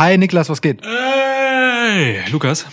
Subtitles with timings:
[0.00, 0.80] Hi Niklas, was geht?
[0.82, 2.64] Hey, Lukas.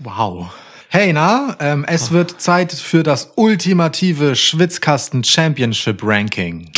[0.00, 0.50] Wow.
[0.88, 6.68] Hey, na, ähm, es wird Zeit für das ultimative Schwitzkasten Championship Ranking.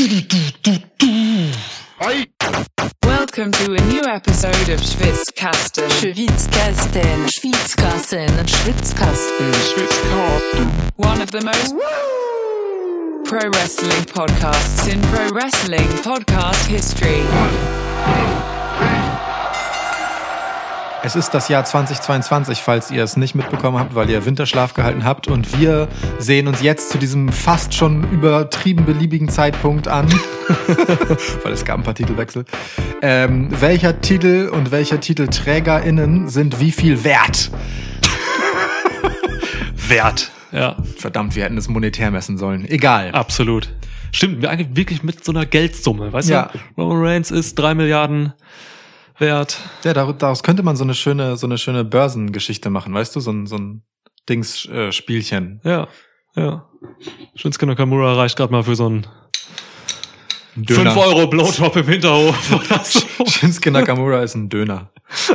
[3.01, 5.89] Welcome to a new episode of Schwitzkasten.
[5.93, 9.55] Schwitzkasten, Schwitzkasten, Schwitzkasten.
[10.99, 11.75] One of the most
[13.25, 17.25] pro wrestling podcasts in pro wrestling podcast history.
[21.07, 25.05] Es ist das Jahr 2022, falls ihr es nicht mitbekommen habt, weil ihr Winterschlaf gehalten
[25.05, 25.29] habt.
[25.29, 25.87] Und wir
[26.19, 30.07] sehen uns jetzt zu diesem fast schon übertrieben beliebigen Zeitpunkt an,
[31.43, 32.47] weil es gab ein paar Titelwechsel.
[33.03, 37.51] Ähm, welcher Titel und welcher TitelträgerInnen sind wie viel wert?
[39.89, 40.31] Wert.
[40.53, 42.65] Ja, Verdammt, wir hätten es monetär messen sollen.
[42.67, 43.11] Egal.
[43.13, 43.69] absolut.
[44.13, 46.49] Stimmt, wir eigentlich wirklich mit so einer Geldsumme, weißt Ja.
[46.77, 46.83] du?
[46.83, 48.33] Roman Reigns ist drei Milliarden
[49.19, 49.59] wert.
[49.85, 53.21] Ja, dar- daraus könnte man so eine schöne, so eine schöne Börsengeschichte machen, weißt du?
[53.21, 53.83] So ein, so ein
[54.29, 55.61] Dings-Spielchen.
[55.65, 55.69] Äh.
[55.69, 55.89] Ja,
[56.37, 56.69] ja.
[57.35, 59.07] Shinsuke Nakamura reicht gerade mal für so einen
[60.57, 60.93] Döner.
[60.93, 63.01] 5 Euro Blowjob im Hinterhof oder so.
[63.27, 64.91] Shinsuke Nakamura ist ein Döner.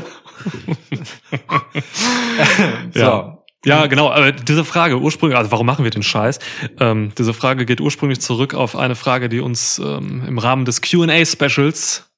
[2.93, 2.99] so.
[2.99, 3.35] Ja.
[3.65, 4.09] Ja, genau.
[4.09, 6.39] Aber diese Frage ursprünglich, also warum machen wir den Scheiß?
[6.79, 10.81] Ähm, diese Frage geht ursprünglich zurück auf eine Frage, die uns ähm, im Rahmen des
[10.81, 12.08] Q&A-Specials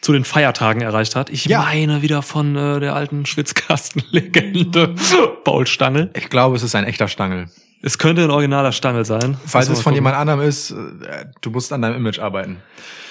[0.00, 1.30] zu den Feiertagen erreicht hat.
[1.30, 1.60] Ich Ja.
[1.62, 4.94] meine wieder von äh, der alten Schwitzkastenlegende
[5.44, 6.10] Paul Stangl.
[6.14, 7.46] Ich glaube, es ist ein echter Stangel.
[7.82, 9.36] Es könnte ein originaler Stangl sein.
[9.46, 12.58] Falls es von jemand anderem ist, äh, du musst an deinem Image arbeiten.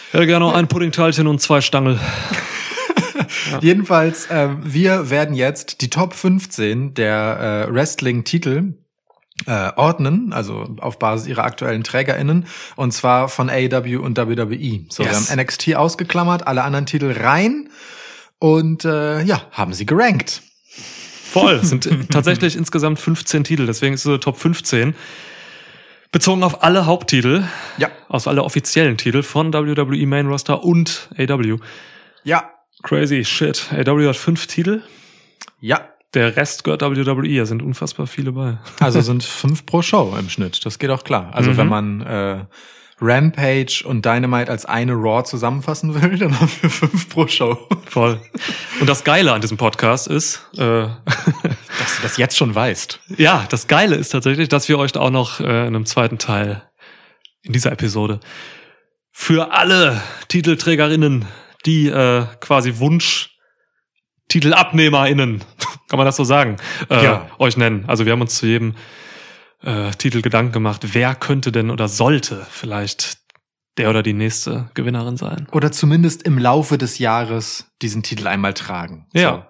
[0.09, 1.99] Ich hätte gerne noch ein Puddingteilchen und zwei Stangl.
[3.61, 8.73] Jedenfalls, äh, wir werden jetzt die Top 15 der äh, Wrestling-Titel
[9.45, 12.45] äh, ordnen, also auf Basis ihrer aktuellen TrägerInnen,
[12.75, 14.81] und zwar von AEW und WWE.
[14.89, 15.29] So, wir Yes.
[15.31, 17.69] haben NXT ausgeklammert, alle anderen Titel rein
[18.39, 20.41] und äh, ja, haben sie gerankt.
[21.31, 21.59] Voll.
[21.61, 24.95] Es sind tatsächlich insgesamt 15 Titel, deswegen ist es so Top 15.
[26.11, 27.43] Bezogen auf alle Haupttitel,
[27.77, 27.89] Ja.
[28.07, 31.57] aus alle offiziellen Titel von WWE Main Roster und AW.
[32.23, 32.49] Ja.
[32.81, 33.67] Crazy shit.
[33.71, 34.81] AW hat fünf Titel.
[35.59, 35.88] Ja.
[36.13, 37.37] Der Rest gehört WWE.
[37.37, 38.57] Da sind unfassbar viele bei.
[38.79, 40.65] Also sind fünf pro Show im Schnitt.
[40.65, 41.29] Das geht auch klar.
[41.33, 41.57] Also Mhm.
[41.57, 42.45] wenn man äh,
[43.01, 47.57] Rampage und Dynamite als eine Raw zusammenfassen will, dann haben wir fünf pro Show.
[47.87, 48.19] Voll.
[48.81, 50.59] Und das Geile an diesem Podcast ist, äh,
[51.79, 52.99] Dass du das jetzt schon weißt.
[53.17, 56.17] ja, das Geile ist tatsächlich, dass wir euch da auch noch äh, in einem zweiten
[56.17, 56.63] Teil
[57.41, 58.19] in dieser Episode
[59.11, 61.25] für alle Titelträgerinnen,
[61.65, 63.37] die äh, quasi Wunsch
[64.29, 65.41] Titelabnehmerinnen,
[65.89, 66.57] kann man das so sagen,
[66.89, 67.27] äh, Ja.
[67.39, 67.83] euch nennen.
[67.87, 68.75] Also wir haben uns zu jedem
[69.63, 73.17] äh, Titel Gedanken gemacht, wer könnte denn oder sollte vielleicht
[73.77, 75.47] der oder die nächste Gewinnerin sein.
[75.51, 79.05] Oder zumindest im Laufe des Jahres diesen Titel einmal tragen.
[79.13, 79.47] Ja.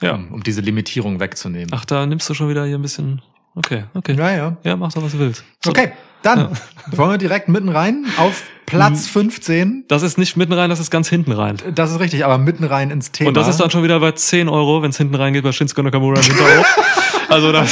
[0.00, 0.14] So, Ja.
[0.14, 1.70] um, um diese Limitierung wegzunehmen.
[1.72, 3.22] Ach, da nimmst du schon wieder hier ein bisschen.
[3.54, 4.14] Okay, okay.
[4.14, 4.56] Ja, ja.
[4.64, 5.44] Ja, mach doch, was du willst.
[5.64, 5.70] So.
[5.70, 5.92] Okay,
[6.26, 6.58] dann
[6.90, 9.84] wollen wir direkt mitten rein auf Platz 15.
[9.88, 11.56] Das ist nicht mitten rein, das ist ganz hinten rein.
[11.74, 13.28] Das ist richtig, aber mitten rein ins Thema.
[13.28, 15.82] Und das ist dann schon wieder bei 10 Euro, wenn es hinten reingeht bei Shinsuke
[15.84, 16.78] Nakamura im Hinterhof.
[17.28, 17.64] also da,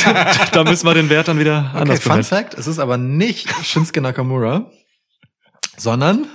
[0.52, 2.36] da müssen wir den Wert dann wieder Okay, anders Fun bemessen.
[2.36, 4.70] Fact, es ist aber nicht Shinsuke Nakamura,
[5.76, 6.26] sondern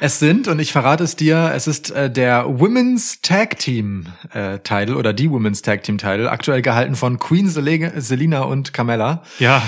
[0.00, 4.58] es sind, und ich verrate es dir, es ist äh, der Women's Tag Team äh,
[4.60, 9.22] Title oder die Women's Tag Team Title, aktuell gehalten von Queen Sele- Selina und Carmella.
[9.38, 9.62] Ja,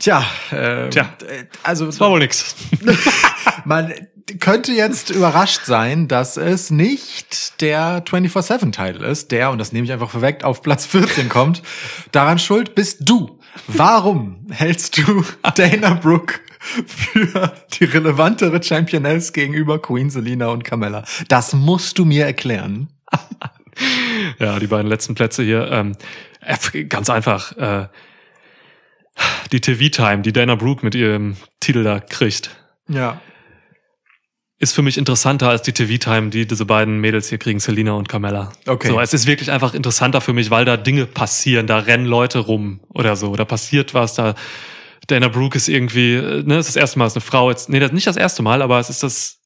[0.00, 1.08] Tja, äh, Tja.
[1.62, 2.54] also das war wohl nix.
[3.64, 3.92] man
[4.40, 9.92] könnte jetzt überrascht sein, dass es nicht der 24-7-Title ist, der, und das nehme ich
[9.92, 11.62] einfach vorweg, auf Platz 14 kommt.
[12.12, 13.37] Daran schuld bist du.
[13.66, 15.24] Warum hältst du
[15.54, 16.40] Dana Brooke
[16.86, 21.04] für die relevantere Championess gegenüber Queen Selina und Carmella?
[21.28, 22.88] Das musst du mir erklären.
[24.40, 25.70] Ja, die beiden letzten Plätze hier.
[25.70, 25.94] Ähm,
[26.40, 27.56] äh, ganz einfach.
[27.56, 27.86] Äh,
[29.52, 32.50] die TV-Time, die Dana Brooke mit ihrem Titel da kriegt,
[32.88, 33.20] Ja.
[34.60, 38.08] Ist für mich interessanter als die TV-Time, die diese beiden Mädels hier kriegen, Selina und
[38.08, 38.52] Carmella.
[38.66, 38.88] Okay.
[38.88, 42.40] So, es ist wirklich einfach interessanter für mich, weil da Dinge passieren, da rennen Leute
[42.40, 44.34] rum oder so, da passiert was, da
[45.06, 47.78] Dana Brooke ist irgendwie, äh, ne, ist das erste Mal, dass eine Frau jetzt, nee,
[47.78, 49.38] das ist nicht das erste Mal, aber es ist das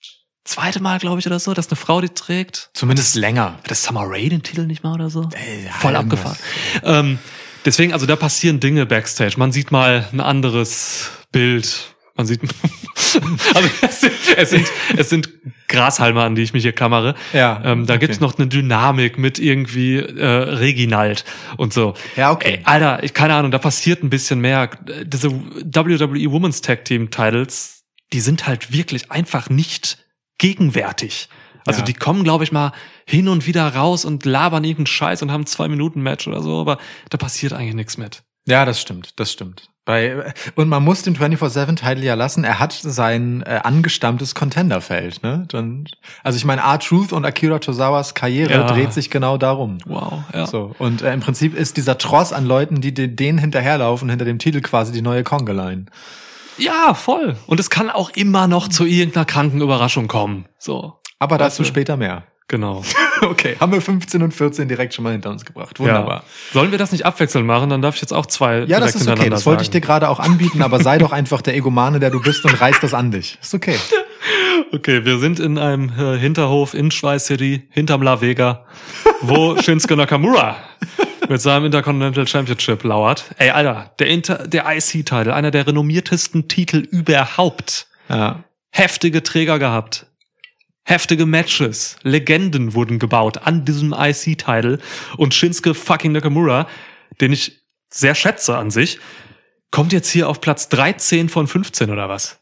[0.44, 2.70] zweite Mal, glaube ich, oder so, dass eine Frau die trägt.
[2.74, 3.58] Zumindest länger.
[3.58, 5.28] Hat das Summer Rae den Titel nicht mal oder so?
[5.32, 6.20] Ey, ja, Voll irgendwas.
[6.20, 6.38] abgefahren.
[6.84, 7.18] Ähm,
[7.64, 9.34] deswegen, also da passieren Dinge backstage.
[9.36, 11.91] Man sieht mal ein anderes Bild.
[12.14, 12.40] Man sieht,
[13.54, 14.66] also es sind, es sind,
[14.96, 15.30] es sind
[15.68, 17.14] Grashalme, an die ich mich hier klammere.
[17.32, 18.00] Ja, Ähm, da okay.
[18.06, 21.24] gibt's noch eine Dynamik mit irgendwie äh, Reginald
[21.56, 21.94] und so.
[22.16, 22.56] Ja, okay.
[22.58, 24.68] Ey, Alter, ich keine Ahnung, da passiert ein bisschen mehr.
[25.04, 27.82] Diese WWE Women's Tag Team Titles,
[28.12, 29.98] die sind halt wirklich einfach nicht
[30.38, 31.28] gegenwärtig.
[31.64, 31.84] Also Ja.
[31.86, 32.72] die kommen, glaube ich mal,
[33.06, 36.60] hin und wieder raus und labern irgendeinen Scheiß und haben zwei Minuten Match oder so,
[36.60, 36.78] aber
[37.08, 38.22] da passiert eigentlich nichts mit.
[38.46, 39.70] Ja, das stimmt, das stimmt.
[39.84, 45.24] Bei, und man muss den 24-7-Titel ja lassen, er hat sein äh, angestammtes Contender-Feld.
[45.24, 45.44] Ne?
[45.48, 45.86] Dann,
[46.22, 48.66] also ich meine, R-Truth und Akira Tozawas Karriere Ja.
[48.66, 49.78] dreht sich genau darum.
[49.86, 50.46] Wow, ja.
[50.46, 54.24] So, und äh, im Prinzip ist dieser Tross an Leuten, die den, denen hinterherlaufen, hinter
[54.24, 55.86] dem Titel quasi die neue Conga-Line.
[56.58, 57.36] Ja, voll.
[57.46, 60.44] Und es kann auch immer noch zu irgendeiner kranken Überraschung kommen.
[60.58, 61.64] So, Aber dazu Weißt du.
[61.64, 62.24] später mehr.
[62.48, 62.82] Genau.
[63.22, 65.78] Okay, haben wir 15 und 14 direkt schon mal hinter uns gebracht.
[65.78, 66.16] Wunderbar.
[66.16, 66.24] Ja.
[66.52, 67.70] Sollen wir das nicht abwechselnd machen?
[67.70, 69.30] Dann darf ich jetzt auch zwei Ja, das ist okay.
[69.30, 69.86] Das wollte ich dir sagen.
[69.86, 72.94] gerade auch anbieten, aber sei doch einfach der Egomane, der du bist und reiß das
[72.94, 73.38] an dich.
[73.40, 73.76] Ist okay.
[74.74, 78.64] Okay, wir sind in einem äh, Hinterhof in Schweiz City, hinterm La Vega,
[79.20, 80.56] wo Shinsuke Nakamura
[81.28, 83.24] mit seinem Intercontinental Championship lauert.
[83.36, 87.86] Ey, Alter, der, Inter der IC-Titel, einer der renommiertesten Titel überhaupt.
[88.08, 88.44] Ja.
[88.70, 90.06] Heftige Träger gehabt.
[90.84, 91.96] Heftige Matches.
[92.02, 94.78] Legenden wurden gebaut an diesem IC-Titel.
[95.16, 96.68] Und Shinsuke fucking Nakamura,
[97.20, 98.98] den ich sehr schätze an sich,
[99.70, 102.41] kommt jetzt hier auf Platz 13 von 15 oder was?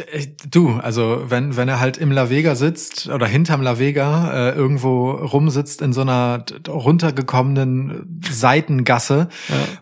[0.00, 4.50] Äh, Du, also wenn, wenn er halt im La Vega sitzt oder hinterm La Vega
[4.50, 9.28] äh, irgendwo rumsitzt in so einer runtergekommenen Seitengasse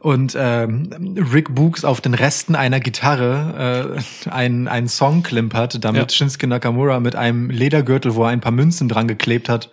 [0.00, 3.94] und ähm, Rick Books auf den Resten einer Gitarre
[4.26, 6.17] äh, einen, einen Song klimpert, damit Ja.
[6.17, 9.70] Shinsuke Nakamura mit einem Ledergürtel, wo er ein paar Münzen dran geklebt hat,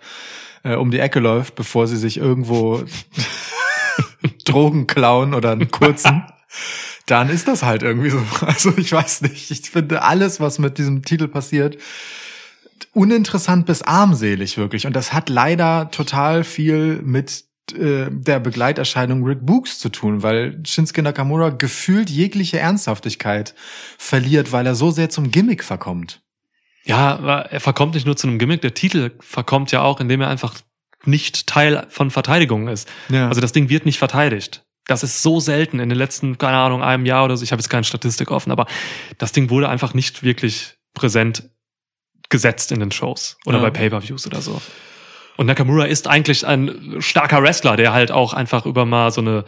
[0.64, 2.82] äh, um die Ecke läuft, bevor sie sich irgendwo
[4.44, 6.24] Drogen klauen oder einen kurzen.
[7.10, 8.22] dann ist das halt irgendwie so.
[8.46, 9.50] Also ich weiß nicht.
[9.50, 11.76] Ich finde alles, was mit diesem Titel passiert,
[12.92, 14.86] uninteressant bis armselig wirklich.
[14.86, 20.60] Und das hat leider total viel mit äh, der Begleiterscheinung Rick Books zu tun, weil
[20.64, 23.54] Shinsuke Nakamura gefühlt jegliche Ernsthaftigkeit
[23.98, 26.22] verliert, weil er so sehr zum Gimmick verkommt.
[26.84, 30.28] Ja, er verkommt nicht nur zu einem Gimmick, der Titel verkommt ja auch, indem er
[30.28, 30.54] einfach
[31.04, 32.88] nicht Teil von Verteidigungen ist.
[33.08, 33.28] Ja.
[33.28, 34.64] Also das Ding wird nicht verteidigt.
[34.86, 37.44] Das ist so selten in den letzten, keine Ahnung, einem Jahr oder so.
[37.44, 38.66] Ich habe jetzt keine Statistik offen, aber
[39.18, 41.48] das Ding wurde einfach nicht wirklich präsent
[42.28, 43.64] gesetzt in den Shows oder Ja.
[43.64, 44.60] bei Pay-per-Views oder so.
[45.36, 49.44] Und Nakamura ist eigentlich ein starker Wrestler, der halt auch einfach über mal so eine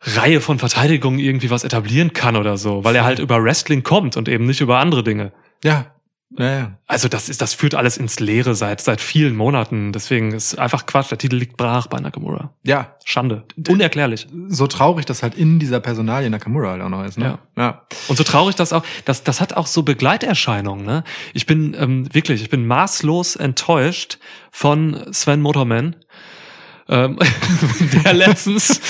[0.00, 4.16] Reihe von Verteidigungen irgendwie was etablieren kann oder so, weil er halt über Wrestling kommt
[4.16, 5.32] und eben nicht über andere Dinge.
[5.62, 5.93] ja.
[6.36, 6.72] Ja, ja.
[6.86, 9.92] Also das ist, das führt alles ins Leere seit, seit vielen Monaten.
[9.92, 11.10] Deswegen ist einfach Quatsch.
[11.10, 12.50] Der Titel liegt brach bei Nakamura.
[12.64, 13.44] Ja, Schande.
[13.68, 14.26] Unerklärlich.
[14.48, 17.18] so traurig das halt in dieser Personalie Nakamura halt auch noch ist.
[17.18, 17.38] Ne?
[17.56, 17.62] Ja.
[17.62, 17.82] ja.
[18.08, 21.04] Und so traurig das auch, das, das hat auch so Begleiterscheinungen, ne?
[21.34, 24.18] Ich bin ähm, wirklich, ich bin maßlos enttäuscht
[24.50, 25.94] von Sven Motorman,
[26.88, 27.18] ähm,
[28.04, 28.80] der letztens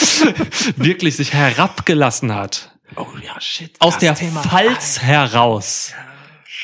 [0.76, 3.72] wirklich sich herabgelassen hat, Oh ja, shit.
[3.80, 5.92] aus der Pfalz heraus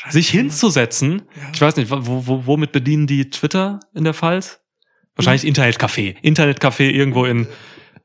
[0.09, 1.23] sich hinzusetzen.
[1.53, 4.59] Ich weiß nicht, wo, wo, womit bedienen die Twitter in der Pfalz?
[5.15, 6.15] Wahrscheinlich Internetcafé.
[6.21, 7.47] Internetcafé irgendwo in,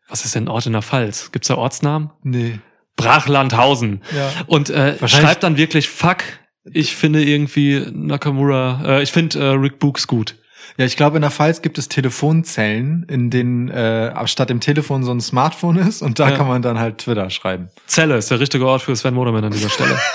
[0.09, 1.31] was ist denn ein Ort in der Pfalz?
[1.33, 2.11] Gibt's da Ortsnamen?
[2.23, 2.59] Nee.
[2.97, 4.03] Brachlandhausen.
[4.15, 4.33] Ja.
[4.47, 6.19] Und äh, schreibt dann wirklich, fuck,
[6.65, 10.35] ich finde irgendwie Nakamura, äh, ich finde äh, Rick Books gut.
[10.79, 15.05] Ja, ich glaube, in der Pfalz gibt es Telefonzellen, in denen äh, statt dem Telefon
[15.05, 16.37] so ein Smartphone ist und da Ja.
[16.37, 17.69] kann man dann halt Twitter schreiben.
[17.87, 19.97] Zelle ist der richtige Ort für Sven Moderman an dieser Stelle.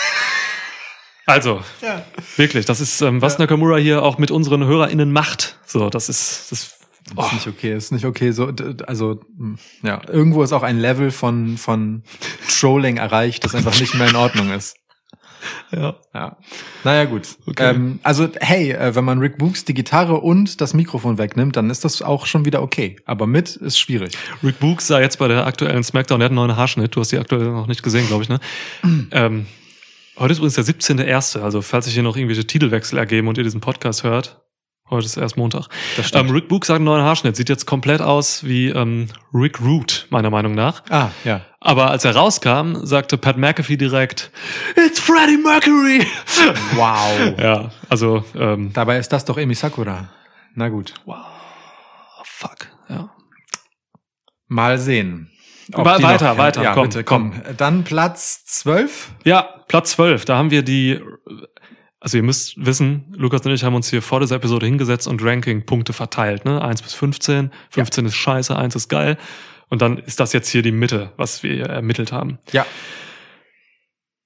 [1.25, 2.03] Also, Ja.
[2.37, 5.57] wirklich, das ist, ähm, was Nakamura hier auch mit unseren HörerInnen macht.
[5.65, 6.77] So, das ist, das
[7.17, 7.23] Oh.
[7.23, 8.31] Ist nicht okay, ist nicht okay.
[8.31, 8.51] So,
[8.87, 12.03] also mh, ja, irgendwo ist auch ein Level von von
[12.47, 14.75] Trolling erreicht, das einfach nicht mehr in Ordnung ist.
[15.71, 15.95] ja.
[16.13, 16.37] Ja.
[16.83, 17.27] Naja, gut.
[17.47, 17.71] Okay.
[17.71, 21.69] Ähm, also, hey, äh, wenn man Rick Books die Gitarre und das Mikrofon wegnimmt, dann
[21.69, 22.95] ist das auch schon wieder okay.
[23.05, 24.13] Aber mit ist schwierig.
[24.43, 27.11] Rick Books sah jetzt bei der aktuellen Smackdown, der hat einen neuen Haarschnitt, du hast
[27.11, 28.39] die aktuell noch nicht gesehen, glaube ich, ne?
[29.11, 29.47] ähm,
[30.17, 33.43] heute ist übrigens der 17.1., also falls sich hier noch irgendwelche Titelwechsel ergeben und ihr
[33.43, 34.41] diesen Podcast hört,
[34.89, 35.67] heute ist erst Montag.
[35.97, 36.13] Das.
[36.13, 40.07] Ähm, Rick Books hat einen neuen Haarschnitt, sieht jetzt komplett aus wie ähm, Rick Root,
[40.09, 40.83] meiner Meinung nach.
[40.89, 41.41] ah, ja.
[41.63, 44.31] Aber als er rauskam, sagte Pat McAfee direkt,
[44.75, 46.05] It's Freddie Mercury!
[46.75, 47.37] Wow.
[47.39, 50.09] ja, also, ähm, Dabei ist das doch Emi Sakura.
[50.55, 50.93] Na gut.
[51.05, 51.17] wow,
[52.23, 53.09] fuck, ja.
[54.47, 55.30] Mal sehen.
[55.73, 57.33] Weiter, noch- weiter, ja, komm, bitte, komm.
[57.57, 59.11] Dann Platz 12.
[59.23, 60.99] Ja, Platz 12, da haben wir die,
[61.99, 65.23] also ihr müsst wissen, Lukas und ich haben uns hier vor dieser Episode hingesetzt und
[65.23, 66.61] Ranking-Punkte verteilt, ne?
[66.61, 67.51] 1 bis 15.
[67.69, 69.17] 15 ist scheiße, 1 ist geil.
[69.69, 72.39] Und dann ist das jetzt hier die Mitte, was wir ermittelt haben.
[72.51, 72.65] Ja.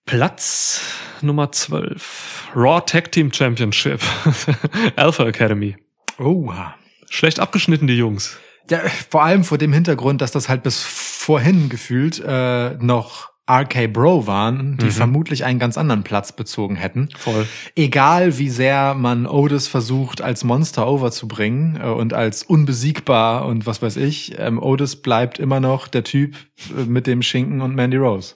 [0.06, 0.82] Platz
[1.22, 2.50] Nummer 12.
[2.56, 4.02] Raw Tag Team Championship.
[4.96, 5.76] Alpha Academy.
[6.20, 6.76] Oha.
[7.10, 8.40] Schlecht abgeschnitten, die Jungs.
[8.70, 8.80] Ja,
[9.10, 14.26] vor allem vor dem Hintergrund, dass das halt bis vorhin gefühlt äh, noch RK Bro
[14.26, 14.92] waren, die Mhm.
[14.92, 17.10] vermutlich einen ganz anderen Platz bezogen hätten.
[17.16, 17.48] Voll.
[17.76, 23.84] Egal wie sehr man Otis versucht, als Monster overzubringen äh, und als unbesiegbar und was
[23.84, 26.36] weiß ich, ähm, Otis bleibt immer noch der Typ
[26.76, 28.34] äh, mit dem Schinken und Mandy Rose.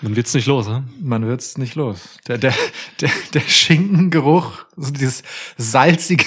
[0.00, 0.84] Man wird's nicht los, ne?
[1.00, 2.18] Man wird's nicht los.
[2.28, 2.54] Der, der,
[3.00, 5.22] der, der Schinkengeruch, so dieses
[5.56, 6.24] salzige,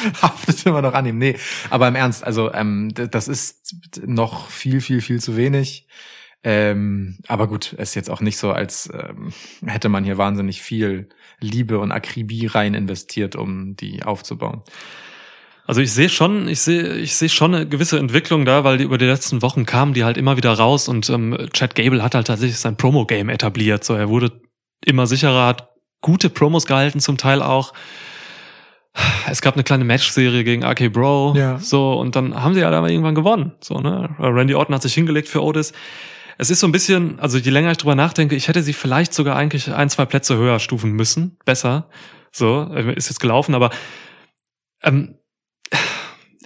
[0.22, 1.18] haftet immer noch an ihm.
[1.18, 1.36] Nee,
[1.70, 5.86] aber im Ernst, also ähm, das ist noch viel, viel, viel zu wenig.
[6.42, 9.32] Ähm, aber gut, ist jetzt auch nicht so, als ähm,
[9.66, 14.62] hätte man hier wahnsinnig viel Liebe und Akribie rein investiert, um die aufzubauen.
[15.66, 18.84] Also ich sehe schon, ich sehe, ich sehe schon eine gewisse Entwicklung da, weil die
[18.84, 22.14] über die letzten Wochen kamen die halt immer wieder raus und ähm, Chad Gable hat
[22.14, 23.84] halt tatsächlich sein Promo-Game etabliert.
[23.84, 24.32] So, er wurde
[24.84, 25.68] immer sicherer, hat
[26.00, 27.72] gute Promos gehalten zum Teil auch.
[29.28, 31.58] Es gab eine kleine Match-Serie gegen RK Bro, Ja.
[31.58, 33.52] so und dann haben sie halt aber irgendwann gewonnen.
[33.60, 35.72] So ne, Randy Orton hat sich hingelegt für Otis.
[36.38, 39.12] Es ist so ein bisschen, also je länger ich drüber nachdenke, ich hätte sie vielleicht
[39.14, 41.86] sogar eigentlich ein, zwei Plätze höher stufen müssen, besser.
[42.32, 43.70] So äh, ist jetzt gelaufen, aber
[44.82, 45.16] ähm,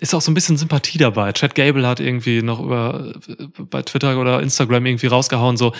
[0.01, 1.33] ist auch so ein bisschen Sympathie dabei.
[1.33, 5.73] Chad Gable hat irgendwie noch über äh, bei Twitter oder Instagram irgendwie rausgehauen, so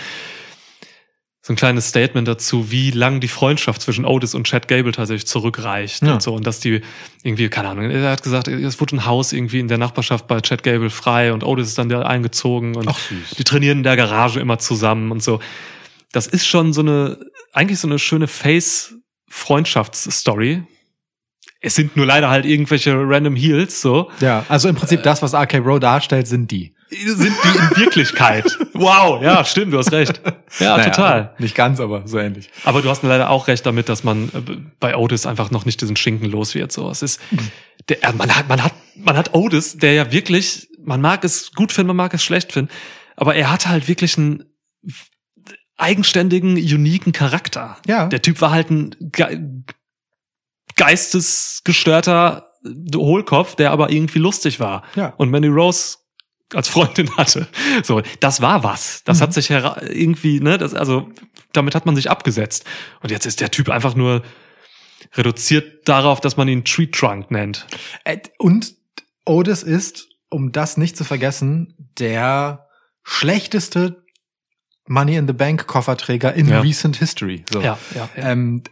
[1.47, 5.27] so ein kleines Statement dazu, wie lang die Freundschaft zwischen Otis und Chad Gable tatsächlich
[5.27, 6.15] zurückreicht Ja.
[6.15, 6.81] und so und dass die
[7.23, 10.41] irgendwie keine Ahnung, er hat gesagt, es wurde ein Haus irgendwie in der Nachbarschaft bei
[10.41, 12.99] Chad Gable frei und Otis ist dann da eingezogen und Ach,
[13.37, 15.39] die trainieren in der Garage immer zusammen und so.
[16.13, 17.19] Das ist schon so eine
[17.53, 18.95] eigentlich so eine schöne Face
[19.29, 20.63] Freundschaftsstory.
[21.61, 24.11] Es sind nur leider halt irgendwelche random Heels so.
[24.21, 26.75] Ja, also im Prinzip das, was RK Bro darstellt, sind die.
[26.91, 28.59] Sind die in Wirklichkeit?
[28.77, 30.21] Wow, ja, stimmt, du hast recht.
[30.59, 31.35] Ja, Naja, total.
[31.39, 32.51] Nicht ganz, aber so ähnlich.
[32.65, 35.81] Aber du hast leider auch recht damit, dass man äh, bei Otis einfach noch nicht
[35.81, 36.73] diesen Schinken los wird.
[36.73, 37.21] So, es ist,
[37.89, 41.53] der, äh, man hat, man hat, man hat Otis, der ja wirklich, man mag es
[41.53, 42.71] gut finden, man mag es schlecht finden,
[43.17, 44.45] aber er hatte halt wirklich einen
[45.77, 47.77] eigenständigen, uniken Charakter.
[47.87, 48.07] Ja.
[48.07, 49.41] Der Typ war halt ein ge
[50.77, 52.51] geistesgestörter
[52.95, 54.83] Hohlkopf, der aber irgendwie lustig war.
[54.97, 55.15] Ja.
[55.17, 55.99] Und Mandy Rose
[56.53, 57.49] als Freundin hatte.
[57.83, 59.03] So, das war was.
[59.05, 59.23] Das Mhm.
[59.23, 61.09] hat sich irgendwie, ne, das, also,
[61.53, 62.65] damit hat man sich abgesetzt.
[63.01, 64.23] Und jetzt ist der Typ einfach nur
[65.15, 67.67] reduziert darauf, dass man ihn Tree Trunk nennt.
[68.05, 68.75] Äh, Und
[69.25, 72.67] Otis ist, um das nicht zu vergessen, der
[73.03, 74.03] schlechteste
[74.87, 76.61] Money in the Bank Kofferträger in Ja.
[76.61, 77.45] recent history.
[77.51, 77.61] So.
[77.61, 78.23] Ja, ja, ja.
[78.31, 78.63] Ähm,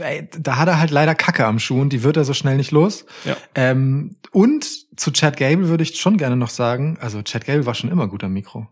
[0.00, 2.56] ey, da hat er halt leider Kacke am Schuh und die wird er so schnell
[2.56, 3.06] nicht los.
[3.24, 3.36] Ja.
[3.54, 4.64] Ähm, und
[4.98, 8.08] zu Chad Gable würde ich schon gerne noch sagen, also Chad Gable war schon immer
[8.08, 8.66] gut am Mikro.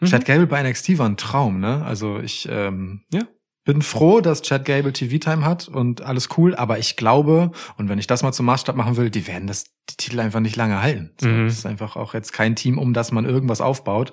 [0.00, 0.06] Mhm.
[0.06, 1.84] Chad Gable bei NXT war ein Traum, ne?
[1.84, 3.22] Also ich ähm, Ja.
[3.64, 7.98] bin froh, dass Chad Gable TV-Time hat und alles cool, aber ich glaube, und wenn
[7.98, 10.80] ich das mal zum Maßstab machen will, die werden das die Titel einfach nicht lange
[10.80, 11.10] halten.
[11.20, 11.46] So, Mhm.
[11.46, 14.12] Das ist einfach auch jetzt kein Team, um das man irgendwas aufbaut.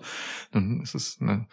[0.51, 1.47] Dann ist es eine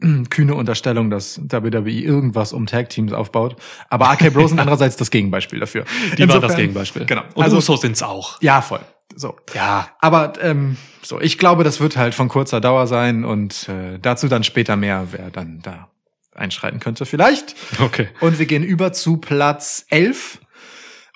[0.30, 3.56] kühne Unterstellung, dass WWE irgendwas um Tag-Teams aufbaut.
[3.88, 5.84] Aber RK Bro sind andererseits das Gegenbeispiel dafür.
[5.84, 7.06] Die waren Insofern- das Gegenbeispiel.
[7.06, 7.22] Genau.
[7.34, 8.40] Und Also- Usos sind's auch.
[8.40, 8.80] Ja, voll.
[9.16, 9.36] So.
[9.54, 13.98] Ja, aber ähm, so, ich glaube, das wird halt von kurzer Dauer sein und äh,
[14.00, 15.88] dazu dann später mehr, wer dann da
[16.34, 17.54] einschreiten könnte vielleicht.
[17.80, 18.08] Okay.
[18.20, 20.38] Und wir gehen über zu Platz 11.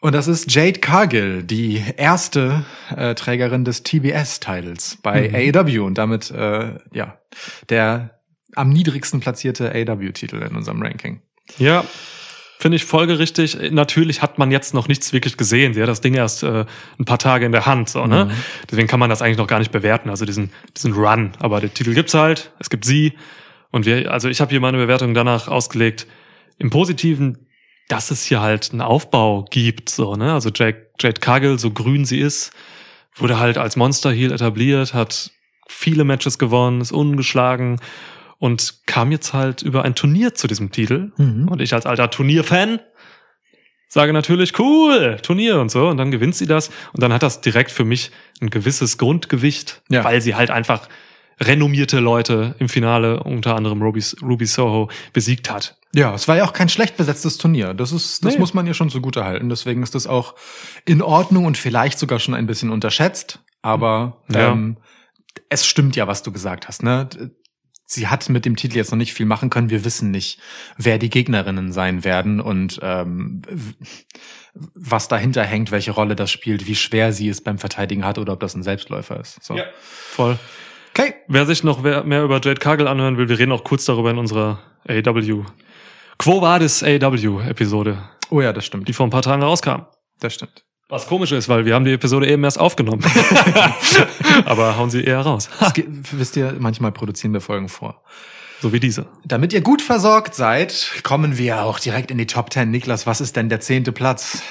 [0.00, 2.64] Und das ist Jade Cargill, die erste
[2.95, 7.17] äh, Trägerin des TBS-Titles bei AEW und damit äh, ja
[7.71, 8.19] der
[8.54, 11.20] am niedrigsten platzierte AEW-Titel in unserem Ranking.
[11.58, 11.84] Ja,
[12.58, 13.58] finde ich folgerichtig.
[13.70, 15.75] Natürlich hat man jetzt noch nichts wirklich gesehen.
[15.75, 16.64] Sie hat das Ding erst äh,
[16.99, 18.30] ein paar Tage in der Hand, so, ne?
[18.70, 20.08] Deswegen kann man das eigentlich noch gar nicht bewerten.
[20.08, 21.32] Also diesen, diesen Run.
[21.40, 22.52] Aber der Titel gibt's halt.
[22.58, 23.12] Es gibt sie.
[23.70, 26.06] Und wir, also ich habe hier meine Bewertung danach ausgelegt.
[26.58, 27.49] Im Positiven,
[27.88, 30.32] dass es hier halt einen Aufbau gibt, so, ne?
[30.32, 32.52] Also Jade, Jade Cargill, so grün sie ist,
[33.14, 35.32] wurde halt als Monster Heel etabliert, hat
[35.68, 37.78] viele Matches gewonnen, ist ungeschlagen
[38.45, 41.13] und kam jetzt halt über ein Turnier zu diesem Titel.
[41.17, 41.49] Mhm.
[41.49, 42.79] Und ich als alter Turnierfan
[43.89, 45.89] sage natürlich, cool, Turnier und so.
[45.89, 46.69] Und dann gewinnt sie das.
[46.93, 48.11] Und dann hat das direkt für mich
[48.43, 50.05] ein gewisses Grundgewicht, Ja.
[50.05, 50.89] weil sie halt einfach
[51.41, 55.77] renommierte Leute im Finale, unter anderem Ruby, Ruby Soho, besiegt hat.
[55.95, 57.73] Ja, es war ja auch kein schlecht besetztes Turnier.
[57.73, 58.41] Das ist, das Nee.
[58.41, 59.49] muss man ihr schon zugute halten.
[59.49, 60.35] Deswegen ist das auch
[60.85, 63.39] in Ordnung und vielleicht sogar schon ein bisschen unterschätzt.
[63.63, 64.53] Aber Ja.
[64.53, 64.77] ähm,
[65.49, 66.83] es stimmt ja, was du gesagt hast.
[66.83, 67.09] Ne?
[67.87, 69.71] Sie hat mit dem Titel jetzt noch nicht viel machen können.
[69.71, 70.38] Wir wissen nicht,
[70.79, 73.43] wer die Gegnerinnen sein werden und ähm,
[74.75, 78.33] was dahinter hängt, welche Rolle das spielt, wie schwer sie es beim Verteidigen hat oder
[78.33, 79.43] ob das ein Selbstläufer ist.
[79.45, 79.57] So.
[79.83, 80.38] Voll.
[80.93, 81.14] Okay.
[81.29, 84.19] Wer sich noch mehr über Jade Cargill anhören will, wir reden auch kurz darüber in
[84.19, 85.45] unserer AW.
[86.19, 87.99] Quo Vadis AW Episode,
[88.31, 88.88] Oh ja, das stimmt.
[88.88, 89.83] die vor ein paar Tagen rauskam.
[90.21, 90.63] Das stimmt.
[90.88, 93.03] Was komisch ist, weil wir haben die Episode eben erst aufgenommen.
[94.45, 95.49] Aber hauen sie eher raus.
[95.61, 98.03] Es ge- wisst ihr, manchmal produzieren wir Folgen vor.
[98.61, 99.07] So wie diese.
[99.25, 102.71] Damit ihr gut versorgt seid, kommen wir auch direkt in die Top 10.
[102.71, 104.43] Niklas, was ist denn der zehnte Platz?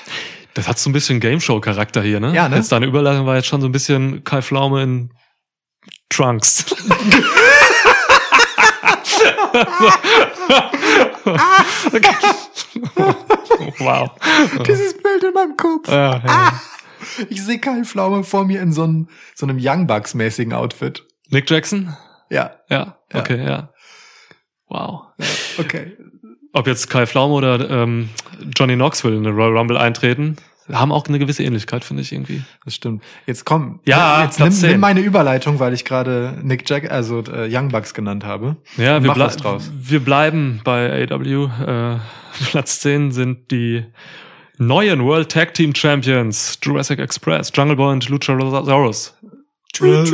[0.56, 2.34] Das hat so ein bisschen Game Show Charakter hier, ne?
[2.34, 2.56] Ja, ne?
[2.58, 5.14] Jetzt deine Überleitung war jetzt schon so ein bisschen Kai Pflaume in
[6.10, 6.66] Trunks.
[13.80, 14.12] wow.
[14.66, 15.90] Dieses Bild in meinem Kopf.
[15.90, 16.62] Ja, ja.
[17.30, 21.06] Ich sehe Kai Pflaume vor mir in so einem, so einem Young Bucks-mäßigen Outfit.
[21.30, 21.96] Nick Jackson?
[22.30, 23.74] Ja, Ja, okay, ja.
[24.68, 25.08] Wow.
[25.60, 25.98] okay.
[26.54, 28.10] Ob jetzt Kai Pflaume oder ähm,
[28.56, 30.38] Johnny Knoxville in eine Royal Rumble eintreten,
[30.72, 32.42] haben auch eine gewisse Ähnlichkeit, finde ich irgendwie.
[32.64, 33.04] Das stimmt.
[33.26, 33.80] Jetzt komm.
[33.86, 34.72] Ja, jetzt nimm, Platz 10.
[34.72, 38.58] nimm meine Überleitung, weil ich gerade Nick Jack, also äh, Young Bucks genannt habe.
[38.78, 39.70] Ja, wir, was draus.
[39.74, 41.46] wir bleiben bei AW.
[41.46, 42.00] Äh,
[42.50, 43.86] Platz 10 sind die
[44.58, 49.18] neuen World Tag Team Champions Jurassic Express, Jungle Boy und Luchasaurus.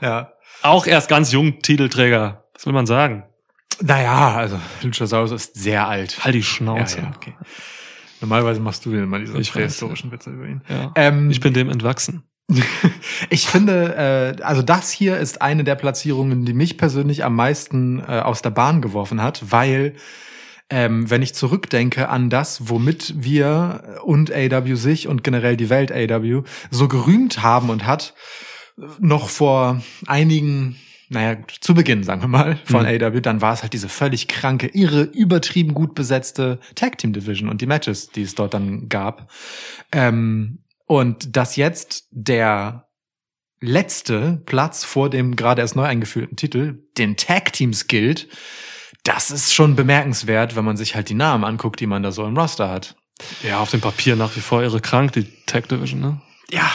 [0.00, 0.32] Ja.
[0.62, 2.44] Auch erst ganz jung Titelträger.
[2.54, 3.24] Was will man sagen?
[3.80, 6.24] Naja, also Luchasaurus ist sehr alt.
[6.24, 6.98] Halt die Ja, Schnauze.
[6.98, 7.34] ja, okay.
[8.20, 10.62] Normalerweise machst du immer diese Ich weiß, prähistorischen Witze über ihn.
[10.68, 10.92] Ja.
[10.96, 12.24] Ähm, Ich bin dem entwachsen.
[13.30, 18.00] Ich finde, äh, also das hier ist eine der Platzierungen, die mich persönlich am meisten
[18.00, 19.94] äh, aus der Bahn geworfen hat, weil
[20.70, 25.92] ähm, wenn ich zurückdenke an das, womit wir und AW sich und generell die Welt
[25.92, 28.14] AW so gerühmt haben und hat,
[28.98, 30.76] noch vor einigen,
[31.08, 33.02] naja, zu Beginn, sagen wir mal, von Mhm.
[33.02, 37.48] AW, dann war es halt diese völlig kranke, irre, übertrieben gut besetzte Tag Team Division
[37.48, 39.30] und die Matches, die es dort dann gab.
[39.92, 42.88] Ähm, und dass jetzt der
[43.60, 48.28] letzte Platz vor dem gerade erst neu eingeführten Titel den Tag Teams gilt,
[49.04, 52.24] das ist schon bemerkenswert, wenn man sich halt die Namen anguckt, die man da so
[52.26, 52.96] im Roster hat.
[53.42, 56.20] Ja, auf dem Papier nach wie vor irre krank, die Tag Division, ne?
[56.50, 56.70] Ja,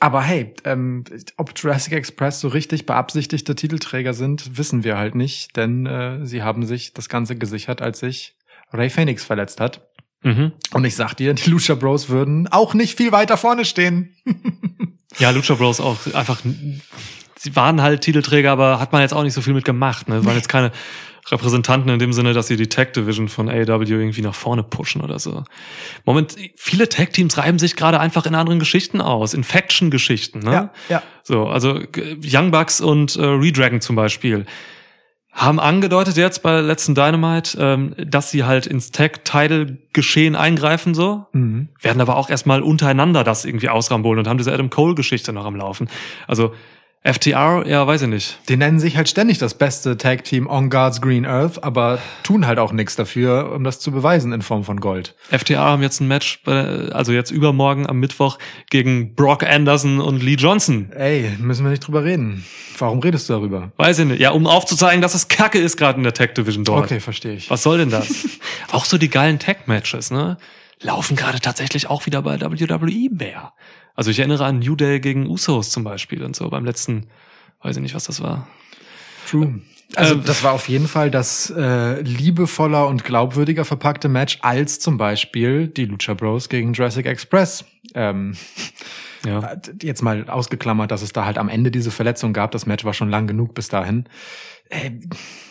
[0.00, 1.04] aber hey, ähm,
[1.36, 6.42] ob Jurassic Express so richtig beabsichtigte Titelträger sind, wissen wir halt nicht, denn äh, sie
[6.42, 8.36] haben sich das Ganze gesichert, als sich
[8.72, 9.88] Ray Phoenix verletzt hat.
[10.22, 10.52] Mhm.
[10.72, 14.14] Und ich sag dir, die Lucha Bros würden auch nicht viel weiter vorne stehen.
[15.18, 16.40] Ja, Lucha Bros auch einfach,
[17.36, 20.08] sie waren halt Titelträger, aber hat man jetzt auch nicht so viel mit gemacht.
[20.08, 20.16] Ne?
[20.16, 20.72] Es waren jetzt keine
[21.30, 25.00] Repräsentanten in dem Sinne, dass sie die Tag Division von AEW irgendwie nach vorne pushen
[25.00, 25.44] oder so.
[26.04, 30.40] Moment, viele Tag Teams reiben sich gerade einfach in anderen Geschichten aus, in Faction-Geschichten.
[30.40, 30.70] Ne?
[30.88, 31.02] ja.
[31.22, 31.80] So, also
[32.22, 34.44] Young Bucks und äh, Redragon zum Beispiel
[35.34, 41.70] haben angedeutet jetzt bei letzten Dynamite, ähm, dass sie halt ins Tag-Title-Geschehen eingreifen so Mhm.
[41.80, 45.56] werden aber auch erstmal untereinander das irgendwie ausrambolen und haben diese Adam Cole-Geschichte noch am
[45.56, 45.88] Laufen.
[46.28, 46.54] Also
[47.06, 48.38] FTR, ja, weiß ich nicht.
[48.48, 52.46] Die nennen sich halt ständig das beste Tag Team on God's Green Earth, aber tun
[52.46, 55.14] halt auch nichts dafür, um das zu beweisen in Form von Gold.
[55.30, 58.38] FTR haben jetzt ein Match, bei- also jetzt übermorgen am Mittwoch
[58.70, 60.90] gegen Brock Anderson und Lee Johnson.
[60.96, 62.42] Ey, müssen wir nicht drüber reden.
[62.78, 63.70] Warum redest du darüber?
[63.76, 64.20] Weiß ich nicht.
[64.20, 66.84] Ja, um aufzuzeigen, dass es Kacke ist gerade in der Tag Division dort.
[66.86, 67.50] Okay, verstehe ich.
[67.50, 68.08] Was soll denn das?
[68.72, 70.38] auch so die geilen Tag-Matches, ne?
[70.84, 73.54] Laufen gerade tatsächlich auch wieder bei WWE mehr.
[73.94, 77.06] Also ich erinnere an New Day gegen Usos zum Beispiel und so beim letzten,
[77.62, 78.46] weiß ich nicht, was das war.
[79.26, 79.62] True.
[79.96, 84.80] Also Ähm, das war auf jeden Fall das äh, liebevoller und glaubwürdiger verpackte Match als
[84.80, 87.64] zum Beispiel die Lucha Bros gegen Jurassic Express.
[87.94, 88.36] Ähm,
[89.26, 89.56] Ja.
[89.80, 92.50] jetzt mal ausgeklammert, dass es da halt am Ende diese Verletzung gab.
[92.50, 94.04] Das Match war schon lang genug bis dahin.
[94.68, 94.90] Äh,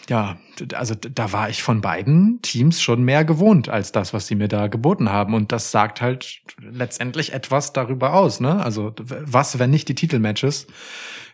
[0.10, 0.38] ja,
[0.74, 4.48] also da war ich von beiden Teams schon mehr gewohnt als das, was sie mir
[4.48, 5.34] da geboten haben.
[5.34, 8.40] Und das sagt halt letztendlich etwas darüber aus.
[8.40, 8.64] Ne?
[8.64, 10.68] Also was, wenn nicht die Titelmatches,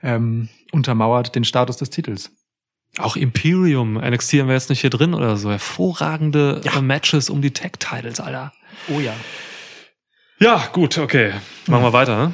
[0.03, 2.31] ähm, untermauert den Status des Titels.
[2.97, 5.51] Auch Imperium, NXT haben wir jetzt nicht hier drin oder so.
[5.51, 8.51] Hervorragende äh, Matches um die Tag-Titles, Alter.
[8.89, 9.13] Oh ja.
[10.39, 11.33] Ja, gut, okay.
[11.67, 12.33] Machen wir weiter, ne?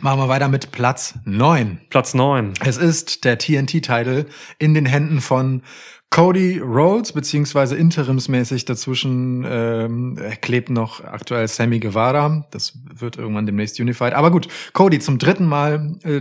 [0.00, 1.78] Machen wir weiter mit Platz neun.
[1.90, 2.54] Platz neun.
[2.64, 4.26] Es ist der TNT-Title
[4.58, 5.62] in den Händen von
[6.10, 12.46] Cody Rhodes, beziehungsweise interimsmäßig dazwischen ähm, klebt noch aktuell Sammy Guevara.
[12.50, 14.12] Das wird irgendwann demnächst unified.
[14.12, 16.20] Aber gut, Cody zum dritten Mal, äh,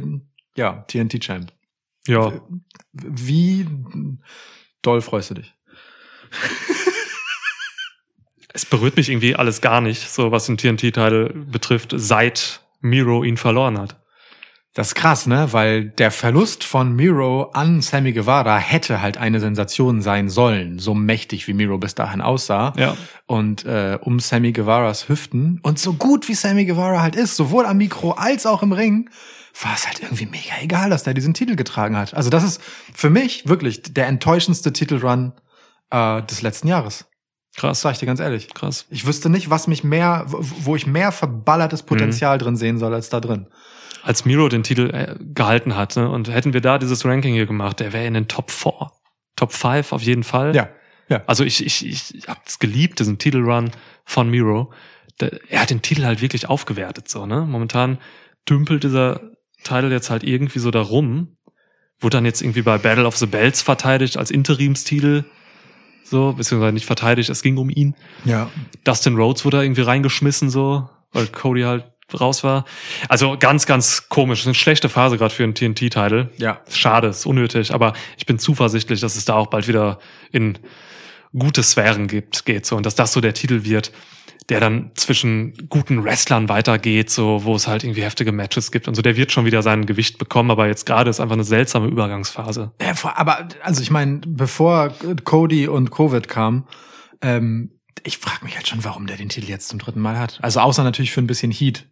[0.55, 1.51] ja, TNT-Champ.
[2.07, 2.33] Ja.
[2.93, 3.67] Wie
[4.81, 5.53] doll freust du dich?
[8.53, 13.37] Es berührt mich irgendwie alles gar nicht, so was den TNT-Teil betrifft, seit Miro ihn
[13.37, 13.97] verloren hat.
[14.73, 15.51] Das ist krass, ne?
[15.51, 20.93] Weil der Verlust von Miro an Sammy Guevara hätte halt eine Sensation sein sollen, so
[20.93, 22.73] mächtig wie Miro bis dahin aussah.
[22.77, 22.95] Ja.
[23.25, 27.65] Und äh, um Sammy Guevaras Hüften und so gut wie Sammy Guevara halt ist, sowohl
[27.65, 29.09] am Mikro als auch im Ring,
[29.61, 32.13] war es halt irgendwie mega egal, dass der diesen Titel getragen hat.
[32.13, 32.61] Also das ist
[32.93, 35.33] für mich wirklich der enttäuschendste Titelrun
[35.89, 37.05] äh, des letzten Jahres.
[37.57, 38.53] Krass, sag ich dir ganz ehrlich.
[38.53, 38.85] krass.
[38.89, 43.09] Ich wüsste nicht, was mich mehr, wo- ich mehr verballertes Potenzial drin sehen soll als
[43.09, 43.47] da drin.
[44.03, 47.45] Als Miro den Titel äh, gehalten hat, ne, und hätten wir da dieses Ranking hier
[47.45, 48.89] gemacht, der wäre in den Top 4.
[49.35, 50.55] Top 5 auf jeden Fall.
[50.55, 50.69] Ja.
[51.09, 51.21] Ja.
[51.27, 53.71] Also ich, ich, ich hab's geliebt, diesen Titelrun
[54.05, 54.71] von Miro.
[55.19, 57.41] Der, er hat den Titel halt wirklich aufgewertet, so, ne?
[57.41, 57.97] Momentan
[58.49, 59.19] dümpelt dieser
[59.63, 61.37] Titel jetzt halt irgendwie so da rum.
[61.99, 65.25] Wurde dann jetzt irgendwie bei Battle of the Bells verteidigt als Interimstitel.
[66.03, 67.95] So, beziehungsweise nicht verteidigt, es ging um ihn.
[68.25, 68.49] Ja.
[68.83, 71.85] Dustin Rhodes wurde da irgendwie reingeschmissen, so, weil Cody halt
[72.19, 72.65] raus war.
[73.07, 74.39] Also ganz, ganz komisch.
[74.39, 76.29] Das ist eine schlechte Phase gerade für einen TNT-Titel.
[76.37, 76.59] Ja.
[76.69, 79.99] Schade, ist unnötig, aber ich bin zuversichtlich, dass es da auch bald wieder
[80.31, 80.57] in
[81.37, 83.91] gute Sphären gibt, geht so und dass das so der Titel wird,
[84.51, 88.95] der dann zwischen guten Wrestlern weitergeht, so wo es halt irgendwie heftige Matches gibt und
[88.95, 89.01] so.
[89.01, 92.73] Der wird schon wieder sein Gewicht bekommen, aber jetzt gerade ist einfach eine seltsame Übergangsphase.
[93.03, 96.67] Aber also ich meine, bevor Cody und Covid kam,
[97.21, 97.71] ähm,
[98.03, 100.39] ich frage mich halt schon, warum der den Titel jetzt zum dritten Mal hat.
[100.41, 101.87] Also außer natürlich für ein bisschen Heat.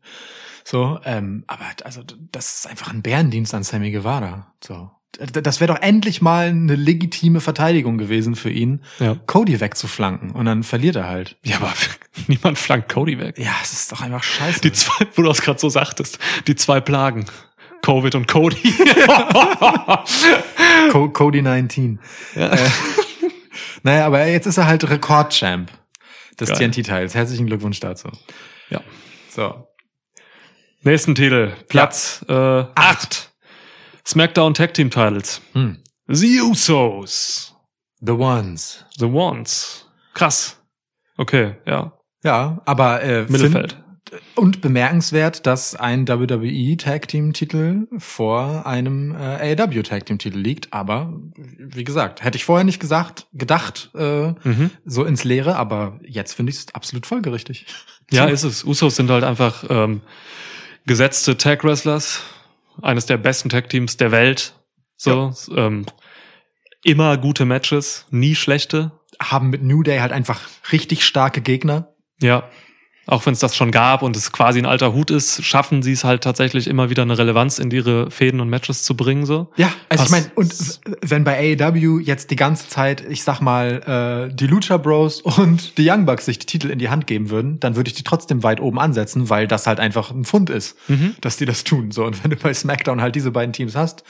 [0.65, 4.53] So, ähm, aber also das ist einfach ein Bärendienst an Sammy Guevara.
[4.61, 4.91] So.
[5.17, 9.15] Das wäre doch endlich mal eine legitime Verteidigung gewesen für ihn, Ja.
[9.25, 10.29] Cody wegzuflanken.
[10.31, 11.37] Und dann verliert er halt.
[11.43, 11.73] Ja, aber
[12.27, 13.37] niemand flankt Cody weg.
[13.39, 14.61] Ja, es ist doch einfach scheiße.
[14.61, 17.25] Die zwei, wo du das gerade so sagtest, die zwei Plagen.
[17.81, 18.73] Covid und Cody.
[20.91, 21.99] Co Cody 19.
[22.35, 22.49] Ja.
[22.53, 22.69] Äh,
[23.83, 25.71] naja, aber jetzt ist er halt Rekordchamp
[26.39, 26.49] des.
[26.49, 27.15] TNT-Teils.
[27.15, 28.09] Herzlichen Glückwunsch dazu.
[28.69, 28.81] ja.
[29.29, 29.67] So.
[30.81, 31.51] Nächsten Titel.
[31.67, 33.28] Platz äh, acht.
[34.13, 35.39] SmackDown Tag Team Titles.
[35.53, 35.77] Hm.
[36.07, 37.53] The Usos.
[38.01, 38.83] The Ones.
[38.97, 39.85] The Ones.
[40.15, 40.57] Krass.
[41.17, 41.93] Okay, ja.
[42.23, 43.77] Ja, aber äh, Mittelfeld.
[44.35, 50.39] und bemerkenswert, dass ein WWE Tag Team Titel vor einem äh, AEW Tag Team Titel
[50.39, 50.73] liegt.
[50.73, 51.13] Aber
[51.59, 54.71] wie gesagt, hätte ich vorher nicht gesagt, gedacht, äh, Mhm.
[54.85, 55.55] so ins Leere.
[55.55, 57.67] Aber jetzt finde ich es absolut folgerichtig.
[58.09, 58.63] Ja, ist es.
[58.63, 60.01] Usos sind halt einfach ähm,
[60.87, 62.23] gesetzte Tag Wrestlers.
[62.81, 64.53] Eines der besten Tag Teams der Welt.
[64.95, 65.33] So.
[65.55, 65.85] Ähm,
[66.83, 68.91] immer gute Matches, nie schlechte.
[69.21, 71.93] haben mit New Day halt einfach richtig starke Gegner.
[72.21, 72.49] Ja.
[73.09, 75.93] Auch wenn es das schon gab und es quasi ein alter Hut ist, schaffen sie
[75.93, 79.25] es halt tatsächlich immer wieder eine Relevanz in ihre Fäden und Matches zu bringen.
[79.25, 79.49] So.
[79.57, 80.53] Ja, also ich Was- meine, und
[81.01, 85.77] wenn bei AEW jetzt die ganze Zeit, ich sag mal, äh, die Lucha Bros und
[85.79, 88.03] die Young Bucks sich die Titel in die Hand geben würden, dann würde ich die
[88.03, 91.15] trotzdem weit oben ansetzen, weil das halt einfach ein Fund ist, Mhm.
[91.21, 91.89] dass die das tun.
[91.91, 94.03] So, und wenn du bei SmackDown halt diese beiden Teams hast,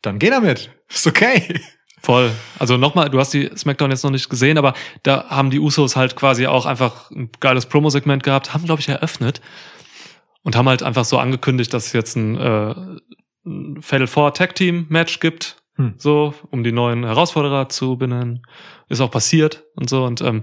[0.00, 0.70] dann geh damit.
[0.92, 1.60] Ist okay.
[2.04, 2.30] Voll.
[2.58, 5.96] Also nochmal, du hast die SmackDown jetzt noch nicht gesehen, aber da haben die Usos
[5.96, 9.40] halt quasi auch einfach ein geiles Promo-Segment gehabt, haben, glaube ich, eröffnet
[10.42, 12.74] und haben halt einfach so angekündigt, dass es jetzt ein, äh,
[13.46, 15.94] ein Fatal Four Tag Team Match gibt, Hm.
[15.96, 18.46] so, um die neuen Herausforderer zu benennen.
[18.88, 20.42] Ist auch passiert und so und ähm,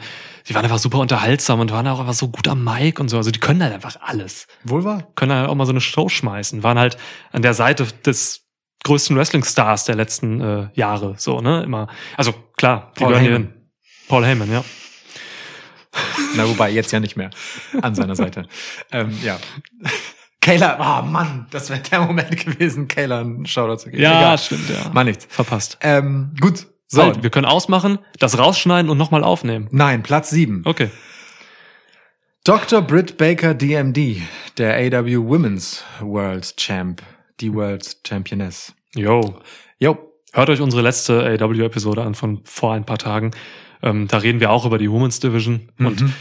[0.49, 3.15] die waren einfach super unterhaltsam und waren auch einfach so gut am Mic und so.
[3.17, 5.07] Also die können halt einfach alles Wohl wahr.
[5.15, 6.97] können halt auch mal so eine Show schmeißen, waren halt
[7.31, 8.40] an der Seite des
[8.83, 11.87] größten Wrestling-Stars der letzten äh, Jahre, so, ne, immer.
[12.17, 13.53] Also, klar, Paul Heyman.
[14.07, 14.63] Paul Heyman, ja.
[16.35, 17.29] Na, wobei, jetzt ja nicht mehr
[17.81, 18.47] an seiner Seite.
[18.91, 19.37] ähm, ja.
[20.39, 24.01] Kayla, oh Mann, das wäre der Moment gewesen, Kayla einen Shoutout zu geben.
[24.01, 24.37] Ja, Egal.
[24.39, 24.89] stimmt, ja.
[24.91, 25.27] Mal nichts.
[25.29, 25.77] Verpasst.
[25.81, 26.59] Ähm, gut.
[26.87, 29.67] So, So, halt, wir können ausmachen, das rausschneiden und nochmal aufnehmen.
[29.71, 30.63] nein, Platz sieben.
[30.65, 30.89] Okay.
[32.43, 32.81] Dr.
[32.81, 34.17] Britt Baker DMD,
[34.57, 37.03] der AW Women's World Champ,
[37.41, 38.73] die World Championess.
[38.95, 39.39] Yo.
[39.79, 39.97] Jo,
[40.33, 43.31] Hört euch unsere letzte AW-Episode an von vor ein paar Tagen.
[43.83, 46.13] Ähm, da reden wir auch über die Women's Division und Mhm.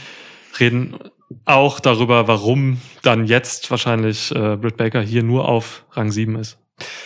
[0.59, 0.97] reden
[1.45, 6.59] auch darüber, warum dann jetzt wahrscheinlich äh, Britt Baker hier nur auf Rang 7 ist.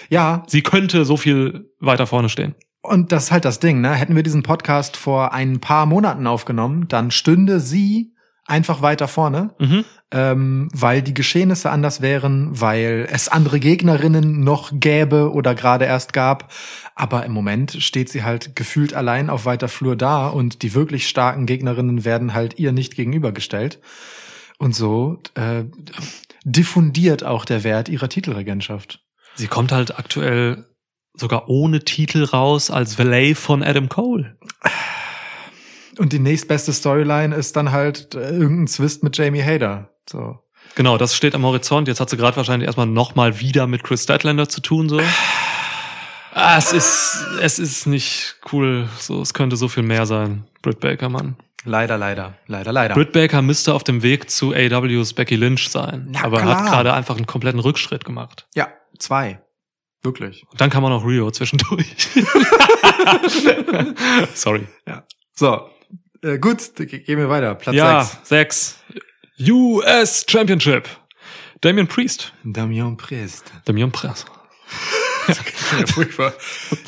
[0.08, 2.54] ja, Sie könnte so viel weiter vorne stehen.
[2.80, 3.92] und das ist halt das Ding, ne?
[3.94, 8.13] Hätten wir diesen Podcast vor ein paar Monaten aufgenommen, dann stünde sie
[8.46, 9.84] einfach weiter vorne, Mhm.
[10.10, 16.12] ähm, weil die Geschehnisse anders wären, weil es andere Gegnerinnen noch gäbe oder gerade erst
[16.12, 16.52] gab.
[16.94, 21.08] Aber im Moment steht sie halt gefühlt allein auf weiter Flur da und die wirklich
[21.08, 23.80] starken Gegnerinnen werden halt ihr nicht gegenübergestellt.
[24.58, 25.64] Und so äh,
[26.44, 29.00] diffundiert auch der Wert ihrer Titelregentschaft.
[29.34, 30.66] Sie kommt halt aktuell
[31.16, 34.36] sogar ohne Titel raus als Valet von Adam Cole.
[35.98, 39.90] Und die nächstbeste Storyline ist dann halt äh, irgendein Zwist mit Jamie Hader.
[40.08, 40.38] So.
[40.74, 41.88] Genau, das steht am Horizont.
[41.88, 45.00] Jetzt hat sie gerade wahrscheinlich erstmal nochmal wieder mit Chris Statlander zu tun, so.
[46.32, 48.88] Ah, es ist, es ist nicht cool.
[48.98, 50.48] So, es könnte so viel mehr sein.
[50.62, 51.36] Britt Baker, Mann.
[51.64, 52.94] Leider, leider, leider, leider.
[52.94, 56.08] Britt Baker müsste auf dem Weg zu AWs Becky Lynch sein.
[56.10, 56.56] Na aber klar.
[56.56, 58.46] hat gerade einfach einen kompletten Rückschritt gemacht.
[58.54, 59.40] ja, zwei.
[60.02, 60.44] Wirklich.
[60.50, 61.86] Und dann kam auch noch Rio zwischendurch.
[64.34, 64.68] Sorry.
[64.86, 65.04] Ja.
[65.32, 65.70] So,
[66.24, 67.54] äh, gut, ge- gehen wir weiter.
[67.54, 68.28] Platz ja, 6.
[68.28, 68.78] sechs.
[69.48, 70.88] US Championship.
[71.60, 72.32] Damien Priest.
[72.44, 73.52] Damien Priest.
[73.64, 74.26] Damien Priest.
[75.26, 75.34] Ja,
[75.86, 76.34] furchtbar.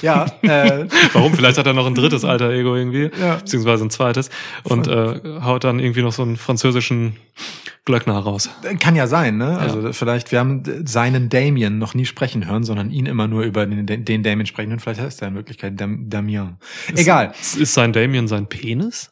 [0.03, 1.33] ja, äh, Warum?
[1.35, 3.37] Vielleicht hat er noch ein drittes alter Ego irgendwie, Ja.
[3.37, 4.29] beziehungsweise ein zweites
[4.65, 7.17] und äh, haut dann irgendwie noch so einen französischen
[7.87, 8.51] Glöckner raus.
[8.81, 9.59] kann ja sein, ne?
[9.59, 13.65] Also vielleicht, wir haben seinen Damien noch nie sprechen hören, sondern ihn immer nur über
[13.65, 16.59] den, den Damien sprechen und vielleicht heißt er in Wirklichkeit Dam Damien.
[16.95, 17.33] Egal.
[17.41, 19.11] Ist, ist sein Damien sein Penis?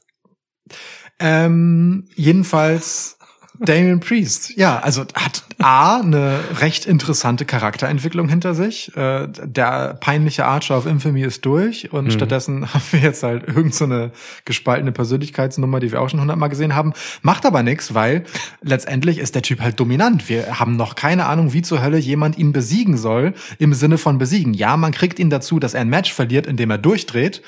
[1.19, 3.19] Ähm, jedenfalls
[3.61, 4.57] Damien Priest.
[4.57, 8.95] Ja, also hat A, eine recht interessante Charakterentwicklung hinter sich.
[8.97, 13.75] Äh, der peinliche Archer of Infamy ist durch und stattdessen haben wir jetzt halt irgend
[13.75, 14.11] so eine
[14.45, 16.93] gespaltene Persönlichkeitsnummer, die wir auch schon hundertmal gesehen haben.
[17.23, 18.25] Macht aber nichts, weil
[18.61, 20.29] letztendlich ist der Typ halt dominant.
[20.29, 24.19] Wir haben noch keine Ahnung, wie zur Hölle jemand ihn besiegen soll, im Sinne von
[24.19, 24.53] besiegen.
[24.53, 27.41] Ja, man kriegt ihn dazu, dass er ein Match verliert, indem er durchdreht.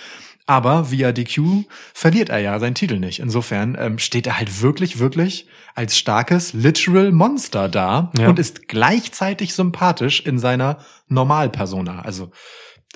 [0.48, 3.18] Aber via DQ verliert er ja seinen Titel nicht.
[3.18, 8.28] Insofern ähm, steht er halt wirklich, wirklich als starkes Literal Monster da Ja.
[8.28, 10.78] und ist gleichzeitig sympathisch in seiner
[11.09, 12.02] Normalpersona.
[12.02, 12.30] Also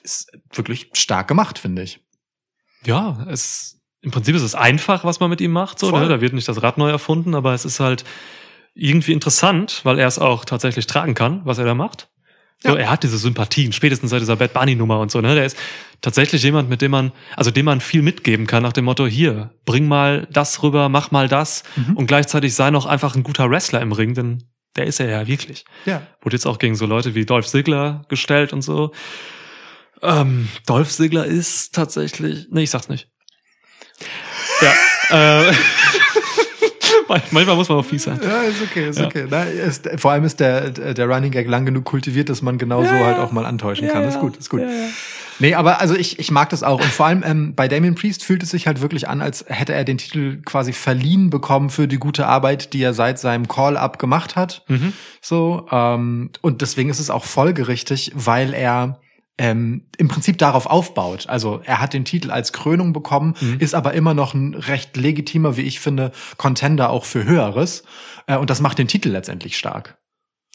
[0.04, 2.00] ist wirklich stark gemacht, finde ich.
[2.84, 5.78] Ja, es im Prinzip ist es einfach, was man mit ihm macht.
[5.78, 6.08] So, ne?
[6.08, 8.04] Da wird nicht das Rad neu erfunden, aber es ist halt
[8.74, 12.08] irgendwie interessant, weil er es auch tatsächlich tragen kann, was er da macht.
[12.62, 12.76] So, Ja.
[12.76, 15.20] er hat diese Sympathien, spätestens seit dieser Bad Bunny Nummer und so.
[15.20, 15.34] Ne?
[15.34, 15.56] Der ist
[16.02, 19.54] tatsächlich jemand, mit dem man, also dem man viel mitgeben kann, nach dem Motto: Hier,
[19.64, 21.96] bring mal das rüber, mach mal das Mhm.
[21.96, 24.44] und gleichzeitig sei noch einfach ein guter Wrestler im Ring, denn
[24.76, 25.64] der ist er ja wirklich.
[25.86, 26.02] Ja.
[26.20, 28.92] Wurde jetzt auch gegen so Leute wie Dolph Ziggler gestellt und so.
[30.02, 32.46] Ähm, Dolph Ziggler ist tatsächlich.
[32.50, 33.08] Nee, ich sag's nicht.
[35.10, 35.48] Ja.
[35.48, 35.52] äh,
[37.30, 38.18] manchmal muss man auch fies sein.
[38.22, 39.06] Ja, ist okay, ist Ja.
[39.06, 39.26] okay.
[39.28, 42.82] Na, ist, vor allem ist der, der Running Gag lang genug kultiviert, dass man genau
[42.82, 44.04] so halt auch mal antäuschen kann.
[44.04, 44.62] Ist gut, ist gut.
[45.40, 46.80] Nee, aber also ich, ich mag das auch.
[46.82, 49.72] Und vor allem ähm, bei Damien Priest fühlt es sich halt wirklich an, als hätte
[49.72, 53.98] er den Titel quasi verliehen bekommen für die gute Arbeit, die er seit seinem Call-Up
[53.98, 54.64] gemacht hat.
[54.68, 54.92] Mhm.
[55.22, 59.00] So, ähm, und deswegen ist es auch folgerichtig, weil er
[59.40, 61.26] ähm, im Prinzip darauf aufbaut.
[61.28, 65.56] Also er hat den Titel als Krönung bekommen, ist aber immer noch ein recht legitimer,
[65.56, 67.82] wie ich finde, Contender auch für Höheres.
[68.26, 69.96] Äh, und das macht den Titel letztendlich stark.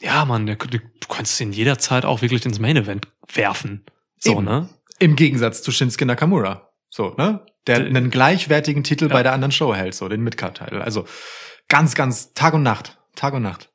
[0.02, 3.86] Ja, Mann, der, du, du kannst ihn jederzeit auch wirklich ins Main Event werfen.
[4.20, 4.44] So, Eben.
[4.46, 4.70] ne?
[5.00, 6.70] Im Gegensatz zu Shinsuke Nakamura.
[6.90, 7.44] So, ne?
[7.66, 9.14] Der Der- einen gleichwertigen Titel Ja.
[9.14, 10.82] bei der anderen Show hält, so den Midcard-Titel.
[10.82, 11.06] Also
[11.70, 13.00] ganz, ganz Tag und Nacht.
[13.16, 13.72] Tag und Nacht.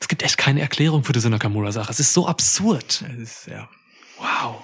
[0.00, 1.90] Es gibt echt keine Erklärung für diese Nakamura-Sache.
[1.90, 3.02] Es ist so absurd.
[3.06, 3.68] Das ist, ja.
[4.22, 4.62] Wow.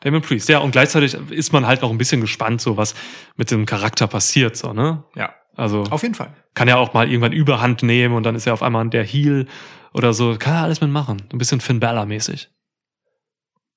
[0.00, 2.94] Damon Priest, ja, und gleichzeitig ist man halt noch ein bisschen gespannt, so was
[3.36, 5.02] mit dem Charakter passiert, so, ne?
[5.16, 6.32] Ja, Also auf jeden Fall.
[6.54, 9.46] kann ja auch mal irgendwann Überhand nehmen und dann ist er auf einmal der Heel
[9.92, 10.36] oder so.
[10.38, 11.22] Kann er alles mitmachen.
[11.32, 12.48] Ein bisschen Finn Balor-mäßig.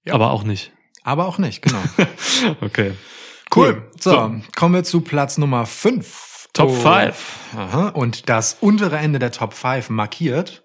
[0.03, 0.13] Ja.
[0.13, 0.71] Aber auch nicht.
[1.03, 1.81] Aber auch nicht, genau.
[2.61, 2.93] Okay.
[3.55, 3.89] Cool.
[3.99, 6.47] So, kommen wir zu Platz Nummer 5.
[6.53, 7.39] Top five.
[7.55, 7.89] Aha.
[7.89, 10.63] Und das untere Ende der Top 5 markiert.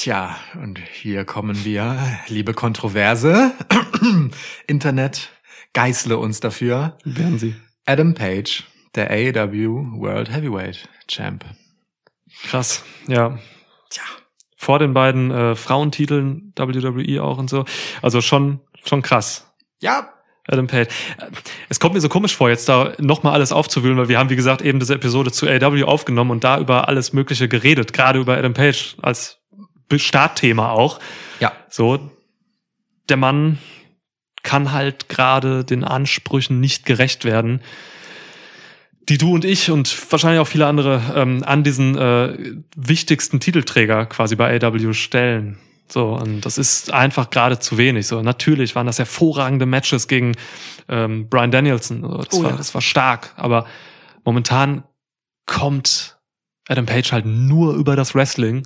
[0.00, 3.52] Tja, und hier kommen wir, liebe Kontroverse.
[4.66, 5.28] Internet,
[5.74, 6.96] geißle uns dafür.
[7.04, 7.54] Werden sie.
[7.84, 11.44] Adam Page, der AEW World Heavyweight Champ.
[12.44, 12.82] Krass.
[13.08, 13.38] Ja.
[13.90, 14.02] Tja.
[14.56, 17.66] Vor den beiden äh, Frauentiteln, WWE auch und so.
[18.00, 19.52] Also schon, schon krass.
[19.80, 20.14] Ja,
[20.48, 20.88] Adam Page.
[21.68, 24.36] Es kommt mir so komisch vor, jetzt da nochmal alles aufzuwühlen, weil wir haben, wie
[24.36, 28.38] gesagt, eben diese Episode zu AW aufgenommen und da über alles Mögliche geredet, gerade über
[28.38, 29.39] Adam Page als
[29.98, 31.00] Startthema auch.
[31.40, 32.10] ja, So,
[33.08, 33.58] der Mann
[34.42, 37.60] kann halt gerade den Ansprüchen nicht gerecht werden,
[39.08, 42.38] die du und ich und wahrscheinlich auch viele andere ähm, an diesen äh,
[42.76, 45.58] wichtigsten Titelträger quasi bei AW stellen.
[45.88, 48.06] So, und das ist einfach gerade zu wenig.
[48.06, 50.36] So, natürlich waren das hervorragende Matches gegen
[50.88, 52.02] ähm, Brian Danielson.
[52.02, 52.56] So, das, Oh war, ja.
[52.56, 53.66] das war stark, aber
[54.24, 54.84] momentan
[55.46, 56.18] kommt
[56.68, 58.62] Adam Page halt nur über das Wrestling.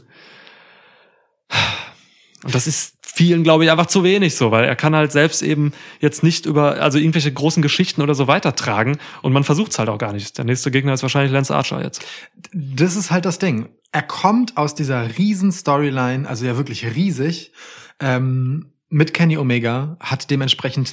[2.45, 5.43] Und das ist vielen, glaube ich, einfach zu wenig so, weil er kann halt selbst
[5.43, 9.79] eben jetzt nicht über, also irgendwelche großen Geschichten oder so weitertragen und man versucht es
[9.79, 10.37] halt auch gar nicht.
[10.37, 12.05] Der nächste Gegner ist wahrscheinlich Lance Archer jetzt.
[12.53, 13.69] das ist halt das Ding.
[13.93, 17.53] Er kommt aus dieser riesen Storyline, also ja wirklich riesig,
[18.01, 20.93] ähm, mit Kenny Omega, hat dementsprechend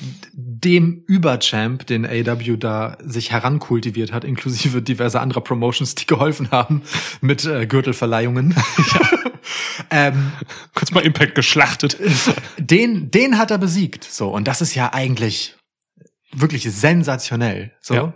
[0.63, 6.83] dem Überchamp, den AW da sich herankultiviert hat, inklusive diverser anderer Promotions, die geholfen haben
[7.21, 8.55] mit äh, Gürtelverleihungen.
[9.91, 10.31] ähm,
[10.73, 11.97] Kurz mal Impact geschlachtet.
[12.57, 14.03] den, den hat er besiegt.
[14.03, 15.55] So, und das ist ja eigentlich
[16.33, 17.71] wirklich sensationell.
[17.81, 17.93] So.
[17.93, 18.13] Ja.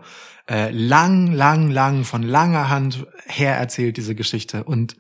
[0.47, 4.63] Äh, lang, lang, lang, von langer Hand her erzählt diese Geschichte.
[4.63, 4.95] Und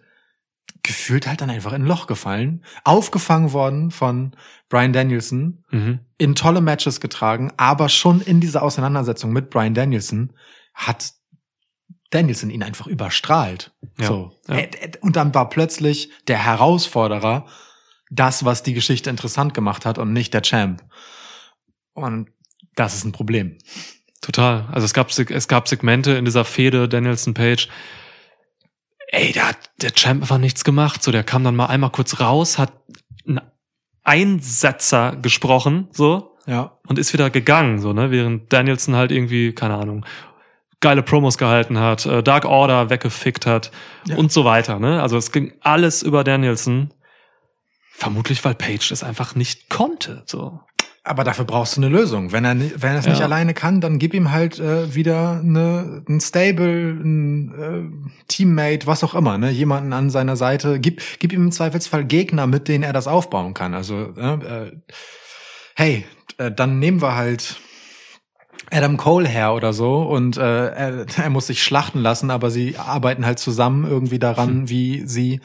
[0.83, 4.35] gefühlt halt dann einfach in ein Loch gefallen, aufgefangen worden von
[4.69, 5.99] Brian Danielson, Mhm.
[6.17, 10.33] in tolle Matches getragen, aber schon in dieser Auseinandersetzung mit Brian Danielson
[10.73, 11.13] hat
[12.11, 13.73] Danielson ihn einfach überstrahlt.
[13.99, 14.31] Ja, So.
[14.47, 14.57] ja.
[14.57, 17.47] Äh, Und dann war plötzlich der Herausforderer
[18.11, 20.83] das, was die Geschichte interessant gemacht hat und nicht der Champ.
[21.93, 22.29] Und
[22.75, 23.57] das ist ein Problem.
[24.21, 24.67] Total.
[24.71, 27.67] Also es gab, es gab Segmente in dieser Fehde Danielson Page.
[29.15, 31.01] Ey, da hat der Champ einfach nichts gemacht.
[31.01, 32.73] So, der kam dann mal einmal kurz raus, hat
[33.25, 33.39] einen
[34.03, 36.77] Einsatzer gesprochen, so, Ja.
[36.85, 40.05] und ist wieder gegangen, so, ne, während Danielson halt irgendwie, keine Ahnung,
[40.81, 43.71] geile Promos gehalten hat, äh, Dark Order weggefickt hat
[44.05, 44.17] Ja.
[44.17, 45.01] und so weiter, ne?
[45.01, 46.93] Also es ging alles über Danielson.
[47.93, 50.59] Vermutlich, weil Page das einfach nicht konnte, so.
[51.07, 52.31] Aber dafür brauchst du eine Lösung.
[52.31, 53.25] Wenn er, wenn er es nicht Ja.
[53.25, 59.03] alleine kann, dann gib ihm halt äh, wieder eine, ein Stable, ein äh, Teammate, was
[59.03, 59.51] auch immer, ne?
[59.51, 60.79] Jemanden an seiner Seite.
[60.79, 63.75] Gib, gib ihm im Zweifelsfall Gegner, mit denen er das aufbauen kann.
[63.75, 64.71] Also, äh, äh,
[65.75, 66.05] hey,
[66.39, 67.57] äh, dann nehmen wir halt
[68.71, 72.77] Adam Cole her oder so und äh, er, er muss sich schlachten lassen, aber sie
[72.77, 75.39] arbeiten halt zusammen irgendwie daran, wie sie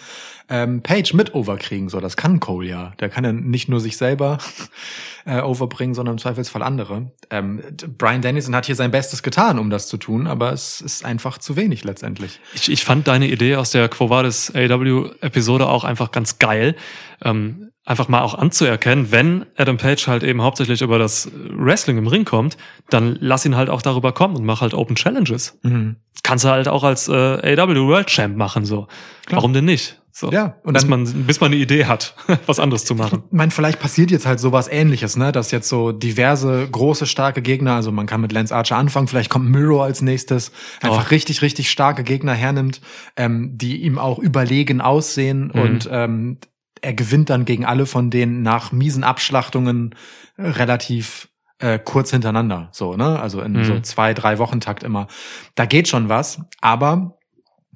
[0.50, 1.88] ähm, Page mit overkriegen.
[1.88, 2.92] So, das kann Cole ja.
[3.00, 4.38] Der kann ja nicht nur sich selber
[5.24, 7.12] äh, overbringen, sondern im Zweifelsfall andere.
[7.30, 7.62] Ähm,
[7.96, 11.38] Brian Dennison hat hier sein Bestes getan, um das zu tun, aber es ist einfach
[11.38, 12.40] zu wenig letztendlich.
[12.52, 16.74] Ich, ich fand deine Idee aus der Quo Vadis AW-Episode auch einfach ganz geil.
[17.22, 22.06] Ähm, einfach mal auch anzuerkennen, wenn Adam Page halt eben hauptsächlich über das Wrestling im
[22.06, 22.56] Ring kommt,
[22.88, 25.58] dann lass ihn halt auch darüber kommen und mach halt Open Challenges.
[25.62, 25.96] Mhm.
[26.12, 28.86] Das kannst du halt auch als äh, AW World Champ machen, so.
[29.26, 29.38] Klar.
[29.38, 29.99] Warum denn nicht?
[30.12, 30.31] So.
[30.33, 32.14] Ja, und bis dann- man, bis man eine Idee hat,
[32.46, 33.23] was anderes zu machen.
[33.27, 35.31] Ich meine, vielleicht passiert jetzt halt sowas ähnliches, ne?
[35.33, 39.31] Dass jetzt so diverse große, starke Gegner, also man kann mit Lance Archer anfangen, vielleicht
[39.31, 40.51] kommt Miro als nächstes,
[40.83, 41.11] einfach Oh.
[41.11, 42.81] richtig, richtig starke Gegner hernimmt,
[43.16, 45.61] ähm, die ihm auch überlegen aussehen Mhm.
[45.61, 46.38] und ähm,
[46.83, 49.94] er gewinnt dann gegen alle von denen nach miesen Abschlachtungen
[50.38, 53.20] relativ äh, kurz hintereinander, so, ne?
[53.20, 53.64] Also in Mhm.
[53.64, 55.09] so zwei, drei Wochen Takt immer.
[55.57, 57.18] Da geht schon was, aber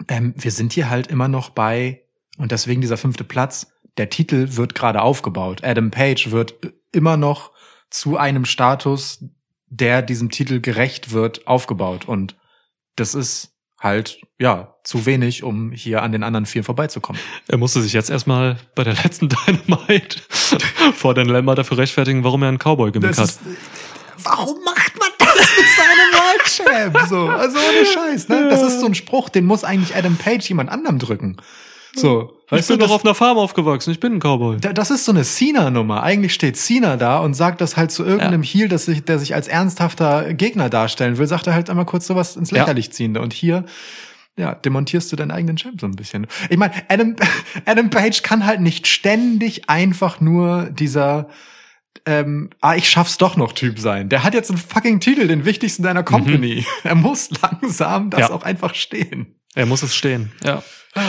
[0.09, 2.04] ähm, wir sind hier halt immer noch bei,
[2.39, 5.63] und deswegen dieser fünfte Platz, der Titel wird gerade aufgebaut.
[5.63, 6.55] Adam Page wird
[6.93, 7.53] immer noch
[7.91, 9.25] zu einem Status,
[9.69, 12.07] der diesem Titel gerecht wird, aufgebaut.
[12.07, 12.37] Und
[12.97, 17.21] das ist halt, ja, zu wenig, um hier an den anderen vier vorbeizukommen.
[17.49, 20.21] Er musste sich jetzt erstmal bei der letzten Dynamite
[20.95, 23.25] vor Dan Lambert dafür rechtfertigen, warum er einen Cowboy gimmick hat.
[23.25, 23.41] ist,
[24.23, 27.09] warum macht man das mit seinem World Champ?
[27.09, 28.49] So, also ohne Scheiß, ne?
[28.49, 31.37] Das ist so ein Spruch, den muss eigentlich Adam Page jemand anderem drücken.
[31.97, 34.59] So, Ich bin das- doch auf einer Farm aufgewachsen, ich bin ein Cowboy.
[34.61, 36.03] Da- Das ist so eine Cena-Nummer.
[36.03, 39.35] Eigentlich steht Cena da und sagt das halt zu irgendeinem Heel, dass sich, der sich
[39.35, 42.59] als ernsthafter Gegner darstellen will, sagt er halt einmal kurz sowas ins Ja.
[42.63, 43.21] Lächerlich ziehende.
[43.21, 43.65] Und hier,
[44.37, 46.27] ja, demontierst du deinen eigenen Champ so ein bisschen.
[46.51, 47.15] Ich meine, Adam,
[47.67, 51.29] Adam Page kann halt nicht ständig einfach nur dieser
[52.07, 54.09] ähm, ah, ich schaff's doch noch Typ sein.
[54.09, 56.67] Der hat jetzt einen fucking Titel, den wichtigsten deiner Company.
[56.83, 58.31] Er muss langsam das Ja.
[58.33, 59.37] auch einfach stehen.
[59.55, 60.63] Er muss es stehen, ja.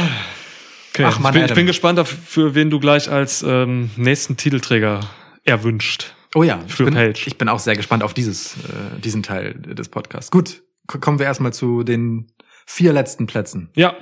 [0.95, 3.89] Okay, Ach, Mann, ich, bin, ich bin gespannt, auf, für wen du gleich als ähm,
[3.97, 5.01] nächsten Titelträger
[5.43, 6.13] erwünscht.
[6.33, 7.27] Oh ja, Für ich bin, Page.
[7.27, 10.31] ich bin auch sehr gespannt auf dieses, äh, diesen Teil des Podcasts.
[10.31, 12.31] Gut, kommen wir erstmal zu den
[12.65, 13.69] vier letzten Plätzen.
[13.75, 13.95] Ja.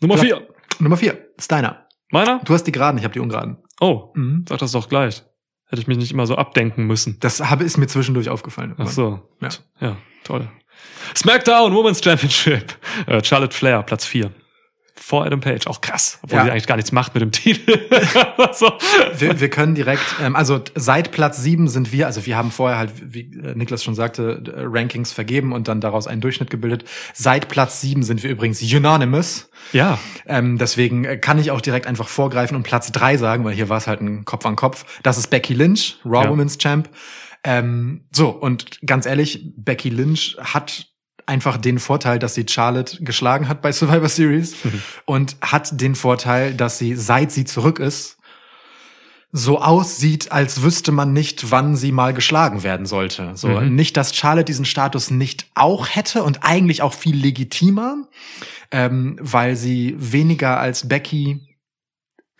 [0.00, 0.24] Nummer Klar.
[0.26, 0.48] vier.
[0.80, 1.86] Nummer vier, Steiner.
[2.10, 2.40] Meiner?
[2.44, 3.58] Du hast die geraden, ich habe die ungeraden.
[3.80, 4.44] Oh, Mhm.
[4.48, 5.22] sag das doch gleich.
[5.66, 7.18] Hätte ich mich nicht immer so abdenken müssen.
[7.20, 8.74] Das habe ist mir zwischendurch aufgefallen.
[8.78, 9.28] Ach so.
[9.40, 9.48] Ja.
[9.80, 10.48] Ja, toll.
[11.16, 12.76] SmackDown Women's Championship.
[13.06, 14.32] Äh, Charlotte Flair, Platz vier.
[15.02, 15.66] Vor Adam Page.
[15.66, 16.18] Auch krass.
[16.22, 16.44] Obwohl Ja.
[16.44, 17.78] sie eigentlich gar nichts macht mit dem Titel.
[18.52, 18.70] so.
[19.16, 22.78] Wir, wir können direkt, ähm, also seit Platz sieben sind wir, also wir haben vorher
[22.78, 26.84] halt, wie äh, Niklas schon sagte, äh, Rankings vergeben und dann daraus einen Durchschnitt gebildet.
[27.14, 29.50] Seit Platz sieben sind wir übrigens unanimous.
[29.72, 29.98] Ja.
[30.26, 33.68] Ähm, deswegen äh, kann ich auch direkt einfach vorgreifen und Platz drei sagen, weil hier
[33.70, 34.84] war es halt ein Kopf an Kopf.
[35.02, 36.30] Das ist Becky Lynch, Raw Ja.
[36.30, 36.90] Women's Champ.
[37.42, 40.88] Ähm, so, und ganz ehrlich, Becky Lynch hat
[41.30, 44.56] einfach den Vorteil, dass sie Charlotte geschlagen hat bei Survivor Series
[45.06, 48.18] und hat den Vorteil, dass sie, seit sie zurück ist,
[49.32, 53.30] so aussieht, als wüsste man nicht, wann sie mal geschlagen werden sollte.
[53.36, 53.76] So Mhm.
[53.76, 58.08] nicht, dass Charlotte diesen Status nicht auch hätte und eigentlich auch viel legitimer,
[58.72, 61.46] ähm, weil sie weniger als Becky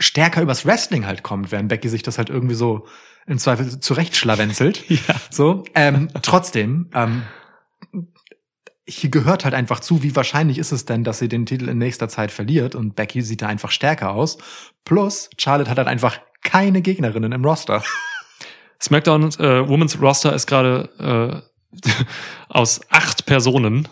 [0.00, 2.86] stärker übers Wrestling halt kommt, während Becky sich das halt irgendwie so
[3.26, 4.82] im Zweifel zurechtschlawenzelt.
[4.88, 5.14] Ja.
[5.30, 7.22] So, ähm, trotzdem, ähm,
[8.90, 11.78] hier gehört halt einfach zu, wie wahrscheinlich ist es denn, dass sie den Titel in
[11.78, 14.38] nächster Zeit verliert und Becky sieht da einfach stärker aus.
[14.84, 17.82] Plus, Charlotte hat halt einfach keine Gegnerinnen im Roster.
[18.82, 21.44] SmackDown äh, Women's Roster ist gerade
[21.84, 22.00] äh,
[22.48, 23.88] aus acht Personen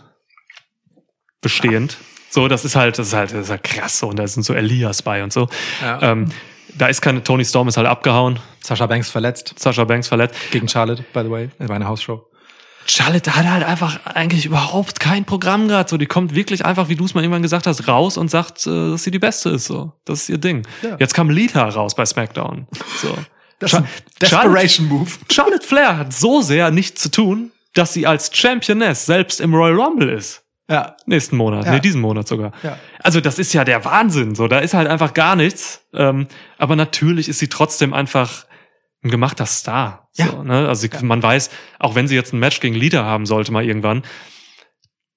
[1.41, 1.99] bestehend.
[2.31, 4.03] So, das ist halt, das ist halt, das ist halt krass.
[4.03, 5.49] Und da sind so Elias bei und so.
[5.81, 6.03] Ja.
[6.03, 6.31] Ähm,
[6.77, 8.39] da ist keine, Tony Storm ist halt abgehauen.
[8.61, 9.55] Sascha Banks verletzt.
[9.59, 10.37] Sascha Banks verletzt.
[10.51, 11.51] Gegen Charlotte, by the way.
[11.59, 12.28] Das war eine Hausshow.
[12.89, 15.89] Charlotte hat halt einfach eigentlich überhaupt kein Programm gerade.
[15.89, 18.67] So, die kommt wirklich einfach, wie du es mal irgendwann gesagt hast, raus und sagt,
[18.67, 19.67] äh, dass sie die Beste ist.
[19.67, 20.67] So, das ist ihr Ding.
[20.83, 20.97] Ja.
[20.99, 22.67] Jetzt kam Lita raus bei SmackDown.
[23.03, 23.17] So,
[23.61, 23.89] Das ist ein
[24.21, 25.11] Desperation Move.
[25.31, 29.75] Charlotte Flair hat so sehr nichts zu tun, dass sie als Championess selbst im Royal
[29.81, 30.45] Rumble ist.
[30.71, 30.97] Ja.
[31.07, 31.73] Nächsten Monat, Ja.
[31.73, 32.53] nee, diesen Monat sogar.
[32.63, 32.79] Ja.
[33.03, 34.35] Also das ist ja der Wahnsinn.
[34.35, 35.81] So, da ist halt einfach gar nichts.
[35.95, 36.29] Ähm,
[36.59, 38.45] aber natürlich ist sie trotzdem einfach
[39.03, 40.09] ein gemachter Star.
[40.17, 40.27] Ja.
[40.27, 40.69] So, ne?
[40.69, 43.65] Also sie, man weiß, auch wenn sie jetzt ein Match gegen Lita haben sollte mal
[43.65, 44.03] irgendwann,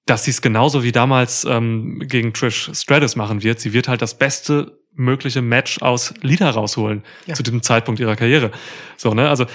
[0.06, 3.60] dass sie es genauso wie damals ähm, gegen Trish Stratus machen wird.
[3.60, 7.34] Sie wird halt das beste mögliche Match aus Lita rausholen Ja.
[7.34, 8.50] zu diesem Zeitpunkt ihrer Karriere.
[8.96, 9.28] So, ne?
[9.28, 9.46] Also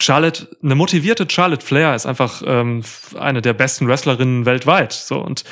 [0.00, 2.82] Charlotte, eine motivierte Charlotte Flair ist einfach ähm,
[3.18, 4.92] eine der besten Wrestlerinnen weltweit.
[4.92, 5.44] So und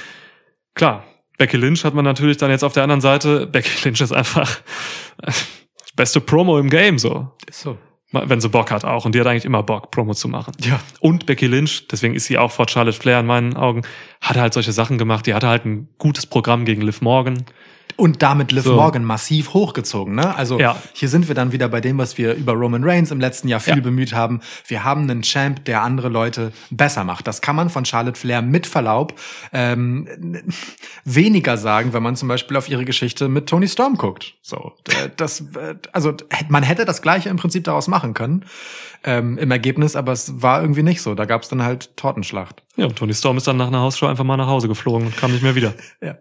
[0.74, 1.04] klar,
[1.38, 3.46] Becky Lynch hat man natürlich dann jetzt auf der anderen Seite.
[3.52, 4.58] Becky Lynch ist einfach
[5.22, 5.32] äh,
[5.96, 7.78] beste Promo im Game, so Ist so.
[8.12, 9.04] Wenn sie Bock hat auch.
[9.04, 10.52] Und die hat eigentlich immer Bock, Promo zu machen.
[10.60, 10.80] Ja.
[11.00, 13.82] Und Becky Lynch, deswegen ist sie auch vor Charlotte Flair in meinen Augen,
[14.20, 15.26] hat halt solche Sachen gemacht.
[15.26, 17.44] Die hatte halt ein gutes Programm gegen Liv Morgan.
[17.96, 18.74] Und damit Liv So.
[18.74, 20.34] Morgan massiv hochgezogen, ne?
[20.36, 20.76] Also Ja.
[20.92, 23.60] hier sind wir dann wieder bei dem, was wir über Roman Reigns im letzten Jahr
[23.60, 23.80] viel Ja.
[23.82, 24.40] bemüht haben.
[24.66, 27.26] Wir haben einen Champ, der andere Leute besser macht.
[27.26, 29.18] Das kann man von Charlotte Flair mit Verlaub
[29.52, 30.08] ähm,
[31.04, 34.34] weniger sagen, wenn man zum Beispiel auf ihre Geschichte mit Tony Storm guckt.
[34.42, 34.72] So,
[35.16, 36.14] das, äh, also
[36.48, 38.44] man hätte das Gleiche im Prinzip daraus machen können
[39.04, 41.14] ähm, im Ergebnis, aber es war irgendwie nicht so.
[41.14, 42.62] Da gab es dann halt Tortenschlacht.
[42.76, 45.16] Ja, und Tony Storm ist dann nach einer Hausshow einfach mal nach Hause geflogen und
[45.16, 45.74] kam nicht mehr wieder.
[46.00, 46.16] Ja.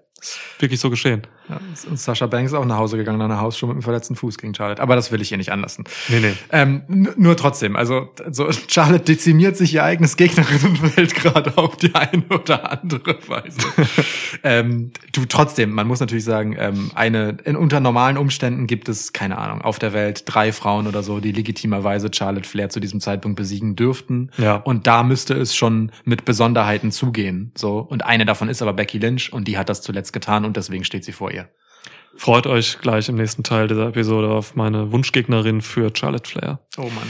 [0.59, 1.23] Wirklich so geschehen.
[1.49, 1.59] Ja,
[1.89, 4.37] und Sascha Banks ist auch nach Hause gegangen nach einer Hausshow mit einem verletzten Fuß
[4.37, 4.81] gegen Charlotte.
[4.81, 5.83] Aber das will ich ihr nicht anlassen.
[6.07, 6.33] Nee, nee.
[6.51, 6.83] Ähm,
[7.17, 12.71] nur trotzdem, also so, Charlotte dezimiert sich ihr eigenes Gegnerinnenfeld gerade auf die eine oder
[12.71, 13.57] andere Weise.
[14.43, 19.11] ähm, du trotzdem, man muss natürlich sagen, ähm, eine in unter normalen Umständen gibt es
[19.11, 23.01] keine Ahnung auf der Welt drei Frauen oder so, die legitimerweise Charlotte Flair zu diesem
[23.01, 24.29] Zeitpunkt besiegen dürften.
[24.37, 24.55] Ja.
[24.55, 27.51] Und da müsste es schon mit Besonderheiten zugehen.
[27.55, 30.57] So und eine davon ist aber Becky Lynch und die hat das zuletzt getan und
[30.57, 31.49] deswegen steht sie vor ihr.
[32.17, 36.59] Freut euch gleich im nächsten Teil dieser Episode auf meine Wunschgegnerin für Charlotte Flair.
[36.77, 37.07] Oh Mann,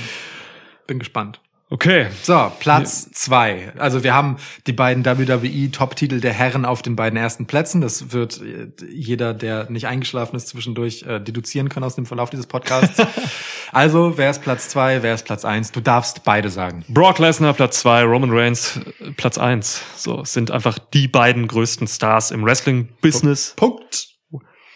[0.87, 1.41] bin gespannt.
[1.71, 2.07] Okay.
[2.21, 3.71] So, Platz zwei.
[3.77, 4.35] Also wir haben
[4.67, 7.79] die beiden WWE-Top-Titel der Herren auf den beiden ersten Plätzen.
[7.79, 12.29] Das wird äh, jeder, der nicht eingeschlafen ist, zwischendurch äh, deduzieren können aus dem Verlauf
[12.29, 13.01] dieses Podcasts.
[13.71, 15.71] also, wer ist Platz zwei, wer ist Platz eins?
[15.71, 16.83] Du darfst beide sagen.
[16.89, 19.81] Brock Lesnar Platz zwei, Roman Reigns äh, Platz eins.
[19.95, 23.53] So, sind einfach die beiden größten Stars im Wrestling-Business.
[23.55, 24.09] Punkt.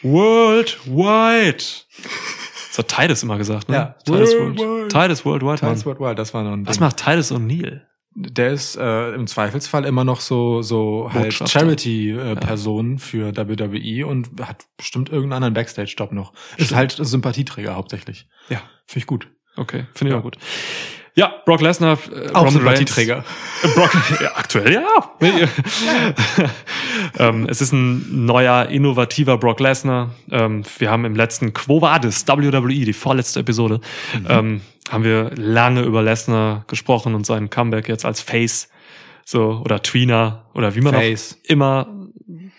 [0.02, 1.64] Worldwide.
[2.76, 3.76] Das hat Titus immer gesagt, ne?
[3.76, 3.95] Ja.
[4.05, 4.57] Titus, Worldwide.
[4.67, 4.91] World.
[4.91, 5.59] Titus Worldwide.
[5.59, 7.82] Titus Worldwide, das war noch ein Was macht Titus O'Neill?
[8.17, 11.34] Der ist äh, im Zweifelsfall immer noch so so halt.
[11.34, 16.34] Charity-Person für WWE und hat bestimmt irgendeinen anderen Backstage-Job noch.
[16.57, 18.28] Ist halt Sympathieträger hauptsächlich.
[18.49, 18.61] Ja.
[18.86, 19.28] Finde ich gut.
[19.57, 20.19] Okay, finde ich Ja.
[20.19, 20.38] auch gut.
[21.18, 23.24] Ja, Brock Lesnar, äh, Auch Roman Sympathieträger.
[23.63, 23.91] Äh, Brock,
[24.22, 24.86] ja, aktuell ja.
[27.18, 30.11] ähm, es ist ein neuer, innovativer Brock Lesnar.
[30.30, 33.80] Ähm, wir haben im letzten Quo Vadis, WWE, die vorletzte Episode,
[34.28, 34.59] ähm,
[34.89, 38.68] haben wir lange über Lesnar gesprochen und seinen Comeback jetzt als Face,
[39.24, 41.38] so, oder Tweener, oder wie man Face.
[41.39, 41.88] auch immer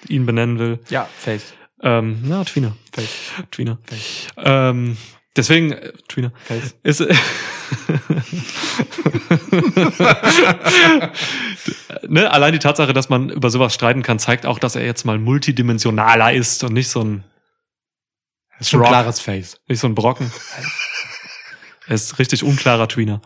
[0.08, 0.78] ihn benennen will.
[0.88, 1.52] Ja, Face.
[1.82, 2.74] Ähm, na, Tweener.
[2.90, 3.32] Face.
[3.50, 3.78] Tweener.
[4.38, 4.96] Ähm,
[5.36, 5.92] deswegen, äh.
[6.44, 6.74] Face.
[6.82, 7.00] Ist,
[12.08, 15.04] ne, allein die Tatsache, dass man über sowas streiten kann, zeigt auch, dass er jetzt
[15.04, 17.24] mal multidimensionaler ist und nicht so ein,
[18.58, 19.60] ist schon klares Face.
[19.68, 20.32] nicht so ein Brocken.
[21.88, 23.22] Er ist richtig unklarer Tweener.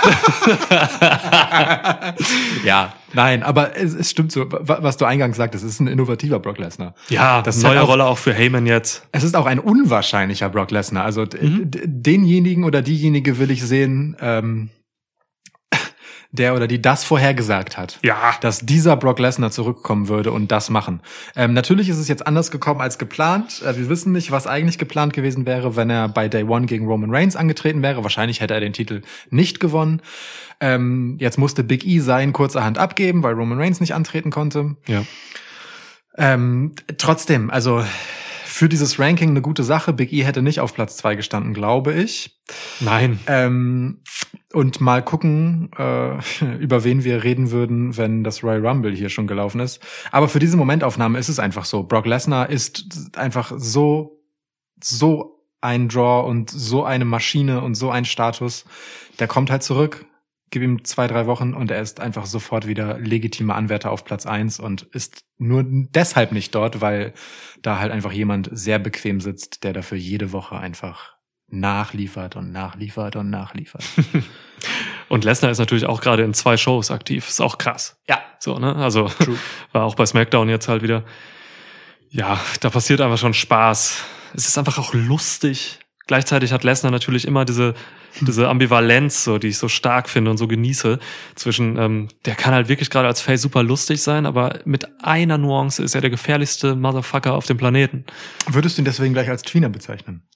[2.64, 5.86] ja, nein, aber es, es stimmt so, wa- was du eingangs sagtest, es ist ein
[5.86, 6.94] innovativer Brock Lesnar.
[7.08, 9.06] Ja, Das ist halt neue auch- Rolle auch für Heyman jetzt.
[9.12, 11.04] Es ist auch ein unwahrscheinlicher Brock Lesnar.
[11.04, 11.70] Also Mhm.
[11.70, 14.70] denjenigen oder diejenige will ich sehen, ähm,
[16.32, 17.98] der oder die das vorhergesagt hat.
[18.02, 18.34] Ja.
[18.40, 21.00] Dass dieser Brock Lesnar zurückkommen würde und das machen.
[21.34, 23.62] Ähm, natürlich ist es jetzt anders gekommen als geplant.
[23.62, 26.86] Äh, wir wissen nicht, was eigentlich geplant gewesen wäre, wenn er bei Day One gegen
[26.86, 28.02] Roman Reigns angetreten wäre.
[28.02, 30.02] Wahrscheinlich hätte er den Titel nicht gewonnen.
[30.60, 34.76] Ähm, jetzt musste Big E seinen kurzerhand abgeben, weil Roman Reigns nicht antreten konnte.
[34.86, 35.02] Ja.
[36.16, 37.84] Ähm, trotzdem, also
[38.50, 39.92] für dieses Ranking eine gute Sache.
[39.92, 42.40] Big E hätte nicht auf Platz zwei gestanden, glaube ich.
[42.80, 43.20] Nein.
[43.26, 44.02] Ähm,
[44.52, 46.18] und mal gucken, äh,
[46.58, 49.80] über wen wir reden würden, wenn das Royal Rumble hier schon gelaufen ist.
[50.10, 51.84] Aber für diese Momentaufnahme ist es einfach so.
[51.84, 54.20] Brock Lesnar ist einfach so,
[54.82, 58.64] so ein Draw und so eine Maschine und so ein Status.
[59.18, 60.06] Der kommt halt zurück.
[60.50, 64.26] Gib ihm zwei, drei Wochen und er ist einfach sofort wieder legitimer Anwärter auf Platz
[64.26, 67.14] eins und ist nur deshalb nicht dort, weil
[67.62, 71.16] da halt einfach jemand sehr bequem sitzt, der dafür jede Woche einfach
[71.48, 73.84] nachliefert und nachliefert und nachliefert.
[75.08, 77.28] Und Lesnar ist natürlich auch gerade in zwei Shows aktiv.
[77.28, 77.98] Ist auch krass.
[78.08, 78.76] ja, So, ne?
[78.76, 79.36] Also True.
[79.72, 81.04] war auch bei SmackDown jetzt halt wieder.
[82.10, 84.04] Ja, da passiert einfach schon Spaß.
[84.34, 85.80] Es ist einfach auch lustig.
[86.10, 87.72] Gleichzeitig hat Lesnar natürlich immer diese,
[88.20, 90.98] diese Ambivalenz, so, die ich so stark finde und so genieße.
[91.36, 95.38] Zwischen, ähm, der kann halt wirklich gerade als Face super lustig sein, aber mit einer
[95.38, 98.06] Nuance ist er der gefährlichste Motherfucker auf dem Planeten.
[98.48, 100.26] Würdest du ihn deswegen gleich als Tweener bezeichnen?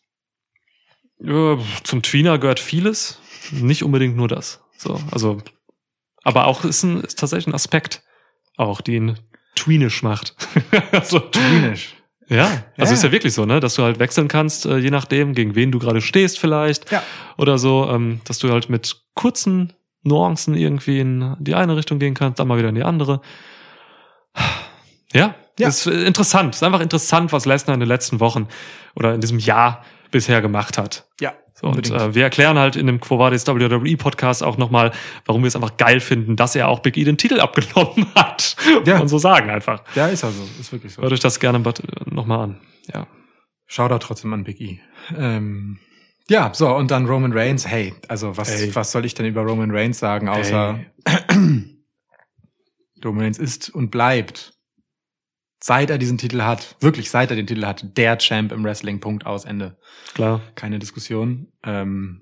[1.19, 3.19] Ja, zum Tweener gehört vieles,
[3.51, 4.63] nicht unbedingt nur das.
[4.77, 5.43] So, also,
[6.23, 8.05] aber auch ist, ein, ist tatsächlich ein Aspekt,
[8.57, 9.19] auch die ihn
[9.57, 10.37] tweenisch macht.
[10.93, 11.97] also, Tweenish.
[12.29, 12.45] Ja,
[12.79, 12.97] also Ja.
[12.97, 15.71] ist ja wirklich so, ne, dass du halt wechseln kannst, äh, je nachdem, gegen wen
[15.73, 17.03] du gerade stehst vielleicht Ja.
[17.39, 19.73] oder so, ähm, dass du halt mit kurzen
[20.03, 23.21] Nuancen irgendwie in die eine Richtung gehen kannst, dann mal wieder in die andere.
[25.13, 25.69] Ja, Ja.
[25.69, 26.55] ist äh, interessant.
[26.55, 28.49] Ist einfach interessant, was Lesnar in den letzten Wochen
[28.97, 31.07] oder in diesem Jahr bisher gemacht hat.
[31.21, 31.33] Ja,
[31.65, 34.93] und äh, wir erklären halt in dem Quo Vadis WWE Podcast auch nochmal,
[35.27, 38.57] warum wir es einfach geil finden, dass er auch Big E den Titel abgenommen hat.
[38.85, 39.01] Ja.
[39.01, 39.83] Und so sagen einfach.
[39.95, 41.03] ja, ist also, ist wirklich so.
[41.03, 41.63] Hört euch das gerne
[42.07, 42.61] nochmal an.
[42.93, 43.07] Ja.
[43.67, 44.79] Shoutout trotzdem an Big E.
[45.17, 45.79] Ähm,
[46.29, 47.67] ja, so, und dann Roman Reigns.
[47.67, 48.75] Hey, also was, Ey.
[48.75, 50.81] was soll ich denn über Roman Reigns sagen, außer
[53.05, 54.54] Roman Reigns ist und bleibt,
[55.65, 59.01] seit er diesen Titel hat, wirklich seit er den Titel hat, der Champ im Wrestling,
[59.01, 59.79] Punkt aus, Ende.
[60.13, 60.43] Klar.
[60.57, 61.49] Keine Diskussion.
[61.63, 62.21] Ähm,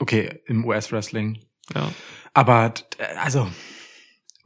[0.00, 1.38] okay, im US-Wrestling.
[1.72, 1.92] Ja.
[2.34, 2.74] Aber
[3.22, 3.46] also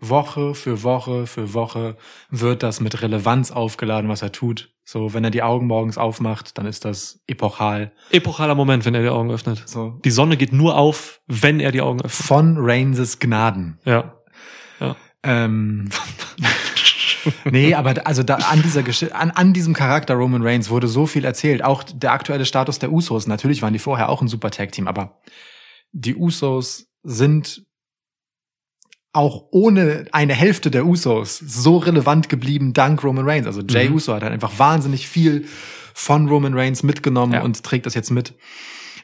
[0.01, 1.97] Woche für Woche für Woche
[2.28, 4.70] wird das mit Relevanz aufgeladen, was er tut.
[4.84, 7.91] So, wenn er die Augen morgens aufmacht, dann ist das epochal.
[8.11, 9.66] Epochaler Moment, wenn er die Augen öffnet.
[9.66, 12.26] So Die Sonne geht nur auf, wenn er die Augen öffnet.
[12.26, 13.80] von Reigns Gnaden.
[13.87, 14.12] Ja.
[15.22, 15.89] Ähm,
[17.44, 21.06] nee, aber also da an dieser Gesch an, an diesem Charakter Roman Reigns wurde so
[21.06, 21.62] viel erzählt.
[21.64, 23.26] Auch der aktuelle Status der Usos.
[23.26, 25.20] Natürlich waren die vorher auch ein super Tag Team, aber
[25.92, 27.64] die Usos sind
[29.12, 33.46] auch ohne eine Hälfte der Usos so relevant geblieben dank Roman Reigns.
[33.46, 33.94] Also Jay Mhm.
[33.94, 35.46] Uso hat halt einfach wahnsinnig viel
[35.94, 37.42] von Roman Reigns mitgenommen Ja.
[37.42, 38.34] und trägt das jetzt mit.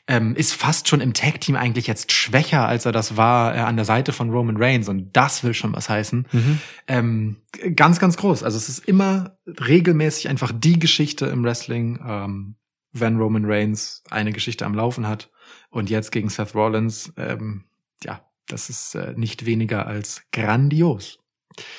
[0.08, 3.60] Ähm, ist fast schon im Tag Team eigentlich jetzt schwächer, als er das war äh,
[3.60, 4.88] an der Seite von Roman Reigns.
[4.88, 6.26] Und das will schon was heißen.
[6.32, 6.58] Mhm.
[6.88, 7.36] Ähm,
[7.76, 8.42] ganz, ganz groß.
[8.42, 12.56] Also es ist immer regelmäßig einfach die Geschichte im Wrestling, ähm,
[12.92, 15.30] wenn Roman Reigns eine Geschichte am Laufen hat.
[15.70, 17.64] Und jetzt gegen Seth Rollins, ähm,
[18.02, 21.18] ja, das ist äh, nicht weniger als grandios.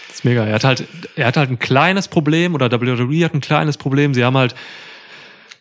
[0.08, 0.46] Das ist mega.
[0.46, 4.14] Er hat halt, er hat halt ein kleines Problem oder WWE hat ein kleines Problem.
[4.14, 4.56] Sie haben halt,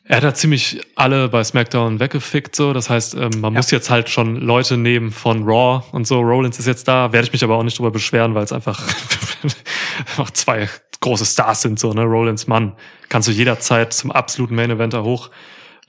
[0.05, 2.73] er hat halt ziemlich alle bei SmackDown weggefickt, so.
[2.73, 3.59] Das heißt, ähm, man Ja.
[3.59, 6.21] muss jetzt halt schon Leute nehmen von Raw und so.
[6.21, 8.81] Rollins ist jetzt da, werde ich mich aber auch nicht drüber beschweren, weil es einfach,
[9.99, 10.69] einfach zwei
[11.01, 12.03] große Stars sind, so, ne?
[12.03, 12.75] Rollins Mann.
[13.09, 15.31] Kannst du jederzeit zum absoluten Main Eventer hoch,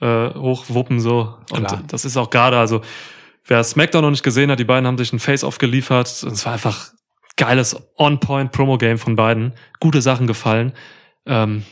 [0.00, 1.36] äh, hochwuppen, so.
[1.50, 1.82] Und Klar.
[1.88, 2.82] das ist auch gerade, also,
[3.46, 6.22] wer SmackDown noch nicht gesehen hat, die beiden haben sich ein Face-Off geliefert.
[6.24, 6.88] Und es war einfach
[7.36, 9.54] geiles On-Point-Promo-Game von beiden.
[9.80, 10.72] Gute Sachen gefallen.
[11.26, 11.64] Ähm,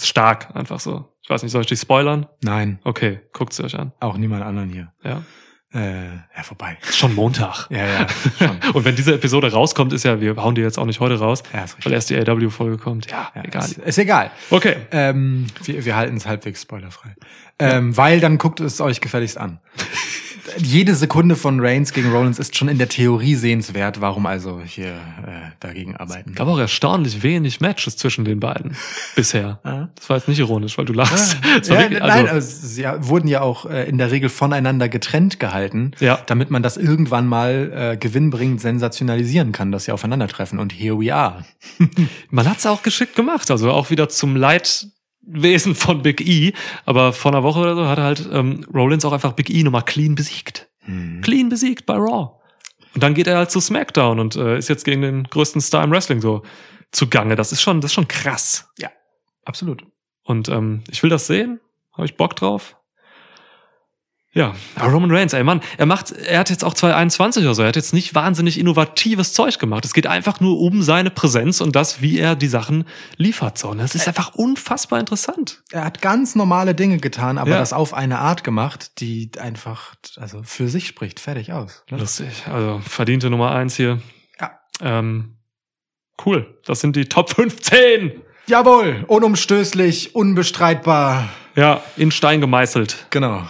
[0.00, 1.10] stark, einfach so.
[1.24, 2.26] Ich weiß nicht, soll ich dich spoilern?
[2.42, 3.92] Nein, Okay, guckt's euch an.
[4.00, 4.92] auch niemand anderen hier.
[5.02, 5.22] Ja.
[5.72, 6.04] Äh,
[6.36, 6.78] ja, vorbei.
[6.88, 7.66] Ist schon Montag.
[7.70, 8.06] Ja, ja,
[8.38, 8.60] schon.
[8.74, 11.42] Und wenn diese Episode rauskommt, ist ja, wir hauen die jetzt auch nicht heute raus,
[11.52, 11.86] Ja, ist richtig.
[11.86, 13.10] weil erst die AW-Folge kommt.
[13.10, 13.64] Ja, Ja, egal.
[13.64, 14.30] Ist, ist egal.
[14.50, 14.76] Okay.
[14.92, 17.16] Ähm, wir, wir halten es halbwegs spoilerfrei.
[17.58, 19.58] Ähm, Weil dann guckt es euch gefälligst an.
[20.58, 24.00] Jede Sekunde von Reigns gegen Rollins ist schon in der Theorie sehenswert.
[24.00, 26.34] Warum also hier äh, dagegen arbeiten?
[26.34, 28.76] Gab auch erstaunlich wenig Matches zwischen den beiden
[29.16, 29.58] bisher.
[29.64, 29.88] Ah.
[29.94, 31.42] Das war jetzt nicht ironisch, weil du lachst.
[31.44, 34.88] War Ja, wirklich- nein, also- also, sie wurden ja auch äh, in der Regel voneinander
[34.88, 36.18] getrennt gehalten, Ja.
[36.26, 40.58] damit man das irgendwann mal äh, gewinnbringend sensationalisieren kann, dass sie aufeinandertreffen.
[40.58, 41.44] Und here we are.
[42.30, 44.36] Man hat's auch geschickt gemacht, also auch wieder zum
[45.26, 46.52] Leidwesen von Big E.
[46.84, 49.84] Aber vor einer Woche oder so hat halt ähm, Rollins auch einfach Big E nochmal
[49.84, 50.68] clean besiegt.
[51.22, 52.40] Clean besiegt bei Raw.
[52.94, 55.82] Und dann geht er halt zu SmackDown und äh, ist jetzt gegen den größten Star
[55.82, 56.42] im Wrestling so
[56.92, 57.34] zugange.
[57.34, 58.70] Das ist schon, das ist schon krass.
[59.44, 59.84] Absolut.
[60.22, 61.60] Und ähm, ich will das sehen.
[61.92, 62.76] Habe ich Bock drauf.
[64.36, 67.68] Ja, Roman Reigns, ey Mann, er macht, er hat jetzt auch 2021 oder so, er
[67.68, 69.84] hat jetzt nicht wahnsinnig innovatives Zeug gemacht.
[69.84, 72.84] Es geht einfach nur um seine Präsenz und das, wie er die Sachen
[73.16, 73.58] liefert.
[73.58, 75.62] So, und das ist einfach unfassbar interessant.
[75.70, 77.58] Er hat ganz normale Dinge getan, aber Ja.
[77.58, 81.20] das auf eine Art gemacht, die einfach also für sich spricht.
[81.20, 81.84] Fertig aus.
[81.90, 81.98] ne?
[81.98, 82.44] Lustig.
[82.52, 84.00] Also verdiente Nummer eins hier.
[84.40, 84.50] Ja.
[84.80, 85.36] Ähm,
[86.26, 86.58] cool.
[86.66, 88.20] Das sind die Top 15.
[88.48, 91.28] Jawohl, unumstößlich, unbestreitbar.
[91.54, 93.06] Ja, in Stein gemeißelt.
[93.10, 93.44] Genau.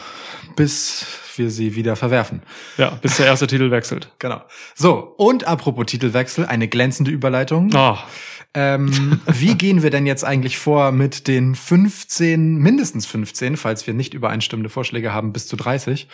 [0.57, 2.43] Bis wir sie wieder verwerfen.
[2.77, 4.13] Ja, bis der erste Titel wechselt.
[4.19, 4.43] Genau.
[4.75, 7.71] So, und apropos Titelwechsel, eine glänzende Überleitung.
[7.75, 7.97] Oh,
[8.55, 13.95] Ähm, wie gehen wir denn jetzt eigentlich vor mit den 15, mindestens 15, falls wir
[13.95, 16.09] nicht übereinstimmende Vorschläge haben, bis zu 30,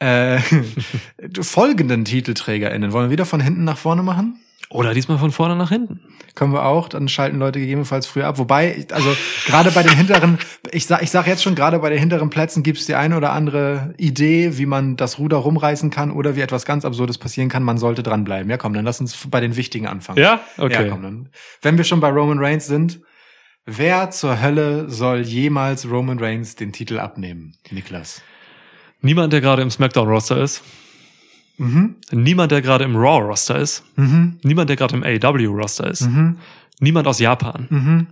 [0.00, 0.40] äh,
[1.40, 2.92] folgenden TitelträgerInnen?
[2.92, 4.40] Wollen wir wieder von hinten nach vorne machen?
[4.72, 6.00] Oder diesmal von vorne nach hinten.
[6.36, 8.38] Können wir auch, dann schalten Leute gegebenenfalls früher ab.
[8.38, 10.38] Wobei, also gerade bei den hinteren,
[10.70, 13.16] ich sag, ich sag jetzt schon, gerade bei den hinteren Plätzen gibt es die eine
[13.16, 17.48] oder andere Idee, wie man das Ruder rumreißen kann oder wie etwas ganz Absurdes passieren
[17.48, 17.64] kann.
[17.64, 18.48] Man sollte dranbleiben.
[18.48, 20.20] Ja, komm, dann lass uns bei den wichtigen anfangen.
[20.20, 20.40] Ja?
[20.56, 20.84] Okay.
[20.84, 21.28] Ja, komm, dann.
[21.62, 23.00] Wenn wir schon bei Roman Reigns sind,
[23.66, 28.22] wer zur Hölle soll jemals Roman Reigns den Titel abnehmen, Niklas?
[29.00, 30.62] Niemand, der gerade im SmackDown-Roster ist.
[31.60, 31.96] Mhm.
[32.10, 33.84] Niemand, der gerade im Raw-Roster ist.
[33.96, 34.38] Mhm.
[34.42, 36.02] Niemand, der gerade im AEW-Roster ist.
[36.02, 36.38] Mhm.
[36.80, 37.66] Niemand aus Japan.
[37.68, 38.06] Mhm.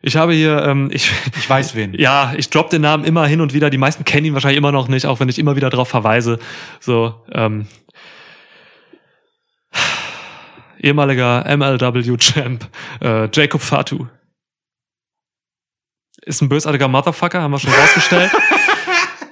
[0.00, 1.92] Ich habe hier, ähm, ich, Ich weiß wen.
[1.92, 3.68] ja, ich droppe den Namen immer hin und wieder.
[3.68, 6.38] Die meisten kennen ihn wahrscheinlich immer noch nicht, auch wenn ich immer wieder darauf verweise.
[6.80, 7.66] So, ähm,
[10.80, 12.66] ehemaliger MLW-Champ,
[13.02, 14.06] äh, Jacob Fatu.
[16.22, 18.30] Ist ein bösartiger Motherfucker, haben wir schon rausgestellt.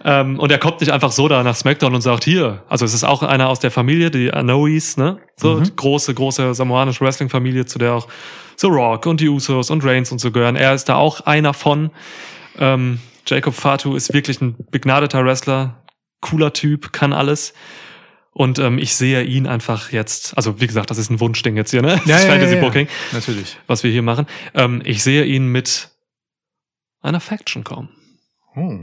[0.04, 2.94] Ähm, und er kommt nicht einfach so da nach SmackDown und sagt, hier, also es
[2.94, 5.18] ist auch einer aus der Familie, die Anois, ne?
[5.36, 5.76] So, Mhm.
[5.76, 8.08] große, große samoanische Wrestling-Familie, zu der auch
[8.56, 10.56] The Rock und die Usos und Reigns und so gehören.
[10.56, 11.90] Er ist da auch einer von.
[12.58, 15.82] Ähm, Jacob Fatu ist wirklich ein begnadeter Wrestler,
[16.20, 17.54] cooler Typ, kann alles.
[18.34, 21.70] Und ähm, ich sehe ihn einfach jetzt, also wie gesagt, das ist ein Wunschding jetzt
[21.70, 22.00] hier, ne?
[22.06, 23.58] Das ist Fantasy Booking, Natürlich.
[23.66, 24.26] was wir hier machen.
[24.54, 25.90] Ähm, ich sehe ihn mit
[27.02, 27.90] einer Faction kommen,
[28.56, 28.78] Oh.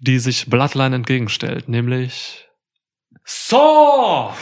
[0.00, 2.48] Die sich Bloodline entgegenstellt, nämlich
[3.24, 4.34] Saw!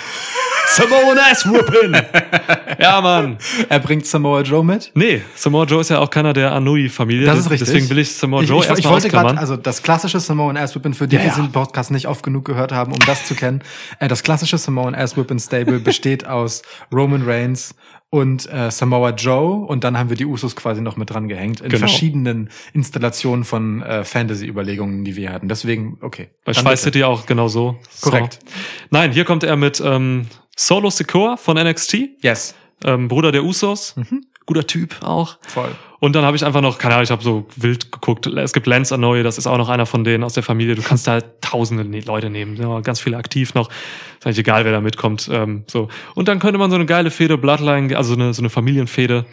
[0.66, 1.94] Samoan Ass Whoopin!
[2.78, 3.38] ja, Mann.
[3.68, 4.90] Er bringt Samoa Joe mit.
[4.94, 7.26] Nee, Samoa Joe ist ja auch keiner der Anui-Familie.
[7.26, 7.68] Das ist richtig.
[7.68, 10.56] Deswegen will ich Samoa Ich, Joe ich, ich erstmal wollte gerade, also das klassische Samoan
[10.56, 13.26] Ass Whipping, für die, Ja, die diesen Podcast nicht oft genug gehört haben, um das
[13.26, 13.62] zu kennen.
[13.98, 16.62] Äh, das klassische Samoan Ass Whipping Stable besteht aus
[16.92, 17.74] Roman Reigns
[18.10, 21.62] und äh, Samoa Joe und dann haben wir die Usos quasi noch mit dran gehängt
[21.62, 21.78] in Genau.
[21.78, 25.48] verschiedenen Installationen von äh, Fantasy-Überlegungen, die wir hatten.
[25.48, 26.28] Deswegen, okay.
[26.44, 26.82] Bei Schweiß.
[26.82, 27.78] City auch genau so.
[28.02, 28.34] Korrekt.
[28.44, 28.52] So.
[28.90, 32.54] Nein, hier kommt er mit ähm, Solo Secure von NXT, Yes.
[32.84, 33.96] Ähm, Bruder der Usos.
[33.96, 34.26] Mhm.
[34.44, 35.38] Guter Typ auch.
[35.42, 35.70] Voll.
[36.00, 38.26] Und dann habe ich einfach noch, keine Ahnung, ich habe so wild geguckt.
[38.26, 40.74] Es gibt Lance Anoy, das ist auch noch einer von denen aus der Familie.
[40.74, 43.70] Du kannst da halt tausende ne- Leute nehmen, ja, ganz viele aktiv noch.
[43.70, 45.28] Ist eigentlich egal, wer da mitkommt.
[45.30, 45.86] Ähm, so.
[46.16, 49.26] Und dann könnte man so eine geile Fehde Bloodline, also eine, so eine Familienfehde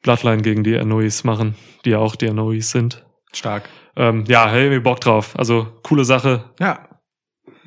[0.00, 3.04] Bloodline gegen die Anois machen, die ja auch die Anois sind.
[3.34, 3.68] Stark.
[3.94, 5.34] Ähm, ja, hey, mir Bock drauf.
[5.38, 6.44] Also coole Sache.
[6.58, 6.88] Ja.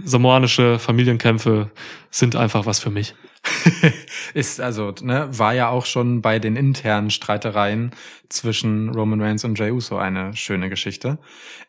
[0.03, 1.69] Samoanische Familienkämpfe
[2.09, 3.13] sind einfach was für mich.
[4.33, 7.91] ist also, ne, war ja auch schon bei den internen Streitereien
[8.29, 11.17] zwischen Roman Reigns und Jey Uso eine schöne Geschichte.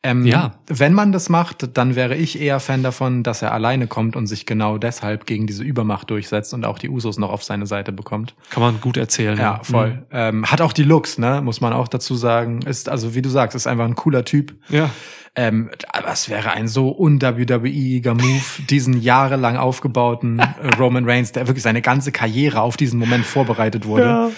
[0.03, 0.55] Ähm, Ja.
[0.67, 4.27] Wenn man das macht, dann wäre ich eher Fan davon, dass er alleine kommt und
[4.27, 7.93] sich genau deshalb gegen diese Übermacht durchsetzt und auch die Usos noch auf seine Seite
[7.93, 8.35] bekommt.
[8.51, 9.39] Kann man gut erzählen.
[9.39, 9.93] Ja, voll.
[9.93, 10.05] Mhm.
[10.13, 12.61] Ähm, hat auch die Looks, ne, muss man auch dazu sagen.
[12.63, 14.55] Ist, also wie du sagst, ist einfach ein cooler Typ.
[14.69, 14.91] Ja.
[15.37, 21.47] Ähm, aber es wäre ein so un-WWE-iger Move, diesen jahrelang aufgebauten äh, Roman Reigns, der
[21.47, 24.05] wirklich seine ganze Karriere auf diesen Moment vorbereitet wurde.
[24.05, 24.31] Ja.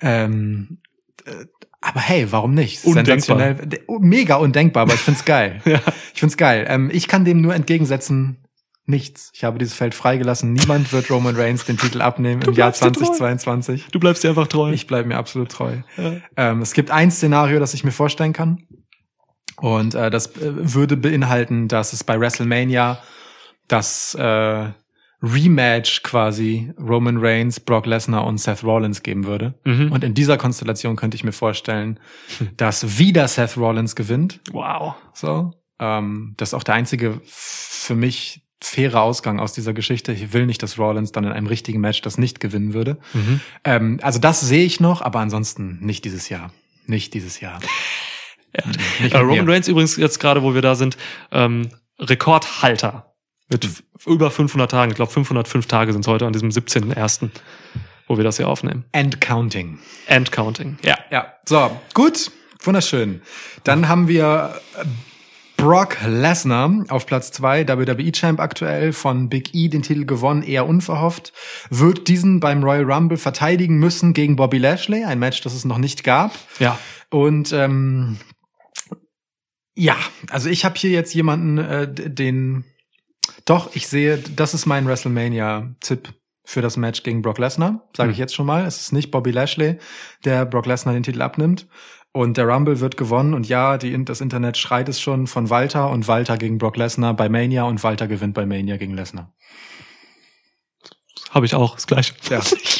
[0.00, 0.78] Ähm,
[1.26, 1.44] äh,
[1.80, 2.84] aber hey, warum nicht?
[2.84, 3.20] Undenkbar.
[3.20, 3.56] Sensationell.
[4.00, 5.60] Mega undenkbar, aber ich find's geil.
[5.64, 5.80] Ja.
[6.14, 6.66] Ich find's geil.
[6.68, 8.38] Ähm, ich kann dem nur entgegensetzen,
[8.86, 9.30] nichts.
[9.34, 10.54] Ich habe dieses Feld freigelassen.
[10.54, 13.04] Niemand wird Roman Reigns den Titel abnehmen im Jahr bleibst dir treu.
[13.04, 13.86] 2022.
[13.92, 14.72] Du bleibst dir einfach treu.
[14.72, 15.76] Ich bleibe mir absolut treu.
[15.96, 16.16] Ja.
[16.36, 18.62] Ähm, es gibt ein Szenario, das ich mir vorstellen kann.
[19.60, 23.02] Und äh, das äh, würde beinhalten, dass es bei WrestleMania
[23.66, 24.68] das äh,
[25.22, 29.54] Rematch quasi Roman Reigns, Brock Lesnar und Seth Rollins geben würde.
[29.64, 29.90] Mhm.
[29.90, 31.98] Und in dieser Konstellation könnte ich mir vorstellen,
[32.56, 34.40] dass wieder Seth Rollins gewinnt.
[34.52, 34.94] wow.
[35.12, 40.12] So, ähm, das ist auch der einzige für mich faire Ausgang aus dieser Geschichte.
[40.12, 42.98] Ich will nicht, dass Rollins dann in einem richtigen Match das nicht gewinnen würde.
[43.12, 43.40] Mhm.
[43.64, 46.52] Ähm, also das sehe ich noch, aber ansonsten nicht dieses Jahr.
[46.86, 47.60] Nicht dieses Jahr.
[49.00, 49.48] Nicht Äh, mit Roman.
[49.50, 50.96] Reigns übrigens jetzt gerade, wo wir da sind,
[51.32, 53.14] ähm, Rekordhalter
[53.48, 54.90] mit f- über 500 Tagen.
[54.90, 57.30] Ich glaube 505 Tage sind es heute an diesem 17.01.,
[58.06, 58.84] wo wir das hier aufnehmen.
[58.92, 59.78] And counting.
[60.06, 60.78] End Counting.
[60.84, 60.96] Ja.
[61.10, 62.30] Ja, so, gut,
[62.62, 63.22] wunderschön.
[63.64, 64.84] Dann haben wir äh,
[65.56, 71.32] Brock Lesnar auf Platz zwei, WWE-Champ aktuell, von Big E den Titel gewonnen, eher unverhofft,
[71.68, 75.78] wird diesen beim Royal Rumble verteidigen müssen gegen Bobby Lashley, ein Match, das es noch
[75.78, 76.32] nicht gab.
[76.60, 76.78] Ja.
[77.10, 78.18] Und ähm,
[79.78, 79.96] ja,
[80.30, 82.64] also ich habe hier jetzt jemanden, äh, den
[83.44, 86.12] doch, ich sehe, das ist mein WrestleMania-Tipp
[86.44, 88.22] für das Match gegen Brock Lesnar, sage ich Hm.
[88.22, 88.66] jetzt schon mal.
[88.66, 89.78] Es ist nicht Bobby Lashley,
[90.24, 91.66] der Brock Lesnar den Titel abnimmt.
[92.12, 95.90] Und der Rumble wird gewonnen und ja, die, das Internet schreit es schon von Walter
[95.90, 99.32] und Walter gegen Brock Lesnar bei Mania und Walter gewinnt bei Mania gegen Lesnar.
[101.30, 102.14] Habe ich auch, das gleiche.
[102.30, 102.40] Ja.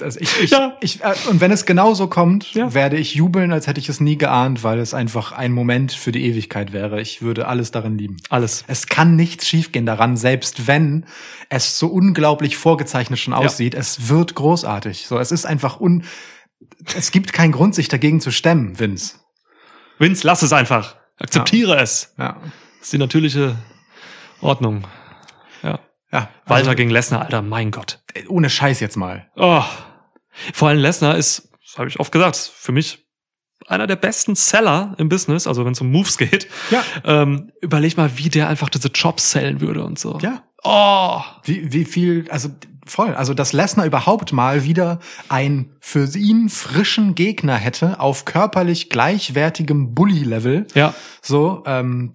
[0.00, 0.04] ja.
[0.06, 0.76] Also ich, ich, Ja.
[0.80, 2.74] ich, äh, und wenn es genauso kommt, Ja.
[2.74, 6.12] werde ich jubeln, als hätte ich es nie geahnt, weil es einfach ein Moment für
[6.12, 7.00] die Ewigkeit wäre.
[7.00, 8.16] Ich würde alles darin lieben.
[8.30, 8.64] Alles.
[8.66, 11.06] Es kann nichts schiefgehen daran, selbst wenn
[11.48, 13.74] es so unglaublich vorgezeichnet schon aussieht.
[13.74, 15.06] Es wird großartig.
[15.06, 16.04] So, es ist einfach un,
[16.96, 19.16] es gibt keinen Grund, sich dagegen zu stemmen, Vince.
[19.98, 20.96] Vince, lass es einfach.
[21.18, 22.12] Akzeptiere es.
[22.18, 22.36] Ja.
[22.78, 23.56] Das ist die natürliche
[24.40, 24.82] Ordnung.
[26.14, 26.28] Ja.
[26.46, 28.00] Walter also, gegen Lesnar, Alter, mein Gott.
[28.28, 29.28] ohne Scheiß jetzt mal.
[29.34, 29.64] Oh.
[30.52, 33.04] Vor allem Lesnar ist, das habe ich oft gesagt, für mich
[33.66, 36.48] einer der besten Seller im Business, also wenn es um Moves geht.
[36.70, 36.84] Ja.
[37.04, 40.18] Ähm, überleg mal, wie der einfach diese Jobs sellen würde und so.
[40.22, 40.44] Ja.
[40.62, 41.20] Oh.
[41.42, 42.48] Wie, wie viel, also
[42.86, 48.88] voll, also dass Lesnar überhaupt mal wieder einen für ihn frischen Gegner hätte auf körperlich
[48.88, 50.66] gleichwertigem Bully-Level.
[50.74, 50.94] Ja.
[51.22, 52.12] So, ähm,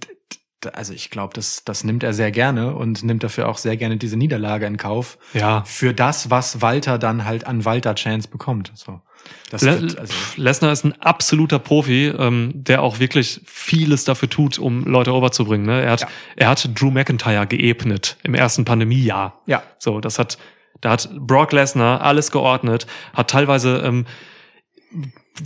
[0.73, 3.97] also ich glaube, das, das nimmt er sehr gerne und nimmt dafür auch sehr gerne
[3.97, 5.17] diese Niederlage in Kauf.
[5.33, 5.63] Ja.
[5.65, 8.71] Für das, was Walter dann halt an Walter-Chance bekommt.
[8.75, 9.01] So.
[9.49, 14.29] Das Le wird, also, Lesnar ist ein absoluter Profi, ähm, der auch wirklich vieles dafür
[14.29, 15.65] tut, um Leute overzubringen.
[15.65, 15.81] Ne?
[15.81, 16.07] Er, hat, Ja.
[16.35, 19.41] er hat Drew McIntyre geebnet im ersten Pandemiejahr.
[19.45, 19.63] ja.
[19.77, 20.37] So, das hat,
[20.81, 24.05] da hat Brock Lesnar alles geordnet, hat teilweise ähm,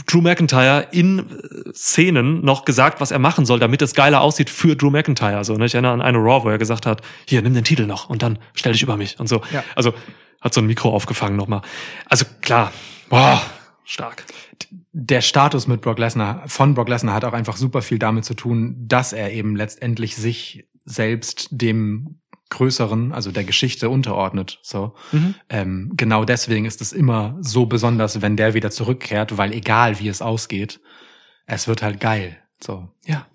[0.07, 4.49] Drew McIntyre in äh, Szenen noch gesagt, was er machen soll, damit es geiler aussieht
[4.49, 5.43] für Drew McIntyre.
[5.43, 5.65] So, ne?
[5.65, 8.23] Ich erinnere an eine Raw, wo er gesagt hat, hier, nimm den Titel noch und
[8.23, 9.41] dann stell dich über mich und so.
[9.51, 9.63] Ja.
[9.75, 9.93] Also
[10.41, 11.61] hat so ein Mikro aufgefangen nochmal.
[12.07, 12.73] Also klar,
[13.09, 13.41] boah,
[13.83, 14.25] stark.
[14.91, 18.33] der Status mit Brock Lesnar, von Brock Lesnar hat auch einfach super viel damit zu
[18.33, 22.19] tun, dass er eben letztendlich sich selbst dem
[22.53, 24.59] Größeren, also der Geschichte unterordnet.
[24.61, 24.93] So.
[25.11, 25.35] Mhm.
[25.49, 30.07] Ähm, genau deswegen ist es immer so besonders, wenn der wieder zurückkehrt, weil egal wie
[30.07, 30.79] es ausgeht,
[31.45, 32.37] es wird halt geil.
[32.63, 32.89] So.
[33.05, 33.25] Ja.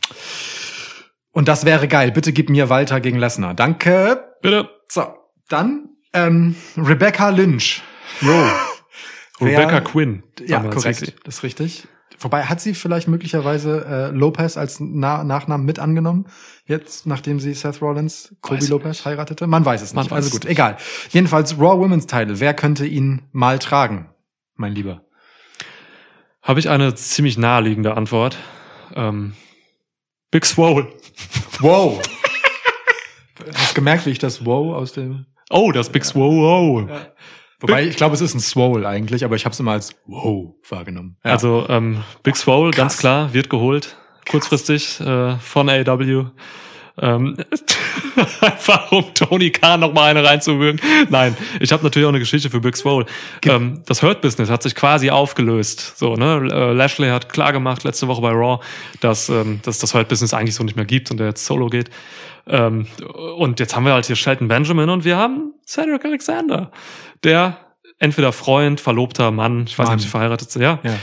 [1.33, 2.13] Und das wäre geil.
[2.13, 3.55] Bitte gib mir Walter gegen Lesnar.
[3.55, 4.25] Danke.
[4.41, 4.71] Bitte.
[4.89, 5.05] So.
[5.49, 7.83] Dann ähm, Rebecca Lynch.
[8.21, 8.47] Jo.
[9.41, 10.23] Rebecca Quinn.
[10.47, 11.01] Ja, korrekt.
[11.01, 11.15] sie.
[11.25, 11.89] Das ist richtig.
[12.21, 16.27] Wobei, hat sie vielleicht möglicherweise äh, Lopez als Na Nachnamen mit angenommen?
[16.67, 19.47] Jetzt, nachdem sie Seth Rollins, Kobe ich Lopez heiratete?
[19.47, 20.11] Man weiß es Man nicht.
[20.11, 20.53] weiß also es gut, nicht.
[20.53, 20.77] egal.
[21.11, 22.41] Jedenfalls Raw Women's Title.
[22.41, 24.11] Wer könnte ihn mal tragen,
[24.57, 25.03] mein Lieber?
[26.43, 28.37] Habe ich eine ziemlich naheliegende Antwort.
[28.95, 29.35] Ähm,
[30.31, 30.89] Big Swole.
[31.61, 32.01] Wow.
[33.55, 35.27] Hast gemerkt, wie ich das Wow aus dem...
[35.51, 37.13] Oh, das Big Swole.
[37.61, 40.55] Wobei, ich glaube, es ist ein Swole eigentlich, aber ich habe es immer als Wow
[40.69, 41.17] wahrgenommen.
[41.25, 41.33] Ja.
[41.33, 43.01] Also ähm, Big Swole, ganz Krass.
[43.01, 43.97] klar, wird geholt.
[44.31, 46.27] Kurzfristig äh, von AW.
[47.01, 47.37] Ähm,
[48.41, 50.81] einfach um Tony Khan noch mal eine reinzuwürgen.
[51.09, 53.07] Nein, ich habe natürlich auch eine Geschichte für Big Swole.
[53.45, 55.99] Ähm, das Hurt Business hat sich quasi aufgelöst.
[55.99, 56.49] So, ne?
[56.51, 58.63] Äh, Lashley hat klar gemacht letzte Woche bei Raw,
[59.01, 61.69] dass ähm, dass das Hurt Business eigentlich so nicht mehr gibt und der jetzt Solo
[61.69, 61.91] geht.
[62.47, 62.87] Ähm,
[63.37, 66.71] und jetzt haben wir halt hier Shelton Benjamin und wir haben Cedric Alexander,
[67.23, 67.59] der
[67.99, 69.97] entweder Freund, Verlobter, Mann, ich weiß Mann.
[69.97, 70.95] nicht, ob sie verheiratet sind, ja, ja.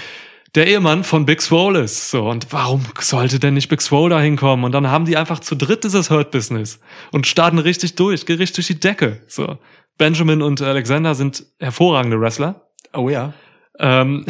[0.55, 2.09] Der Ehemann von Big Swole ist.
[2.09, 4.65] So, und warum sollte denn nicht Big Swole da hinkommen?
[4.65, 6.79] Und dann haben die einfach zu dritt dieses Hurt-Business
[7.11, 9.21] und starten richtig durch, gehen richtig durch die Decke.
[9.27, 9.57] So.
[9.97, 12.67] Benjamin und Alexander sind hervorragende Wrestler.
[12.93, 13.33] Oh ja.
[13.79, 14.25] Ähm,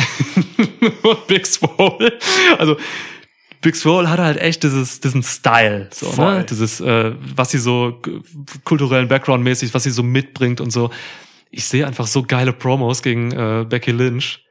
[1.03, 2.17] und Big Swole,
[2.57, 2.77] also
[3.61, 6.39] Big Swole hat halt echt dieses, diesen Style, so, Voll.
[6.39, 6.45] ne?
[6.45, 8.01] Dieses, äh, was sie so
[8.63, 10.89] kulturellen Background-mäßig, was sie so mitbringt und so.
[11.51, 14.44] Ich sehe einfach so geile Promos gegen äh, Becky Lynch.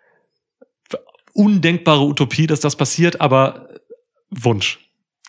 [1.34, 3.68] Undenkbare Utopie, dass das passiert, aber
[4.30, 4.78] Wunsch.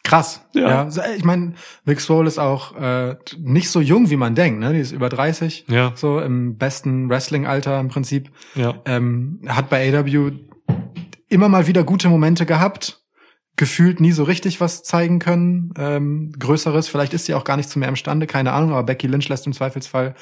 [0.05, 0.45] Krass.
[0.53, 0.87] Ja.
[0.87, 1.13] Ja.
[1.17, 1.53] Ich meine,
[1.83, 4.59] Vic Swole ist auch äh, nicht so jung, wie man denkt.
[4.59, 4.71] Ne?
[4.71, 5.65] Die ist über 30.
[5.67, 5.93] Ja.
[5.95, 8.29] So im besten Wrestling-Alter im Prinzip.
[8.53, 8.75] Ja.
[8.85, 10.31] Ähm, hat bei AW
[11.27, 13.01] immer mal wieder gute Momente gehabt.
[13.55, 15.73] Gefühlt nie so richtig was zeigen können.
[15.77, 16.87] Ähm, Größeres.
[16.87, 18.27] Vielleicht ist sie auch gar nicht zu mehr imstande.
[18.27, 18.73] Keine Ahnung.
[18.73, 20.13] Aber Becky Lynch lässt im Zweifelsfall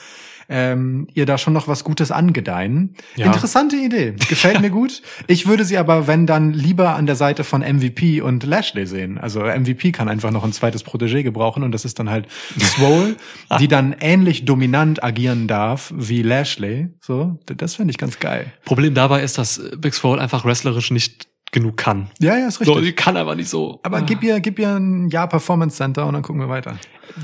[0.49, 2.95] ähm, ihr da schon noch was Gutes angedeihen.
[3.15, 3.27] Ja.
[3.27, 4.13] Interessante Idee.
[4.29, 5.01] Gefällt mir gut.
[5.27, 9.17] Ich würde sie aber, wenn dann, lieber an der Seite von MVP und Lashley sehen.
[9.17, 12.27] Also MVP kann einfach noch ein zweites Protégé gebrauchen und das ist dann halt
[12.59, 13.15] Swole,
[13.59, 16.89] die dann ähnlich dominant agieren darf wie Lashley.
[16.99, 18.51] So, das finde ich ganz geil.
[18.65, 22.09] Problem dabei ist, dass Big Swole einfach wrestlerisch nicht genug kann.
[22.19, 22.83] Ja, ja, ist So, richtig.
[22.83, 23.79] die kann aber nicht so.
[23.83, 26.77] aber gib ihr, gib ihr ein Jahr Performance Center und dann gucken wir weiter.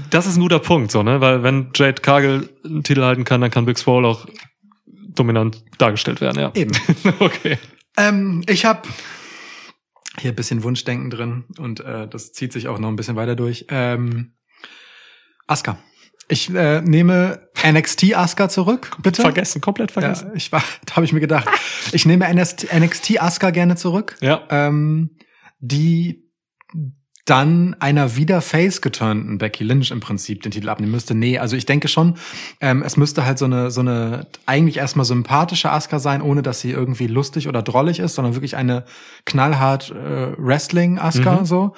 [0.09, 1.19] Das ist ein guter Punkt, so, ne?
[1.19, 4.25] Weil wenn Jade Cargill einen Titel halten kann, dann kann Big Swole auch
[4.86, 6.51] dominant dargestellt werden, ja.
[6.53, 6.71] Eben.
[7.19, 7.57] okay.
[7.97, 8.88] Ähm, ich habe
[10.19, 13.36] hier ein bisschen Wunschdenken drin und äh, das zieht sich auch noch ein bisschen weiter
[13.36, 13.65] durch.
[13.69, 14.34] Ähm,
[15.47, 15.80] Asuka.
[16.32, 19.21] Ich äh, nehme NXT Asuka zurück, bitte.
[19.23, 20.32] Vergessen, komplett Ja, vergessen.
[20.36, 21.47] ich war, da habe ich mir gedacht.
[21.91, 24.15] Ich nehme NXT, NXT Asuka gerne zurück.
[24.21, 24.41] Ja.
[24.49, 25.17] Ähm,
[25.59, 26.30] die
[27.25, 31.13] dann einer wieder face geturnten Becky Lynch im Prinzip den Titel abnehmen müsste.
[31.13, 32.15] Nee, also ich denke schon,
[32.59, 36.59] ähm, es müsste halt so eine, so eine eigentlich erstmal sympathische Asuka sein, ohne dass
[36.61, 38.84] sie irgendwie lustig oder drollig ist, sondern wirklich eine
[39.25, 41.45] knallhart äh, Wrestling Asuka Mhm.
[41.45, 41.73] so.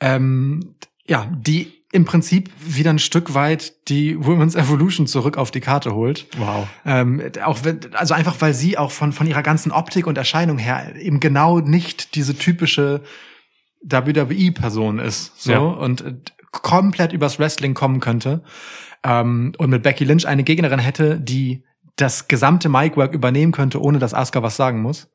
[0.00, 0.74] Ähm,
[1.06, 5.94] ja, die im Prinzip wieder ein Stück weit die Women's Evolution zurück auf die Karte
[5.94, 6.26] holt.
[6.36, 6.66] Wow.
[6.84, 10.58] Ähm, auch wenn, also einfach weil sie auch von von ihrer ganzen Optik und Erscheinung
[10.58, 13.02] her eben genau nicht diese typische
[13.82, 15.58] WWE-Person ist, so Ja.
[15.58, 16.04] und
[16.50, 18.42] komplett übers Wrestling kommen könnte
[19.04, 21.64] ähm, und mit Becky Lynch eine Gegnerin hätte, die
[21.96, 25.08] das gesamte Micwork übernehmen könnte, ohne dass Asuka was sagen muss.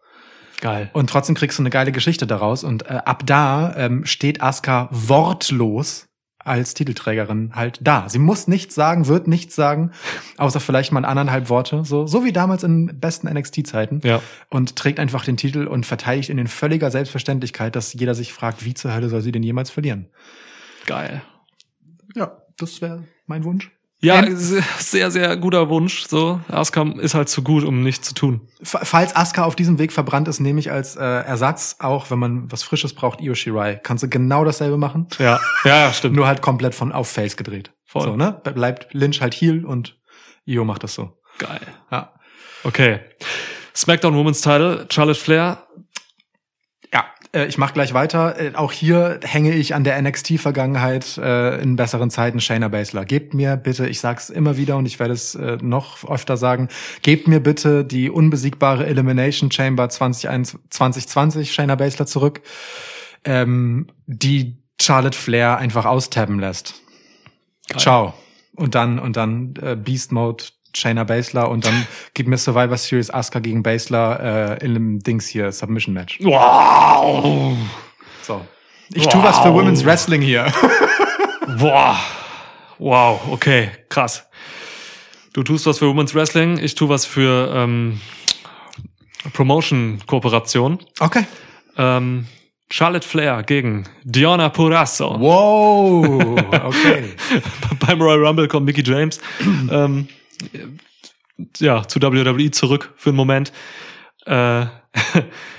[0.61, 0.89] Geil.
[0.93, 2.63] Und trotzdem kriegst du eine geile Geschichte daraus.
[2.63, 6.08] Und äh, ab da ähm, steht Asuka wortlos
[6.43, 8.07] als Titelträgerin halt da.
[8.09, 9.91] Sie muss nichts sagen, wird nichts sagen,
[10.37, 14.01] außer vielleicht mal anderthalb Worte, so, so wie damals in besten NXT-Zeiten.
[14.03, 14.21] Ja.
[14.49, 18.65] Und trägt einfach den Titel und verteidigt ihn in völliger Selbstverständlichkeit, dass jeder sich fragt,
[18.65, 20.07] wie zur Hölle soll sie denn jemals verlieren?
[20.85, 21.21] Geil.
[22.15, 23.71] Ja, das wäre mein Wunsch.
[24.01, 24.37] Ja, Ähm,
[24.77, 26.05] sehr, sehr guter Wunsch.
[26.07, 28.41] So, Asuka ist halt zu gut, um nichts zu tun.
[28.63, 32.51] Falls Asuka auf diesem Weg verbrannt ist, nehme ich als äh, Ersatz auch, wenn man
[32.51, 33.75] was Frisches braucht, Io Shirai.
[33.75, 35.07] Kannst du genau dasselbe machen?
[35.19, 36.15] Ja, ja, stimmt.
[36.15, 37.71] Nur halt komplett von auf Face gedreht.
[37.85, 38.03] Voll.
[38.03, 38.39] So, ne?
[38.43, 39.97] Bleibt Lynch halt Heel und
[40.45, 41.17] Io macht das so.
[41.37, 41.61] Geil.
[41.91, 42.13] Ja.
[42.63, 42.99] Okay.
[43.75, 45.65] SmackDown Women's Title, Charlotte Flair.
[47.31, 48.39] Äh, ich mach gleich weiter.
[48.39, 53.05] Äh, auch hier hänge ich an der NXT-Vergangenheit äh, in besseren Zeiten Shayna Baszler.
[53.05, 56.69] Gebt mir bitte, ich sag's immer wieder und ich werde es äh, noch öfter sagen,
[57.01, 62.41] gebt mir bitte die unbesiegbare Elimination Chamber 2021 2020 Shayna Baszler zurück,
[63.25, 66.81] ähm, die Charlotte Flair einfach austabben lässt.
[67.77, 68.13] Ciao.
[68.55, 73.09] Und dann, und dann äh, Beast Mode Shayna Baszler und dann gib mir Survivor Series
[73.09, 76.19] Asuka gegen Baszler äh, in einem Dings hier, Submission Match.
[76.21, 77.57] Wow.
[78.21, 78.45] So.
[78.93, 79.61] Ich tu was für Wow.
[79.61, 80.51] Women's Wrestling hier.
[81.59, 81.97] Boah.
[82.77, 84.25] Wow, okay, krass.
[85.33, 87.99] Du tust was für Women's Wrestling, ich tu was für ähm,
[89.33, 90.79] Promotion-Kooperation.
[90.99, 91.25] Okay.
[91.77, 92.25] Ähm,
[92.71, 95.19] Charlotte Flair gegen Diona Purasso.
[95.19, 96.37] Wow.
[96.51, 97.13] Okay.
[97.79, 99.19] Beim Royal Rumble kommt Mickey James
[99.71, 100.07] ähm,
[101.59, 103.51] ja, zu WWE zurück für einen Moment.
[104.25, 104.65] Äh,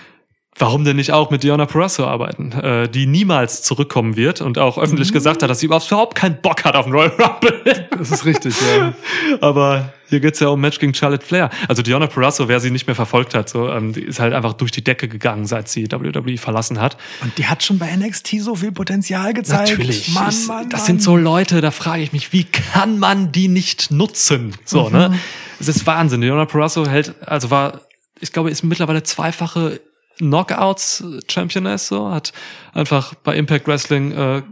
[0.61, 4.79] warum denn nicht auch mit Diona Purrazzo arbeiten, äh, die niemals zurückkommen wird und auch
[4.79, 7.89] öffentlich gesagt hat, dass sie überhaupt keinen Bock hat auf den Royal Rumble.
[7.99, 8.95] Das ist richtig, ja.
[9.43, 11.51] Aber hier geht's ja um Match gegen Charlotte Flair.
[11.69, 14.55] Also Diona Purrazzo, wer sie nicht mehr verfolgt hat, so, ähm, die ist halt einfach
[14.55, 16.97] durch die Decke gegangen, seit sie WWE verlassen hat.
[17.23, 19.77] Und die hat schon bei NXT so viel Potenzial gezeigt.
[19.79, 20.69] Mann, Ich- Mann, das Mann.
[20.87, 24.55] sind so Leute, da frage ich mich, wie kann man die nicht nutzen?
[24.65, 25.13] So, ne?
[25.61, 26.23] Es ist Wahnsinn.
[26.23, 27.83] Leona Purrazzo hält, also war,
[28.19, 29.79] ich glaube, ist mittlerweile zweifache
[30.21, 32.33] Knockouts Championess, so, hat
[32.73, 34.43] einfach bei Impact Wrestling äh,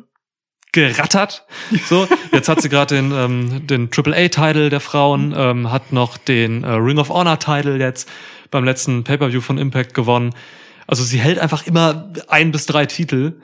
[0.72, 1.46] gerattert.
[1.86, 6.64] So, jetzt hat sie gerade den, ähm, den AAA-Title der Frauen, ähm, hat noch den
[6.64, 8.08] äh, Ring of Honor-Title jetzt
[8.50, 10.34] beim letzten Pay-Per-View von Impact gewonnen.
[10.86, 13.40] Also sie hält einfach immer ein bis drei Titel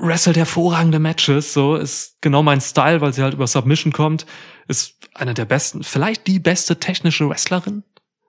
[0.00, 4.26] wrestelt hervorragende Matches, so ist genau mein Style, weil sie halt über Submission kommt,
[4.68, 7.82] ist eine der besten, vielleicht die beste technische Wrestlerin,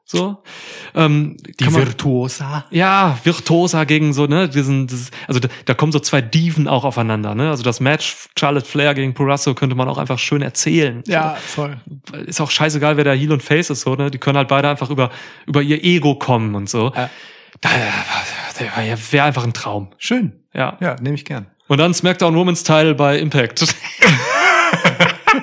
[0.06, 0.38] so.
[0.93, 2.66] Ähm, Die man- Virtuosa.
[2.70, 6.86] ja, Virtuosa gegen so, ne, diesen, dieses, also da, da kommen so zwei Diven auch
[6.86, 11.01] aufeinander, ne, also das Match Charlotte Flair gegen Purasso könnte man auch einfach schön erzählen.
[11.08, 11.78] Ja, voll.
[12.12, 12.18] So.
[12.18, 14.70] Ist auch scheißegal, wer der Heel und Face ist, so, ne, die können halt beide
[14.70, 15.10] einfach über,
[15.47, 16.91] über ihr Ego kommen und so.
[16.95, 17.10] Ja.
[17.62, 17.70] Da,
[19.12, 19.89] wäre einfach ein Traum.
[19.97, 20.34] Schön.
[20.53, 20.78] Ja.
[20.82, 21.47] Ja, nehme ich gern.
[21.68, 23.66] Und dann SmackDown Women's Title bei Impact.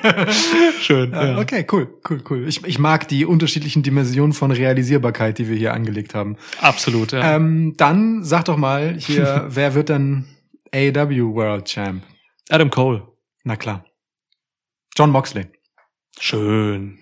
[0.81, 1.13] Schön.
[1.13, 1.39] Ja.
[1.39, 2.49] Okay, cool, cool, cool.
[2.49, 6.37] Ich, ich mag die unterschiedlichen Dimensionen von Realisierbarkeit, die wir hier angelegt haben.
[6.61, 7.37] Absolut, ja.
[7.37, 10.27] Ähm, dann sag doch mal hier, wer wird denn
[10.73, 12.03] AEW World Champ?
[12.49, 13.07] Adam Cole.
[13.45, 13.85] Na klar.
[14.97, 15.47] John Moxley.
[16.19, 16.99] Schön.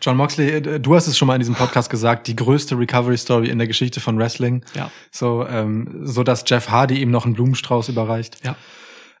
[0.00, 3.16] John Moxley, äh, du hast es schon mal in diesem Podcast gesagt, die größte Recovery
[3.16, 4.64] Story in der Geschichte von Wrestling.
[4.74, 4.90] Ja.
[5.10, 8.44] So, ähm, so dass Jeff Hardy ihm noch einen Blumenstrauß überreicht.
[8.44, 8.56] Ja.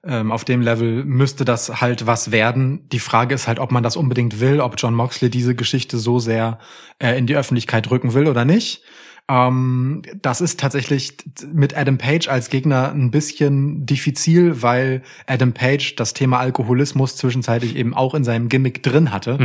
[0.02, 2.88] Ähm, auf dem Level müsste das halt was werden.
[2.88, 6.18] Die Frage ist halt, ob man das unbedingt will, ob John Moxley diese Geschichte so
[6.18, 6.58] sehr
[6.98, 8.82] äh, in die Öffentlichkeit rücken will oder nicht.
[9.28, 11.18] Ähm, das ist tatsächlich
[11.52, 17.76] mit Adam Page als Gegner ein bisschen diffizil, weil Adam Page das Thema Alkoholismus zwischenzeitlich
[17.76, 19.38] eben auch in seinem Gimmick drin hatte,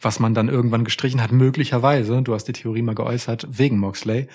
[0.00, 4.28] was man dann irgendwann gestrichen hat, möglicherweise, du hast die Theorie mal geäußert, wegen Moxley.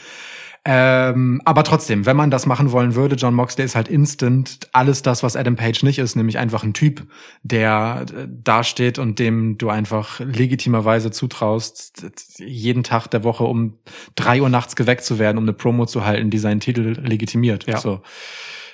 [0.70, 5.01] Ähm, aber trotzdem, wenn man das machen wollen würde, John Moxley ist halt instant alles
[5.01, 7.07] das, was Adam Page nicht ist, nämlich einfach ein Typ,
[7.41, 12.05] der äh, dasteht und dem du einfach legitimerweise zutraust,
[12.39, 13.76] jeden Tag der Woche um
[14.15, 17.65] drei Uhr nachts geweckt zu werden, um eine Promo zu halten, die seinen Titel legitimiert.
[17.65, 17.78] Ja.
[17.78, 18.01] So.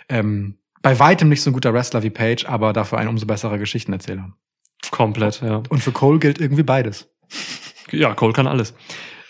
[0.09, 3.59] Ähm, bei weitem nicht so ein guter Wrestler wie Page, aber dafür ein umso besserer
[3.59, 4.33] Geschichtenerzähler.
[4.89, 5.61] Komplett, ja.
[5.69, 7.07] Und für Cole gilt irgendwie beides.
[7.91, 8.73] Ja, Cole kann alles.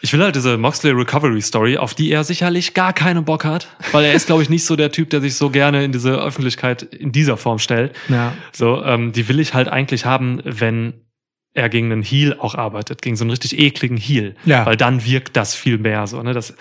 [0.05, 3.69] Ich will halt diese Moxley Recovery Story, auf die er sicherlich gar keinen Bock hat,
[3.93, 6.11] weil er ist, glaube ich, nicht so der Typ, der sich so gerne in diese
[6.21, 7.95] Öffentlichkeit in dieser Form stellt.
[8.09, 8.33] Ja.
[8.51, 11.05] So, ähm, die will ich halt eigentlich haben, wenn
[11.53, 14.35] er gegen einen Heel auch arbeitet, gegen so einen richtig ekligen Heel.
[14.43, 14.65] Ja.
[14.65, 16.53] Weil dann wirkt das viel mehr so, ne, dass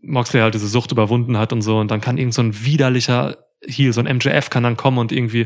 [0.00, 3.36] Moxley halt diese Sucht überwunden hat und so und dann kann irgend so ein widerlicher
[3.66, 5.44] Heel, so ein MJF kann dann kommen und irgendwie,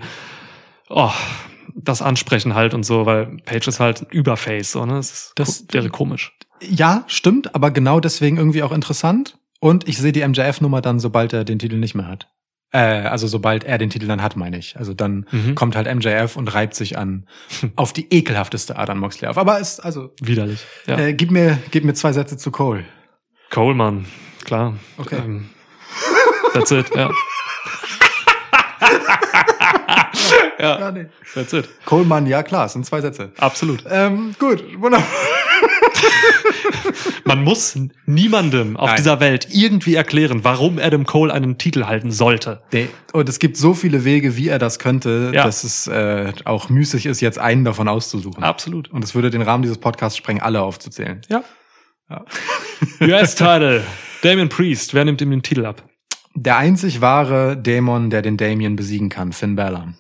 [0.89, 1.11] oh,
[1.75, 5.33] das ansprechen halt und so, weil Page ist halt ein Überface, so, ne, das, ist,
[5.35, 6.33] Das- wäre komisch.
[6.61, 9.39] Ja, stimmt, aber genau deswegen irgendwie auch interessant.
[9.61, 12.29] Und ich sehe die MJF-Nummer dann, sobald er den Titel nicht mehr hat.
[12.71, 14.77] Äh, also sobald er den Titel dann hat, meine ich.
[14.77, 15.55] Also dann Mhm.
[15.55, 17.27] kommt halt MJF und reibt sich an
[17.77, 19.39] auf die ekelhafteste Art an Moxley auf.
[19.39, 20.65] Aber es, also, Widerlich.
[20.87, 20.99] Ja.
[20.99, 22.85] äh, gib mir, gib mir zwei Sätze zu Cole.
[23.51, 24.05] Coleman,
[24.45, 24.75] klar.
[24.99, 25.17] Okay.
[25.17, 25.49] Ähm,
[26.53, 27.11] that's it, ja.
[30.59, 31.07] ja, nee.
[31.35, 31.69] that's it.
[31.87, 33.33] Coleman, ja klar, es sind zwei Sätze.
[33.39, 33.85] Absolut.
[33.89, 35.07] Ähm, gut, wunderbar.
[37.25, 38.97] Man muss niemandem auf Nein.
[38.97, 42.61] dieser Welt irgendwie erklären, warum Adam Cole einen Titel halten sollte.
[43.12, 45.45] Und es gibt so viele Wege, wie er das könnte, Ja.
[45.45, 48.43] dass es äh, auch müßig ist, jetzt einen davon auszusuchen.
[48.43, 48.89] Absolut.
[48.91, 51.21] Und es würde den Rahmen dieses Podcasts sprengen, alle aufzuzählen.
[51.29, 51.43] Ja.
[52.11, 52.25] Ja.
[53.01, 53.83] US-Title.
[54.23, 54.95] Damien Priest.
[54.95, 55.83] Wer nimmt ihm den Titel ab?
[56.35, 59.93] Der einzig wahre Dämon, der den Damien besiegen kann, Finn Balor.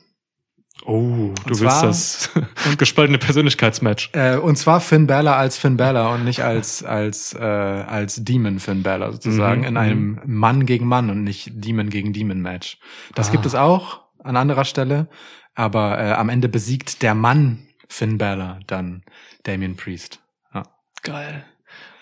[0.84, 2.30] Oh, du willst zwar- das
[2.78, 4.10] gespaltene Persönlichkeitsmatch.
[4.12, 8.58] Äh, und zwar Finn Balor als Finn Balor und nicht als als äh, als Demon
[8.58, 12.78] Finn Balor sozusagen Mhm, in einem Mann gegen Mann und nicht Demon gegen Demon Match.
[13.14, 13.32] Das Ah.
[13.32, 15.08] gibt es auch an anderer Stelle,
[15.54, 19.02] aber äh, am Ende besiegt der Mann Finn Balor dann
[19.44, 20.20] Damien Priest.
[20.54, 20.62] Ja.
[21.02, 21.44] Geil.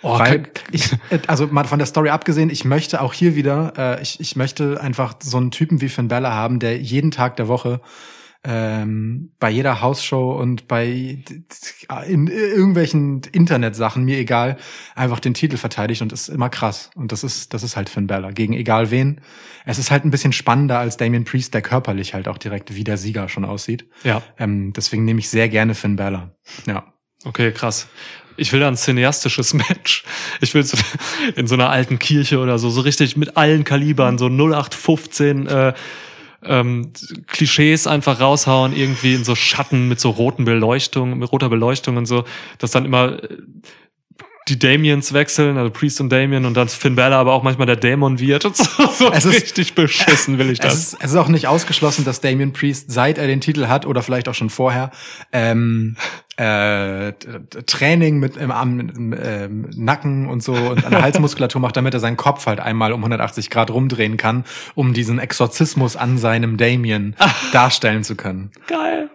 [0.02, 3.72] Oh, Weil ich, äh, also mal von der Story abgesehen, ich möchte auch hier wieder,
[3.76, 7.36] äh, ich, ich möchte einfach so einen Typen wie Finn Balor haben, der jeden Tag
[7.36, 7.80] der Woche
[8.48, 11.18] ähm, bei jeder Hausshow und bei
[12.06, 14.56] in irgendwelchen Internetsachen, mir egal,
[14.94, 16.90] einfach den Titel verteidigt und ist immer krass.
[16.94, 19.20] Und das ist, das ist halt Finn Balor, gegen egal wen.
[19.64, 22.84] Es ist halt ein bisschen spannender als Damien Priest, der körperlich halt auch direkt wie
[22.84, 23.86] der Sieger schon aussieht.
[24.04, 24.22] ja.
[24.38, 26.30] Ähm, deswegen nehme ich sehr gerne Finn Balor.
[26.66, 26.92] Ja.
[27.24, 27.88] Okay, krass.
[28.36, 30.04] Ich will da ein cineastisches Match.
[30.40, 30.76] Ich will so
[31.34, 35.72] in so einer alten Kirche oder so, so richtig mit allen Kalibern, so 0815 äh,
[36.48, 36.92] ähm,
[37.26, 42.06] Klischees einfach raushauen, irgendwie in so Schatten mit so roten Beleuchtung, mit roter Beleuchtung und
[42.06, 42.24] so,
[42.58, 43.38] dass dann immer äh,
[44.48, 47.76] die Damiens wechseln, also Priest und Damien und dann Finn Balor aber auch manchmal der
[47.76, 48.64] Dämon wird und so,
[48.96, 50.74] so Es ist- richtig beschissen will ich Es das.
[50.74, 54.02] ist, es ist auch nicht ausgeschlossen, dass Damien Priest, seit er den Titel hat oder
[54.02, 54.90] vielleicht auch schon vorher,
[55.32, 55.96] ähm,
[56.36, 57.12] äh,
[57.66, 61.94] Training mit im, am im, ähm, Nacken und so und an der Halsmuskulatur macht, damit
[61.94, 64.44] er seinen Kopf halt einmal um 180 Grad rumdrehen kann,
[64.74, 67.16] um diesen Exorzismus an seinem Damien
[67.52, 68.50] darstellen zu können.
[68.66, 69.08] Geil.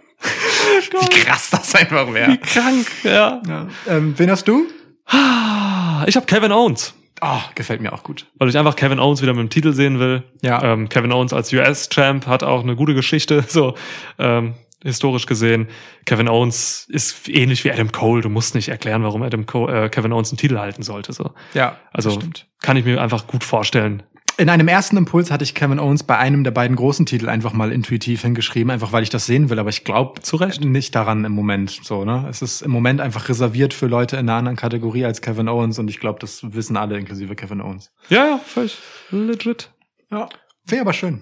[0.99, 2.37] Wie krass das einfach Wie wäre.
[2.37, 3.41] krank, ja.
[3.47, 3.67] Ja.
[3.87, 4.65] Ähm, wen hast du?
[5.07, 6.93] Ich habe Kevin Owens.
[7.19, 8.25] Ah, gefällt mir auch gut.
[8.39, 10.23] weil ich einfach Kevin Owens wieder mit dem Titel sehen will.
[10.41, 10.63] Ja.
[10.63, 13.75] Ähm, Kevin Owens als US-Champ hat auch eine gute Geschichte, so
[14.17, 15.67] ähm, historisch gesehen.
[16.05, 18.23] Kevin Owens ist ähnlich wie Adam Cole.
[18.23, 21.13] Du musst nicht erklären, warum Adam Cole, äh, Kevin Owens einen Titel halten sollte.
[21.13, 21.31] So.
[21.53, 22.47] Ja, Also stimmt.
[22.63, 24.01] kann ich mir einfach gut vorstellen.
[24.37, 27.53] In einem ersten Impuls hatte ich Kevin Owens bei einem der beiden großen Titel einfach
[27.53, 29.59] mal intuitiv hingeschrieben, einfach weil ich das sehen will.
[29.59, 30.63] Aber ich glaube Zu Recht.
[30.63, 31.79] nicht daran im Moment.
[31.83, 32.25] So, ne?
[32.29, 35.77] Es ist im Moment einfach reserviert für Leute in einer anderen Kategorie als Kevin Owens
[35.79, 37.91] und ich glaube, das wissen alle, inklusive Kevin Owens.
[38.09, 38.77] Ja, ja, völlig
[39.11, 39.71] legit.
[40.09, 40.27] Ja.
[40.65, 41.21] Wäre aber schön.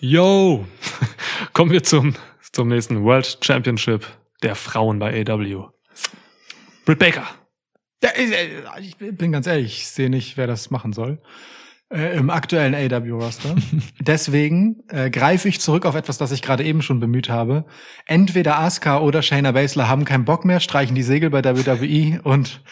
[0.00, 0.66] Yo!
[1.52, 2.14] Kommen wir zum,
[2.52, 4.06] zum nächsten World Championship
[4.42, 5.68] der Frauen bei AW.
[6.84, 7.26] Britt Baker.
[8.02, 8.10] Ja,
[8.80, 11.20] ich ich bin ganz ehrlich, ich sehe nicht, wer das machen soll.
[11.92, 13.54] Äh, Im aktuellen AW-Roster.
[14.00, 17.64] Deswegen äh, greife ich zurück auf etwas, das ich gerade eben schon bemüht habe.
[18.06, 22.62] Entweder Asuka oder Shayna Baszler haben keinen Bock mehr, streichen die Segel bei WWE und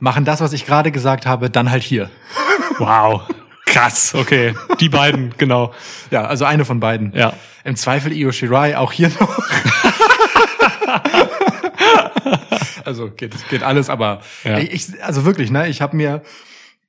[0.00, 2.10] machen das, was ich gerade gesagt habe, dann halt hier.
[2.78, 3.22] Wow.
[3.66, 4.14] Krass.
[4.14, 4.54] Okay.
[4.80, 5.72] Die beiden, genau.
[6.10, 7.12] Ja, also eine von beiden.
[7.14, 7.32] Ja.
[7.64, 9.38] Im Zweifel Io Shirai, auch hier noch.
[12.84, 14.58] also geht, geht alles, aber Ja.
[14.58, 16.22] ich, also wirklich, ne, ich habe mir,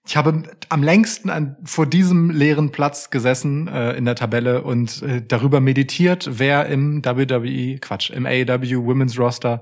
[0.07, 5.01] ich habe am längsten an, vor diesem leeren Platz gesessen äh, in der Tabelle und
[5.01, 9.61] äh, darüber meditiert, wer im WWE, Quatsch, im AEW Women's Roster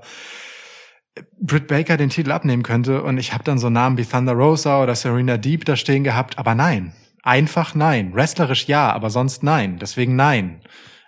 [1.40, 4.82] Britt Baker den Titel abnehmen könnte und ich habe dann so Namen wie Thunder Rosa
[4.82, 6.92] oder Serena Deep da stehen gehabt, aber nein.
[7.22, 8.12] Einfach nein.
[8.12, 9.78] Wrestlerisch ja, aber sonst nein.
[9.78, 10.60] Deswegen nein.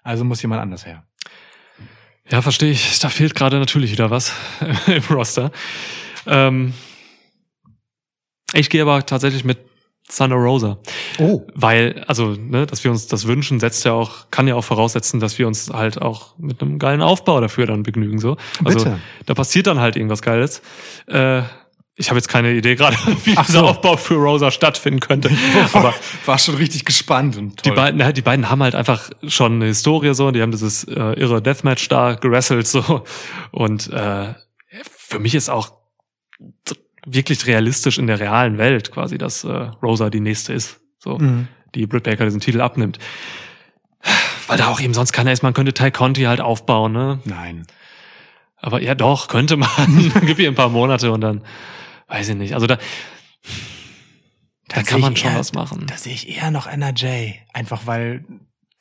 [0.03, 1.05] Also muss jemand anders her.
[2.31, 2.99] Ja, verstehe ich.
[3.01, 4.33] Da fehlt gerade natürlich wieder was
[4.87, 5.51] im Roster.
[6.27, 6.73] Ähm,
[8.57, 9.59] ich gehe aber tatsächlich mit
[10.15, 10.79] Thunder Rosa.
[11.19, 11.43] Oh.
[11.55, 15.19] Weil, also, ne, dass wir uns das wünschen, setzt ja auch, kann ja auch voraussetzen,
[15.19, 18.19] dass wir uns halt auch mit einem geilen Aufbau dafür dann begnügen.
[18.19, 18.37] So.
[18.65, 19.01] Also Bitte.
[19.27, 20.63] da passiert dann halt irgendwas Geiles.
[21.09, 21.43] Äh,
[21.99, 23.67] ich habe jetzt keine Idee gerade, wie Ach dieser so.
[23.67, 25.31] Aufbau für Rosa stattfinden könnte.
[25.73, 25.95] Aber
[26.25, 27.77] war schon richtig gespannt und Die toll.
[27.77, 30.93] beiden, ja, die beiden haben halt einfach schon eine Historie so, die haben dieses äh,
[30.93, 33.03] irre Deathmatch da gerasselt so
[33.51, 34.35] und äh,
[34.85, 35.73] für mich ist auch
[37.07, 39.49] wirklich realistisch in der realen Welt quasi, dass äh,
[39.83, 41.49] Rosa die nächste ist, so Mhm.
[41.75, 42.99] die Britt Baker diesen Titel abnimmt,
[44.49, 45.43] weil da auch eben sonst keiner ist.
[45.43, 47.21] Man könnte Ty Conti halt aufbauen, ne?
[47.25, 47.67] Nein.
[48.57, 50.13] Aber ja, doch könnte man.
[50.27, 51.43] Gib ihr ein paar Monate und dann
[52.09, 52.55] weiß ich nicht.
[52.55, 52.79] Also da,
[54.69, 55.87] da kann man schon eher- was machen.
[55.87, 57.35] Da sehe ich eher noch NRJ.
[57.53, 58.25] Einfach weil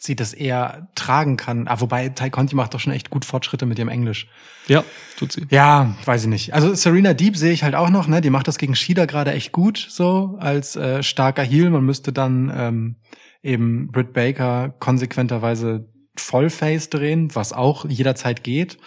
[0.01, 1.67] sie das eher tragen kann.
[1.67, 4.27] Ah, wobei Ty Conti macht doch schon echt gut Fortschritte mit ihrem Englisch.
[4.67, 4.83] Ja,
[5.17, 5.45] tut sie.
[5.49, 6.53] Ja, weiß ich nicht.
[6.53, 8.19] Also Serena Deep sehe ich halt auch noch, ne?
[8.21, 11.69] Die macht das gegen Shida gerade echt gut, so als äh, starker Heel.
[11.69, 12.95] Man müsste dann ähm,
[13.41, 15.87] eben Britt Baker konsequenterweise
[16.17, 18.77] Vollface drehen, was auch jederzeit geht.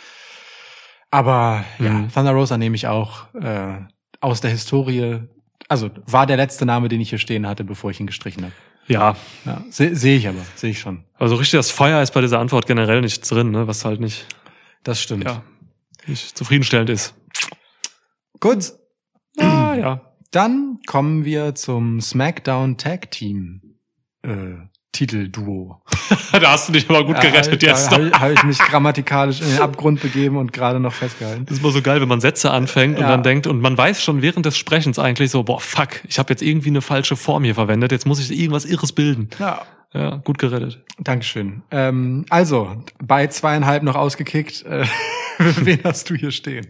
[1.10, 2.12] Aber ja, Mhm.
[2.12, 3.78] Thunder Rosa nehme ich auch äh,
[4.20, 5.20] aus der Historie.
[5.68, 8.52] Also war der letzte Name, den ich hier stehen hatte, bevor ich ihn gestrichen habe.
[8.88, 11.04] Ja, Ja, sehe seh ich aber, sehe ich schon.
[11.18, 13.66] also richtig das Feuer ist bei dieser Antwort generell nicht drin, ne?
[13.66, 14.26] was halt nicht,
[14.82, 15.24] Das stimmt.
[15.24, 15.42] ja,
[16.06, 17.14] nicht zufriedenstellend ist.
[18.40, 18.72] Gut,
[19.38, 20.00] Ah, ja.
[20.32, 23.76] Dann kommen wir zum SmackDown Tag Team
[24.22, 24.54] äh,
[24.92, 25.80] Titelduo.
[26.32, 27.92] da hast du dich aber gut gerettet ja, jetzt.
[27.92, 31.44] Da habe hab ich mich grammatikalisch in den Abgrund begeben und gerade noch festgehalten.
[31.46, 33.08] Das ist immer so geil, wenn man Sätze anfängt und Ja.
[33.08, 36.30] dann denkt, und man weiß schon während des Sprechens eigentlich so, boah, fuck, ich habe
[36.32, 39.28] jetzt irgendwie eine falsche Form hier verwendet, jetzt muss ich irgendwas Irres bilden.
[39.38, 39.62] Ja,
[39.94, 40.84] Ja, gut gerettet.
[40.98, 41.62] Dankeschön.
[41.70, 44.64] Ähm, also, bei zweieinhalb noch ausgekickt.
[44.66, 44.84] Äh,
[45.38, 46.66] wen hast du hier stehen?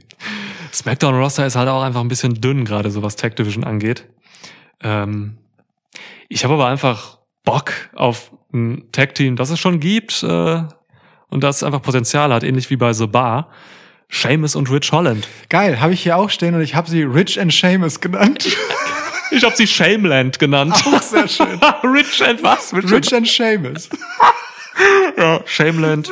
[0.72, 4.04] SmackDown Roster ist halt auch einfach ein bisschen dünn, gerade so was Tag Division angeht.
[4.82, 5.38] Ähm,
[6.28, 7.17] ich habe aber einfach
[7.50, 10.62] Bock auf ein Tag Team, das es schon gibt äh,
[11.28, 13.50] und das einfach Potenzial hat, ähnlich wie bei The Bar.
[14.10, 15.28] Seamus und Rich Holland.
[15.50, 18.46] Geil, habe ich hier auch stehen und ich habe sie Rich and Seamus genannt.
[19.30, 20.74] Ich habe sie Shameland genannt.
[20.86, 21.60] Auch sehr schön.
[21.82, 22.72] Rich and was?
[22.72, 23.90] Rich and Seamus.
[25.18, 26.10] ja, Shameland,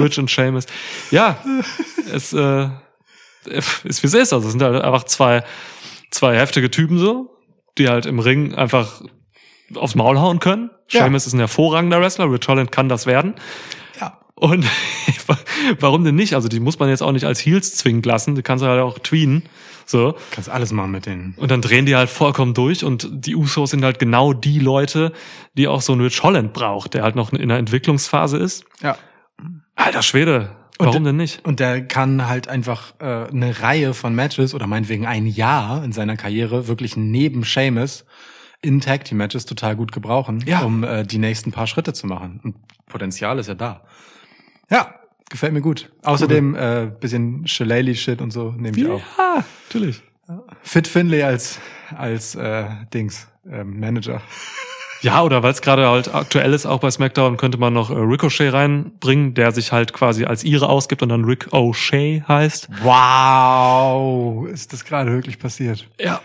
[0.00, 0.66] Rich and Seamus.
[1.12, 1.38] Ja,
[2.12, 2.68] es äh,
[3.44, 4.32] ist wie es ist.
[4.32, 5.44] Also es sind halt einfach zwei,
[6.10, 7.38] zwei heftige Typen so,
[7.78, 9.00] die halt im Ring einfach
[9.74, 10.70] aufs Maul hauen können.
[10.90, 11.00] Ja.
[11.02, 13.34] Seamus ist ein hervorragender Wrestler, Rich Holland kann das werden.
[14.00, 14.18] Ja.
[14.34, 14.64] Und
[15.80, 16.34] warum denn nicht?
[16.34, 18.80] Also die muss man jetzt auch nicht als Heels zwingend lassen, die kannst du halt
[18.80, 19.42] auch tweenen.
[19.88, 20.16] So.
[20.32, 21.34] Kannst alles machen mit denen.
[21.36, 25.12] Und dann drehen die halt vollkommen durch und die Usos sind halt genau die Leute,
[25.56, 28.64] die auch so ein Rich Holland braucht, der halt noch in der Entwicklungsphase ist.
[28.82, 28.96] Ja.
[29.76, 31.44] Alter Schwede, Und- warum denn nicht?
[31.44, 35.92] Und der kann halt einfach äh, eine Reihe von Matches oder meinetwegen ein Jahr in
[35.92, 38.04] seiner Karriere wirklich neben Seamus
[38.62, 40.60] in Tag Team Matches total gut gebrauchen, Ja.
[40.60, 42.40] um äh, die nächsten paar Schritte zu machen.
[42.42, 43.82] Und Potenzial ist ja da.
[44.70, 44.94] Ja,
[45.30, 45.92] gefällt mir gut.
[46.02, 49.00] Außerdem äh, bisschen Shillelagh Shit und so nehme ich auch.
[49.18, 50.02] Ja, natürlich.
[50.62, 51.60] Fit Finlay als
[51.96, 54.20] als äh, Dings äh, Manager.
[55.02, 57.94] Ja, oder weil es gerade halt aktuell ist, auch bei SmackDown, könnte man noch äh,
[57.94, 62.68] Ricochet reinbringen, der sich halt quasi als ihre ausgibt und dann Rick O'Shea heißt.
[62.82, 65.88] Wow, ist das gerade wirklich passiert?
[66.00, 66.20] Ja.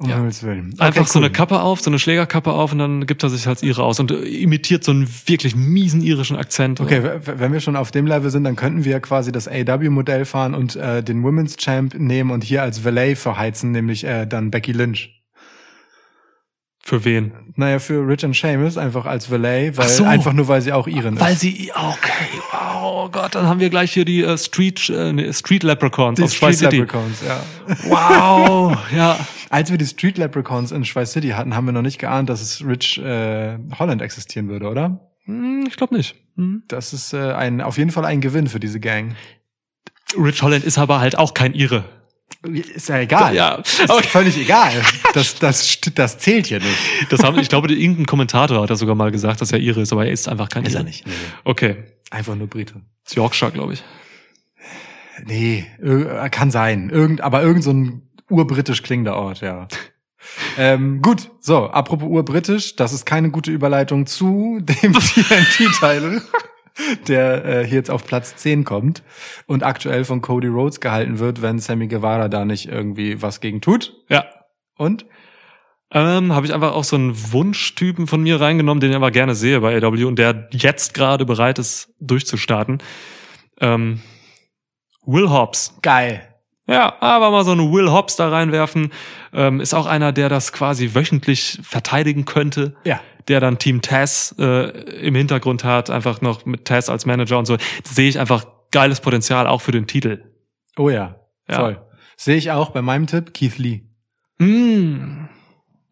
[0.00, 0.16] Um Ja.
[0.16, 0.74] Himmels Willen.
[0.78, 1.24] Einfach Okay, so cool.
[1.24, 3.98] eine Kappe auf, so eine Schlägerkappe auf und dann gibt er sich als ihre aus
[3.98, 6.80] und imitiert so einen wirklich miesen irischen Akzent.
[6.80, 10.54] Okay, wenn wir schon auf dem Level sind, dann könnten wir quasi das AW-Modell fahren
[10.54, 14.70] und äh, den Women's Champ nehmen und hier als Valet verheizen, nämlich äh, dann Becky
[14.70, 15.14] Lynch.
[16.80, 17.32] Für wen?
[17.56, 20.04] Naja, für Rich and Seamus einfach als Valet, weil so.
[20.04, 21.40] einfach nur, weil sie auch ihren Weil ist.
[21.40, 25.64] sie, okay, wow, oh Gott, dann haben wir gleich hier die äh, Street, nee, Street
[25.64, 26.60] Leprechauns Die aus Street.
[26.60, 27.40] Leprechauns, ja.
[27.88, 29.18] Wow, ja.
[29.50, 32.42] Als wir die Street Leprechauns in Schweiz City hatten, haben wir noch nicht geahnt, dass
[32.42, 35.10] es Rich äh, Holland existieren würde, oder?
[35.24, 36.16] Hm, ich glaube nicht.
[36.36, 36.64] Hm.
[36.68, 39.14] Das ist äh, ein auf jeden Fall ein Gewinn für diese Gang.
[40.16, 41.84] Rich Holland ist aber halt auch kein Ire.
[42.74, 43.34] Ist ja egal.
[43.34, 44.06] Ja, Ist okay.
[44.06, 44.72] völlig egal.
[45.14, 46.76] Das, das, das zählt hier nicht.
[47.10, 49.92] Das haben, ich glaube, irgendein Kommentator hat das sogar mal gesagt, dass er Ire ist,
[49.92, 50.82] aber er ist einfach kein Ist Ire.
[50.82, 51.06] er nicht.
[51.06, 51.12] Nee.
[51.44, 51.76] Okay.
[52.10, 52.82] Einfach nur Brite.
[53.04, 53.82] Ist Yorkshire, glaube ich.
[55.24, 55.66] Nee,
[56.30, 56.90] kann sein.
[56.90, 59.68] Irgend, aber irgend so ein urbritisch klingender Ort, ja.
[60.58, 66.22] ähm, gut, so, apropos urbritisch, das ist keine gute Überleitung zu dem TNT-Teil.
[67.08, 69.02] der äh, hier jetzt auf Platz 10 kommt
[69.46, 73.60] und aktuell von Cody Rhodes gehalten wird, wenn Sammy Guevara da nicht irgendwie was gegen
[73.60, 73.94] tut.
[74.08, 74.26] Ja.
[74.76, 75.04] Und?
[75.90, 79.34] Ähm, habe ich einfach auch so einen Wunschtypen von mir reingenommen, den ich aber gerne
[79.34, 82.82] sehe bei AW und der jetzt gerade bereit ist, durchzustarten.
[83.60, 84.02] Ähm,
[85.06, 85.74] Will Hobbs.
[85.80, 86.27] Geil.
[86.68, 88.92] Ja, aber mal so einen Will Hobbs da reinwerfen.
[89.32, 92.76] Ähm, ist auch einer, der das quasi wöchentlich verteidigen könnte.
[92.84, 93.00] Ja.
[93.26, 94.68] Der dann Team Taz äh,
[95.00, 97.56] im Hintergrund hat, einfach noch mit Taz als Manager und so.
[97.84, 100.24] Sehe ich einfach geiles Potenzial auch für den Titel.
[100.76, 101.16] Oh ja.
[101.48, 101.56] Ja.
[101.56, 101.80] Voll.
[102.16, 103.82] Sehe ich auch bei meinem Tipp Keith Lee.
[104.38, 105.26] Mm,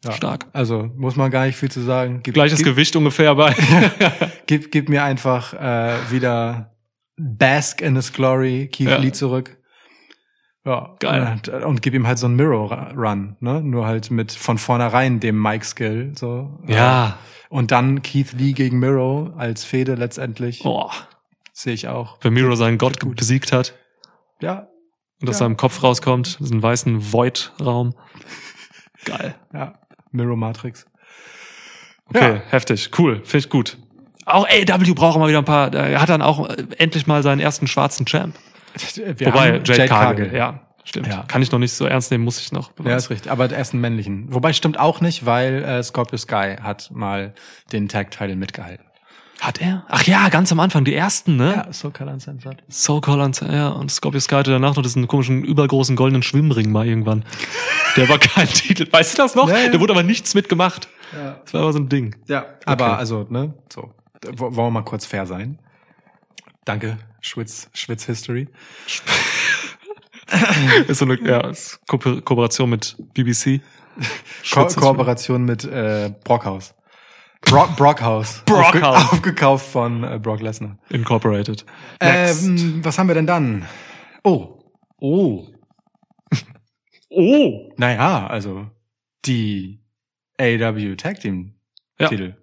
[0.05, 0.13] Ja.
[0.13, 0.47] Stark.
[0.53, 2.21] Also muss man gar nicht viel zu sagen.
[2.23, 3.55] Gib, Gleiches gib, Gewicht ungefähr bei.
[4.47, 6.75] gib, gib mir einfach äh, wieder
[7.17, 8.99] Bask in his Glory, Keith Ja.
[8.99, 9.57] Lee zurück.
[10.67, 11.33] Ja, Geil.
[11.33, 13.63] Und, und gib ihm halt so einen Mirror Run, ne?
[13.63, 16.59] Nur halt mit von vornherein dem Mike Skill, so.
[16.67, 17.17] ja.
[17.49, 20.65] Und dann Keith Lee gegen Miro als Fehde letztendlich.
[20.65, 20.91] Boah.
[21.53, 22.19] Sehe ich auch.
[22.21, 23.17] Wenn Miro seinen Gott Gut.
[23.17, 23.75] besiegt hat
[24.41, 24.67] Ja,
[25.23, 25.47] und aus Ja.
[25.47, 27.95] seinem Kopf rauskommt, diesen weißen Void-Raum.
[29.05, 29.37] Geil.
[29.55, 29.75] ja.
[30.11, 30.87] Miro Matrix.
[32.09, 32.43] Okay, Ja.
[32.51, 32.91] heftig.
[32.99, 33.17] Cool.
[33.25, 33.79] Finde ich gut.
[34.25, 35.73] Auch AW braucht mal wieder ein paar.
[35.73, 38.35] Er hat dann auch äh, endlich mal seinen ersten schwarzen Champ.
[38.95, 40.35] Wir Wobei, haben Jade, Cargill.
[40.35, 41.07] Ja, stimmt.
[41.09, 41.25] Ja.
[41.29, 42.69] Kann ich noch nicht so ernst nehmen, muss ich noch.
[42.69, 42.97] Ja, beweisen.
[42.97, 43.33] ist richtig.
[43.33, 44.33] Aber erst einen männlichen.
[44.33, 47.35] Wobei stimmt auch nicht, weil äh, Scorpio Sky hat mal
[47.73, 48.85] den Tag-Title mitgehalten.
[49.41, 49.85] Hat er?
[49.89, 51.53] Ach ja, ganz am Anfang, die ersten, ne?
[51.67, 52.63] Ja, so Color Uncensored.
[52.71, 56.87] Soul Collins, ja, und Scorpio Sky hatte danach noch diesen komischen, übergroßen goldenen Schwimmring mal
[56.87, 57.23] irgendwann.
[57.97, 58.87] Der war kein Titel.
[58.91, 59.49] Weißt du das noch?
[59.51, 59.69] Ja, ja.
[59.69, 60.89] Der wurde aber nichts mitgemacht.
[61.15, 61.39] Ja.
[61.45, 62.17] Das war aber so ein Ding.
[62.29, 62.95] Ja, aber Okay.
[62.99, 63.93] also, ne, so.
[64.37, 65.59] Wollen wir mal kurz fair sein?
[66.65, 66.97] Danke,
[67.27, 68.47] Schwitz, Schwitz History.
[70.87, 73.61] Ist so eine ja, ist Ko Kooperation mit BBC.
[74.53, 76.75] Ko Kooperation mit äh, Brockhaus.
[77.43, 78.43] Brock, Brockhaus.
[78.47, 79.05] Brockhaus.
[79.05, 80.79] Aufge aufgekauft von äh, Brock Lesnar.
[80.89, 81.65] Incorporated.
[82.01, 82.45] Next.
[82.45, 83.67] Ähm, was haben wir denn dann?
[84.25, 84.59] Oh.
[85.01, 85.47] Oh.
[87.11, 87.73] oh!
[87.77, 88.69] Naja, also
[89.25, 89.81] die
[90.41, 91.55] AW Tag Team
[91.99, 92.09] Ja.
[92.09, 92.37] Titel.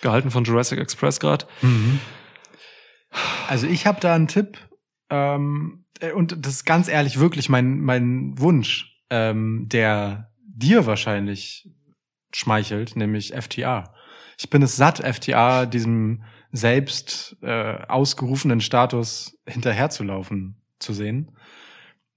[0.00, 1.46] Gehalten von Jurassic Express gerade.
[3.48, 4.58] Also ich habe da einen Tipp
[5.10, 11.68] ähm, äh, und das ist ganz ehrlich wirklich mein mein Wunsch, ähm, der dir wahrscheinlich
[12.34, 13.94] schmeichelt, nämlich FTA.
[14.38, 21.32] Ich bin es satt, FTA diesem selbst äh, ausgerufenen Status hinterherzulaufen zu sehen,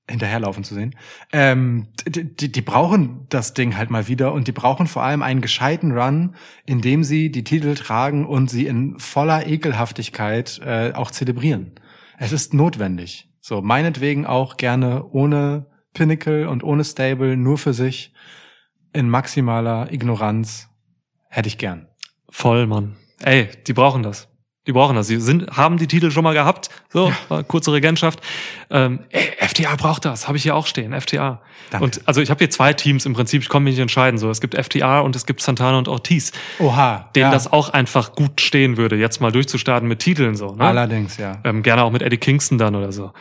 [0.09, 0.95] hinterherlaufen zu sehen.
[1.33, 5.23] Ähm, die, die, die brauchen das Ding halt mal wieder und die brauchen vor allem
[5.23, 10.93] einen gescheiten Run, in dem sie die Titel tragen und sie in voller Ekelhaftigkeit äh,
[10.93, 11.71] auch zelebrieren.
[12.17, 13.29] Es ist notwendig.
[13.41, 18.13] So, meinetwegen auch gerne ohne Pinnacle und ohne Stable, nur für sich,
[18.93, 20.69] in maximaler Ignoranz.
[21.29, 21.87] Hätte ich gern.
[22.29, 22.95] Voll, Mann.
[23.21, 24.29] Ey, die brauchen das.
[24.67, 25.07] Die brauchen das.
[25.07, 26.69] Sie sind, haben die Titel schon mal gehabt.
[26.91, 28.19] So, war kurze Regentschaft.
[28.71, 30.27] Ähm, ey, FTA braucht das.
[30.27, 30.99] Habe ich hier auch stehen.
[30.99, 31.39] FTA.
[31.69, 31.85] Danke.
[31.85, 33.43] Und also ich habe hier zwei Teams im Prinzip.
[33.43, 34.17] Ich komme mich nicht entscheiden.
[34.17, 37.09] So, es gibt FTA und es gibt Santana und Ortiz, Oha.
[37.15, 37.31] denen ja.
[37.31, 40.55] das auch einfach gut stehen würde, jetzt mal durchzustarten mit Titeln so.
[40.55, 40.63] Ne?
[40.63, 41.37] Allerdings, ja.
[41.43, 43.11] Ähm, gerne auch mit Eddie Kingston dann oder so.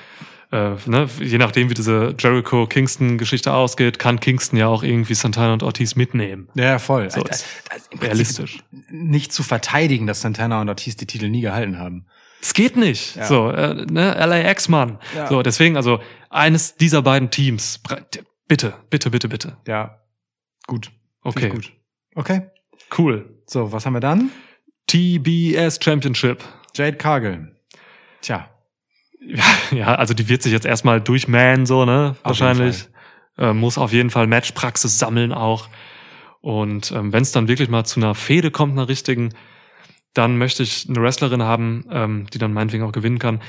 [0.55, 1.09] Äh, ne?
[1.19, 6.49] Je nachdem, wie diese Jericho-Kingston-Geschichte ausgeht, kann Kingston ja auch irgendwie Santana und Ortiz mitnehmen.
[6.55, 7.11] Ja, voll.
[7.11, 7.45] So, Also,
[8.01, 8.63] Realistisch.
[8.89, 12.07] Nicht zu verteidigen, dass Santana und Ortiz die Titel nie gehalten haben.
[12.41, 13.17] Es geht nicht.
[13.17, 13.27] Ja.
[13.27, 14.99] So, äh, ne, LAX, Mann.
[15.17, 15.27] Ja.
[15.27, 16.01] So, deswegen, also
[16.31, 17.81] eines dieser beiden Teams.
[18.47, 19.57] Bitte, bitte, bitte, bitte.
[19.67, 20.03] Ja.
[20.69, 20.93] Gut.
[21.23, 21.73] Okay, Gut.
[22.15, 22.43] Okay.
[22.97, 23.41] cool.
[23.47, 24.31] So, was haben wir dann?
[24.87, 26.45] TBS Championship.
[26.77, 27.57] Jade Cargill.
[28.21, 28.54] Tja.
[29.71, 32.17] Ja, also die wird sich jetzt erstmal durchmähen, so, ne?
[32.23, 32.89] Auf Wahrscheinlich.
[33.37, 35.69] Äh, muss auf jeden Fall Matchpraxis sammeln auch.
[36.41, 39.35] Und ähm, wenn es dann wirklich mal zu einer Fehde kommt, einer richtigen,
[40.13, 43.41] dann möchte ich eine Wrestlerin haben, ähm, die dann meinetwegen auch gewinnen kann,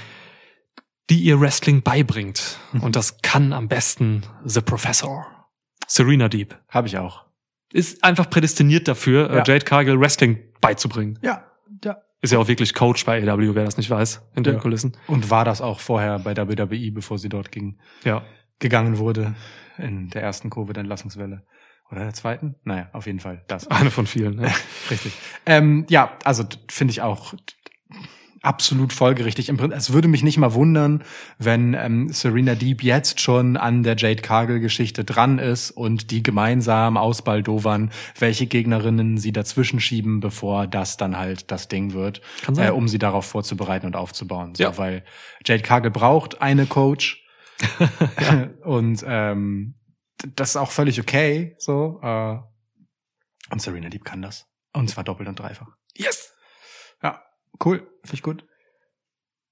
[1.11, 2.57] die ihr Wrestling beibringt.
[2.81, 5.27] Und das kann am besten The Professor.
[5.87, 6.57] Serena Deep.
[6.69, 7.25] Habe ich auch.
[7.71, 9.43] Ist einfach prädestiniert dafür, äh, Ja.
[9.45, 11.19] Jade Cargill Wrestling beizubringen.
[11.21, 11.43] Ja.
[12.25, 14.57] Ist ja auch wirklich Coach bei AW, wer das nicht weiß, hinter Ja.
[14.57, 14.97] den Kulissen.
[15.05, 18.23] Und war das auch vorher bei WWE, bevor sie dort ging, Ja.
[18.57, 19.35] gegangen wurde
[19.77, 21.43] in der ersten Covid-Entlassungswelle.
[21.91, 22.55] Oder der zweiten?
[22.63, 23.67] Naja, auf jeden Fall das.
[23.67, 24.37] Eine von vielen.
[24.37, 24.51] Ne?
[24.89, 25.13] Richtig.
[25.45, 27.35] Ähm, ja, also finde ich auch
[28.45, 29.49] absolut folgerichtig.
[29.49, 31.03] Es würde mich nicht mal wundern,
[31.39, 36.95] wenn ähm, Serena Deep jetzt schon an der Jade Cargill-Geschichte dran ist und die gemeinsam
[36.97, 42.21] ausbaldowern, welche Gegnerinnen sie dazwischen schieben, bevor das dann halt das Ding wird.
[42.55, 44.53] Äh, um sie darauf vorzubereiten und aufzubauen.
[44.55, 44.77] So, Ja.
[44.77, 45.03] Weil
[45.43, 47.23] Jade Cargill braucht eine Coach
[48.63, 49.75] und ähm,
[50.35, 51.55] das ist auch völlig okay.
[51.57, 52.37] So äh,
[53.49, 55.69] und Serena Deep kann das und zwar doppelt und dreifach.
[55.95, 56.34] Yes!
[57.59, 58.43] Ja, cool, finde ich gut.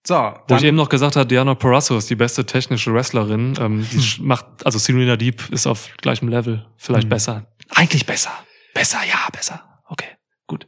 [0.06, 0.16] So,
[0.50, 3.54] Wo ich eben noch gesagt habe, Diana Parasso ist die beste technische Wrestlerin.
[3.60, 4.26] Ähm, die Hm.
[4.28, 6.66] macht, also Serena Deep ist auf gleichem Level.
[6.78, 7.10] Vielleicht Hm.
[7.10, 7.48] besser.
[7.70, 8.32] Eigentlich besser.
[8.74, 9.64] Besser, ja, besser.
[9.88, 10.10] Okay,
[10.48, 10.68] gut.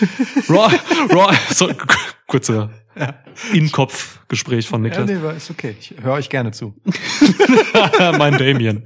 [0.48, 0.72] Raw,
[1.14, 1.70] Raw, so,
[2.26, 2.70] kurze
[3.52, 5.08] In-Kopf-Gespräch von ja, Niklas.
[5.08, 5.76] nee, aber ist okay.
[5.78, 6.74] Ich höre euch gerne zu.
[8.18, 8.84] mein Damien.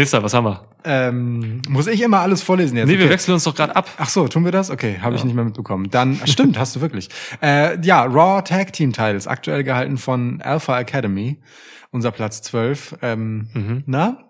[0.00, 0.66] Nächster, was haben wir?
[0.84, 2.86] Ähm, muss ich immer alles vorlesen jetzt?
[2.86, 3.12] nee, wir okay.
[3.12, 3.90] wechseln uns doch gerade ab.
[3.98, 4.70] Ach so, tun wir das?
[4.70, 5.26] Okay, habe ich Ja.
[5.26, 5.90] nicht mehr mitbekommen.
[5.90, 7.08] Dann, stimmt, hast du wirklich.
[7.42, 11.42] Äh, ja, Raw Tag Team Titles, aktuell gehalten von Alpha Academy,
[11.90, 12.96] unser Platz 12.
[13.02, 13.82] Ähm, Mhm.
[13.86, 14.24] Na?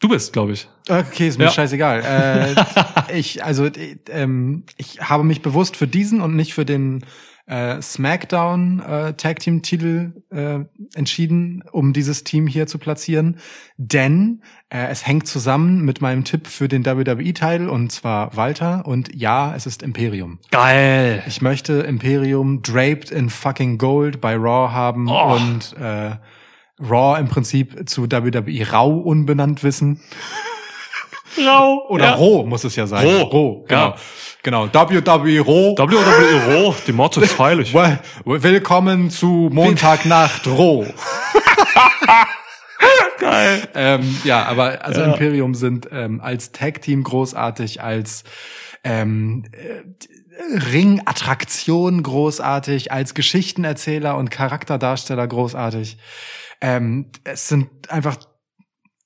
[0.00, 0.68] Du bist, glaube ich.
[0.88, 1.50] Okay, ist mir Ja.
[1.50, 2.54] scheißegal.
[3.10, 7.04] Äh, ich, also, äh, ähm, ich habe mich bewusst für diesen und nicht für den
[7.46, 10.60] äh, SmackDown äh, Tag Team Titel äh,
[10.94, 13.38] entschieden, um dieses Team hier zu platzieren,
[13.76, 18.86] denn äh, es hängt zusammen mit meinem Tipp für den WWE Titel und zwar Walter
[18.86, 20.38] und ja, es ist Imperium.
[20.50, 21.22] Geil.
[21.26, 25.34] Ich möchte Imperium draped in fucking Gold bei Raw haben Oh.
[25.34, 26.12] und äh,
[26.80, 30.00] Raw im Prinzip zu WWE Rau unbenannt wissen.
[31.38, 31.86] Rau.
[31.88, 32.14] Oder ja.
[32.14, 33.06] Roh muss es ja sein.
[33.06, 33.22] Roh.
[33.22, 33.88] Roh, genau.
[33.90, 33.96] Ja.
[34.44, 34.68] Genau.
[34.74, 35.74] WWE Roh.
[35.78, 37.72] WWE Roh, die Motto ist heilig.
[37.72, 40.84] Well, willkommen zu Montagnacht Roh.
[43.18, 43.62] Geil.
[43.74, 45.06] ähm, ja, aber also Ja.
[45.14, 48.24] Imperium sind ähm, als Tag-Team großartig, als
[48.84, 55.96] ähm, äh, Ringattraktion großartig, als Geschichtenerzähler und Charakterdarsteller großartig.
[56.60, 58.18] Ähm, es sind einfach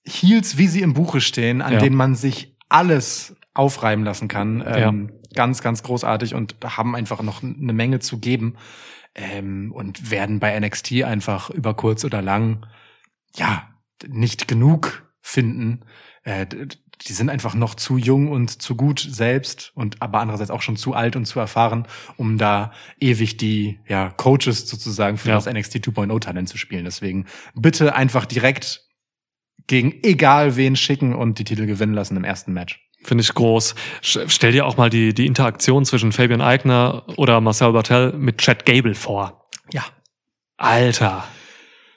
[0.04, 1.78] Heels, wie sie im Buche stehen, an Ja.
[1.78, 4.64] denen man sich alles aufreiben lassen kann.
[4.66, 8.56] Ähm, Ganz, ganz großartig und haben einfach noch eine Menge zu geben.
[9.14, 12.66] Ähm, und werden bei NXT einfach über kurz oder lang,
[13.36, 13.68] ja,
[14.04, 15.84] nicht genug finden.
[16.24, 16.46] Äh,
[17.06, 20.76] die sind einfach noch zu jung und zu gut selbst und aber andererseits auch schon
[20.76, 21.86] zu alt und zu erfahren,
[22.16, 25.36] um da ewig die ja, Coaches sozusagen für Ja.
[25.36, 26.84] das NXT 2.0 Talent zu spielen.
[26.84, 28.82] Deswegen bitte einfach direkt
[29.68, 32.87] gegen egal wen schicken und die Titel gewinnen lassen im ersten Match.
[33.02, 33.74] Finde ich groß.
[34.02, 38.66] Stell dir auch mal die, die Interaktion zwischen Fabian Eigner oder Marcel Bartel mit Chad
[38.66, 39.48] Gable vor.
[39.72, 39.84] Ja.
[40.56, 41.24] Alter.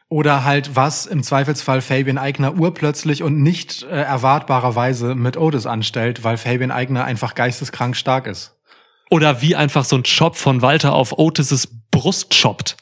[0.10, 6.24] Oder halt was im Zweifelsfall Fabian Eigner urplötzlich und nicht äh, erwartbarerweise mit Otis anstellt,
[6.24, 8.58] weil Fabian Eigner einfach geisteskrank stark ist.
[9.10, 12.78] Oder wie einfach so ein Chop von Walter auf Otis' Brust choppt.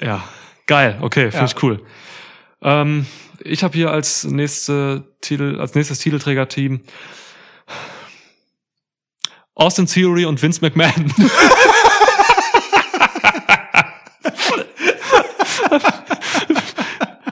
[0.00, 0.22] ja,
[0.66, 0.98] geil.
[1.00, 1.44] Okay, finde Ja.
[1.44, 1.82] ich cool.
[2.62, 3.06] Ähm,
[3.42, 6.80] ich habe hier als nächste Titel, als nächstes Titelträger-Team
[9.54, 11.12] Austin Theory und Vince McMahon.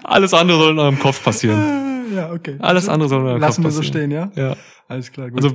[0.05, 2.15] Alles andere soll in eurem Kopf passieren.
[2.15, 2.57] Ja, okay.
[2.59, 4.11] Alles andere soll in eurem Lassen Kopf wir so passieren.
[4.11, 4.51] stehen, ja?
[4.51, 4.57] Ja.
[4.89, 5.45] Alles klar, gut.
[5.45, 5.55] Also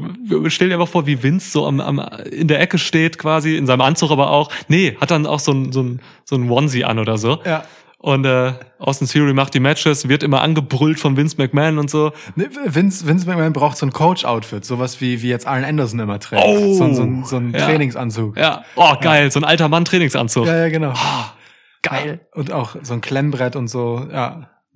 [0.50, 3.66] stell dir einfach vor, wie Vince so am, am, in der Ecke steht, quasi, in
[3.66, 4.52] seinem Anzug aber auch.
[4.68, 7.40] Nee, hat dann auch so ein, so ein, so ein Onesie an oder so.
[7.46, 7.64] ja.
[8.06, 12.12] Und äh, Austin Theory macht die Matches, wird immer angebrüllt von Vince McMahon und so.
[12.36, 16.44] Vince, Vince McMahon braucht so ein Coach-Outfit, sowas wie, wie jetzt Arlen Anderson immer trägt.
[16.46, 16.74] Oh.
[16.74, 17.66] so, ein- so, so ein Ja.
[17.66, 18.36] Trainingsanzug.
[18.38, 20.46] Ja, oh geil, so ein alter Mann Trainingsanzug.
[20.48, 20.92] ja, ja, genau.
[20.94, 21.34] Ah,
[21.82, 22.28] geil.
[22.34, 24.50] Und auch so ein Klemmbrett und so, ja.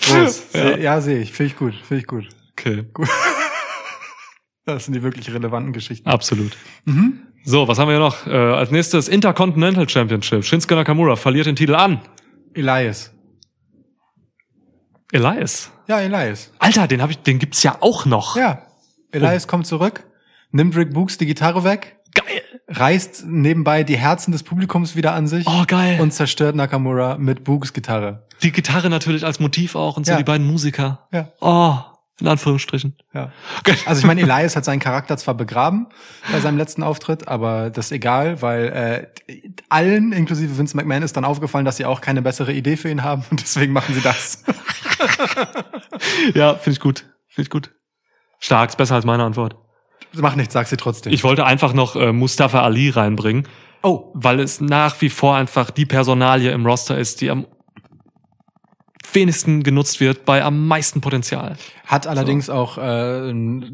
[0.00, 0.52] Groß.
[0.54, 0.60] Ja.
[0.70, 1.32] ja, ja sehe ich.
[1.32, 1.74] Finde ich gut.
[1.74, 2.28] Finde ich gut.
[2.52, 2.84] Okay,
[4.64, 6.08] Das sind die wirklich relevanten Geschichten.
[6.08, 6.56] absolut.
[6.84, 7.22] Mhm.
[7.50, 8.26] So, was haben wir noch?
[8.26, 10.44] Äh, als nächstes Intercontinental Championship.
[10.44, 11.98] Shinsuke Nakamura verliert den Titel an.
[12.52, 13.10] Elias.
[15.12, 15.70] Elias.
[15.86, 16.52] Ja, Elias.
[16.58, 18.36] Alter, den hab ich, den gibt's ja auch noch.
[18.36, 18.66] Ja.
[19.12, 20.04] Elias kommt zurück,
[20.50, 22.42] nimmt Rick Books die Gitarre weg, Geil.
[22.68, 25.98] reißt nebenbei die Herzen des Publikums wieder an sich Oh, geil.
[26.02, 28.26] und zerstört Nakamura mit Books Gitarre.
[28.42, 30.18] Die Gitarre natürlich als Motiv auch und so Ja.
[30.18, 31.08] die beiden Musiker.
[31.14, 31.28] Ja.
[31.40, 31.78] Oh,
[32.20, 32.96] in Anführungsstrichen.
[33.14, 33.32] Ja.
[33.60, 33.76] Okay.
[33.86, 35.86] Also ich meine, Elias hat seinen Charakter zwar begraben
[36.32, 41.16] bei seinem letzten Auftritt, aber das ist egal, weil äh, allen, inklusive Vince McMahon, ist
[41.16, 44.00] dann aufgefallen, dass sie auch keine bessere Idee für ihn haben und deswegen machen sie
[44.00, 44.44] das.
[46.34, 47.04] Ja, finde ich gut.
[47.28, 47.70] Finde ich gut.
[48.40, 49.56] Stark, ist besser als meine Antwort.
[50.12, 51.12] Mach nichts, sag sie trotzdem.
[51.12, 53.46] Ich wollte einfach noch äh, Mustafa Ali reinbringen,
[53.82, 57.46] oh, weil es nach wie vor einfach die Personalie im Roster ist, die am
[59.12, 61.56] wenigsten genutzt wird, bei am meisten Potenzial.
[61.88, 63.32] Hat allerdings auch äh,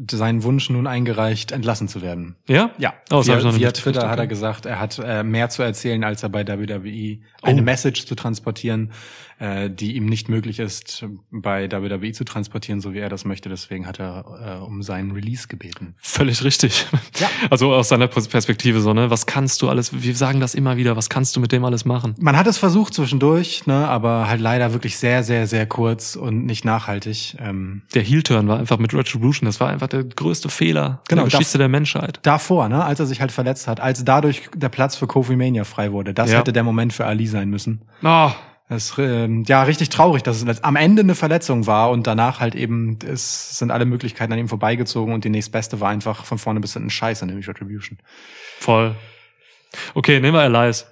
[0.09, 2.35] seinen Wunsch nun eingereicht, entlassen zu werden.
[2.47, 2.71] Ja?
[2.79, 4.29] Ja, Oh, das hab ich noch via, via Twitter hat er okay.
[4.29, 7.63] gesagt, er hat äh, mehr zu erzählen, als er bei WWE eine Oh.
[7.63, 8.91] Message zu transportieren,
[9.37, 13.49] äh, die ihm nicht möglich ist, bei WWE zu transportieren, so wie er das möchte.
[13.49, 15.93] Deswegen hat er äh, um seinen Release gebeten.
[15.97, 16.87] Völlig richtig.
[17.19, 17.29] Ja.
[17.49, 19.09] Also aus seiner Perspektive so, ne?
[19.09, 21.85] Was kannst du alles, wir sagen das immer wieder, was kannst du mit dem alles
[21.85, 22.15] machen?
[22.19, 26.15] Man hat es versucht zwischendurch, ne, aber halt leider wirklich sehr, sehr sehr, sehr kurz
[26.15, 27.35] und nicht nachhaltig.
[27.39, 31.29] Ähm, Der Heel-Turn war einfach mit Retribution, das war einfach der größte Fehler Genau, in
[31.29, 32.19] der Geschichte der Menschheit.
[32.23, 35.63] davor, ne, als er sich halt verletzt hat, als dadurch der Platz für Kofi Mania
[35.65, 36.13] frei wurde.
[36.13, 36.39] Das Ja.
[36.39, 37.81] hätte der Moment für Ali sein müssen.
[38.03, 38.31] Oh,
[38.67, 42.55] Das ähm, ja richtig traurig, dass es am Ende eine Verletzung war und danach halt
[42.55, 46.59] eben es sind alle Möglichkeiten an ihm vorbeigezogen und die nächstbeste war einfach von vorne
[46.61, 47.99] bis hinten Scheiße, nämlich Retribution.
[48.59, 48.95] voll.
[49.93, 50.87] Okay, nehmen wir Elias.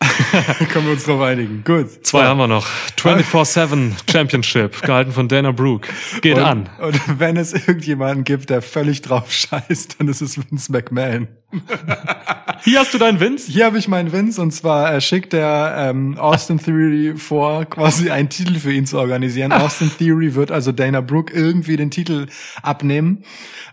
[0.70, 1.62] Können wir uns drauf einigen.
[1.64, 2.06] Gut.
[2.06, 2.66] Zwei haben wir noch.
[2.96, 5.88] 24-7 Championship, gehalten von Dana Brooke.
[6.20, 6.70] Geht und, an.
[6.80, 11.28] Und wenn es irgendjemanden gibt, der völlig drauf scheißt, dann ist es Vince McMahon.
[12.62, 13.50] Hier hast du deinen Vince.
[13.50, 18.10] Hier habe ich meinen Vince und zwar äh, schickt er ähm, Austin Theory vor, quasi
[18.10, 19.52] einen Titel für ihn zu organisieren.
[19.52, 22.26] Austin Theory wird also Dana Brooke irgendwie den Titel
[22.62, 23.24] abnehmen,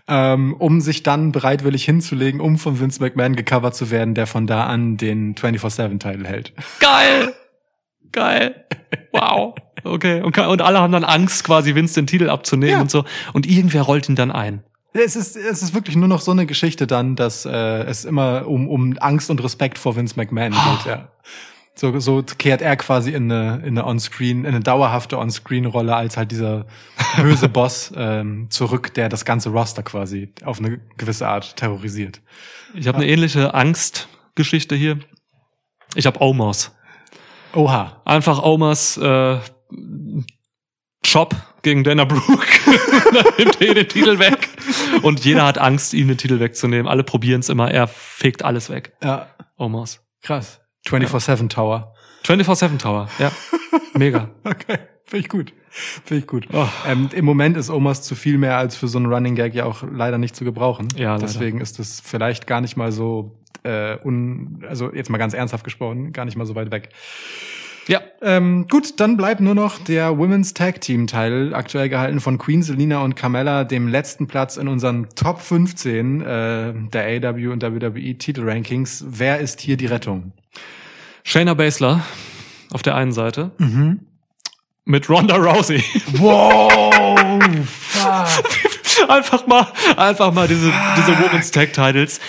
[0.08, 4.46] ähm, um sich dann bereitwillig hinzulegen, um von Vince McMahon gecovert zu werden, der von
[4.46, 6.52] da an den 24-7-Titel hält.
[6.80, 7.34] Geil.
[8.10, 8.64] Geil.
[9.12, 9.54] Wow.
[9.84, 10.22] Okay.
[10.22, 12.80] Und, und alle haben dann Angst, quasi Vince den Titel abzunehmen Ja.
[12.80, 13.04] und so.
[13.34, 14.62] Und irgendwer rollt ihn dann ein.
[14.92, 18.46] Es ist, es ist wirklich nur noch so eine Geschichte dann, dass äh, es immer
[18.46, 20.86] um, um Angst und Respekt vor Vince McMahon geht.
[20.86, 21.08] Ja.
[21.74, 26.16] So, so kehrt er quasi in eine, in eine On-Screen, in eine dauerhafte On-Screen-Rolle als
[26.16, 26.66] halt dieser
[27.16, 32.20] böse Boss ähm, zurück, der das ganze Roster quasi auf eine gewisse Art terrorisiert.
[32.74, 34.98] Ich habe eine ähnliche Angstgeschichte hier.
[35.94, 36.72] Ich habe Omos.
[37.54, 38.02] Oha.
[38.04, 39.38] Einfach Omos äh,
[41.04, 42.46] Shop gegen Dana Brooke.
[43.12, 44.48] Dann nimmt er den Titel weg.
[45.02, 46.86] Und jeder hat Angst, ihm den Titel wegzunehmen.
[46.88, 47.70] Alle probieren es immer.
[47.70, 48.92] Er fegt alles weg.
[49.02, 50.00] Ja, Omos.
[50.22, 50.60] krass.
[50.86, 51.94] 24-7 Tower.
[52.24, 53.08] 24-7 Tower.
[53.18, 53.32] Ja.
[53.94, 54.30] Mega.
[54.44, 55.52] Okay, finde ich gut.
[55.70, 56.48] Finde ich gut.
[56.52, 56.66] Oh.
[56.86, 59.64] Ähm, Im Moment ist Omas zu viel mehr als für so einen Running Gag ja
[59.64, 60.88] auch leider nicht zu gebrauchen.
[60.96, 61.26] Ja, leider.
[61.26, 65.64] Deswegen ist es vielleicht gar nicht mal so äh, un, also jetzt mal ganz ernsthaft
[65.64, 66.90] gesprochen, gar nicht mal so weit weg.
[67.88, 68.00] Ja.
[68.20, 72.62] Ähm, gut, dann bleibt nur noch der Women's Tag Team Teil, aktuell gehalten von Queen
[72.62, 78.14] Selina und Carmella, dem letzten Platz in unseren Top 15 äh, der AW und WWE
[78.18, 79.04] Titel Rankings.
[79.08, 80.32] Wer ist hier die Rettung?
[81.24, 82.04] Shayna Baszler
[82.72, 84.00] auf der einen Seite Mhm.
[84.84, 85.82] mit Ronda Rousey.
[86.12, 86.92] Wow!
[89.08, 89.66] einfach mal,
[89.96, 92.20] einfach mal diese, diese Women's Tag Titles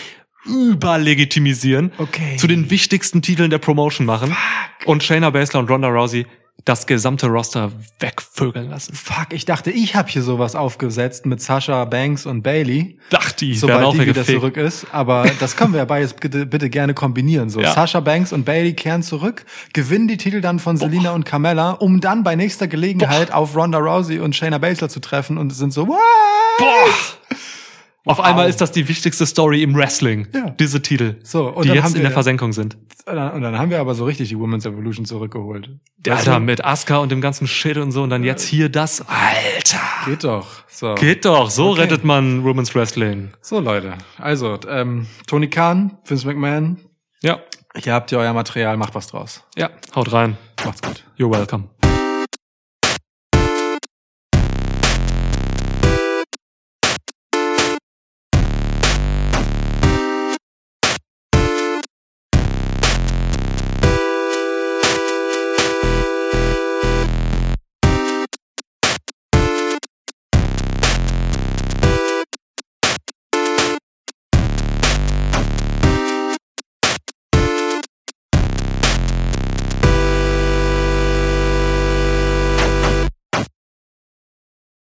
[0.50, 1.92] überlegitimisieren.
[1.98, 2.38] Okay.
[2.38, 4.36] Zu den wichtigsten Titeln der Promotion machen.
[4.86, 6.26] Und Shayna Baszler und Ronda Rousey
[6.66, 8.94] das gesamte Roster wegvögeln lassen.
[8.94, 13.62] Fuck, ich dachte, ich habe hier sowas aufgesetzt mit Sasha Banks und Bailey, Dachte ich,
[13.62, 14.40] sobald auch die wieder weggefegt.
[14.40, 14.86] zurück ist.
[14.92, 17.50] Aber das können wir ja beides bitte, bitte gerne kombinieren.
[17.50, 17.72] So Ja.
[17.74, 22.02] Sasha Banks und Bailey kehren zurück, gewinnen die Titel dann von Selina und Carmella, um
[22.02, 25.88] dann bei nächster Gelegenheit auf Ronda Rousey und Shayna Baszler zu treffen und sind so,
[25.88, 25.98] what?
[26.58, 27.38] Boah!
[28.06, 30.28] Auf einmal ist das die wichtigste Story im Wrestling.
[30.34, 30.50] Ja.
[30.52, 31.18] Diese Titel.
[31.24, 32.78] So, und die jetzt haben in der Versenkung sind.
[33.06, 35.70] Und dann, und dann haben wir aber so richtig die Women's Evolution zurückgeholt.
[36.06, 36.46] Weißt Alter, du?
[36.46, 39.02] mit Asuka und dem ganzen Shit und so und dann jetzt hier das.
[39.08, 39.80] Alter.
[40.06, 40.48] Geht doch.
[40.68, 40.96] So.
[40.96, 41.82] Geht doch, so Okay.
[41.82, 43.30] rettet man Women's Wrestling.
[43.42, 43.94] So, Leute.
[44.18, 46.78] Also, ähm, Tony Khan, Vince McMahon,
[47.22, 47.40] Ja.
[47.76, 49.44] hier habt ihr euer Material, macht was draus.
[49.58, 50.38] Ja, haut rein.
[50.66, 51.04] Macht's gut.
[51.18, 51.66] You're welcome.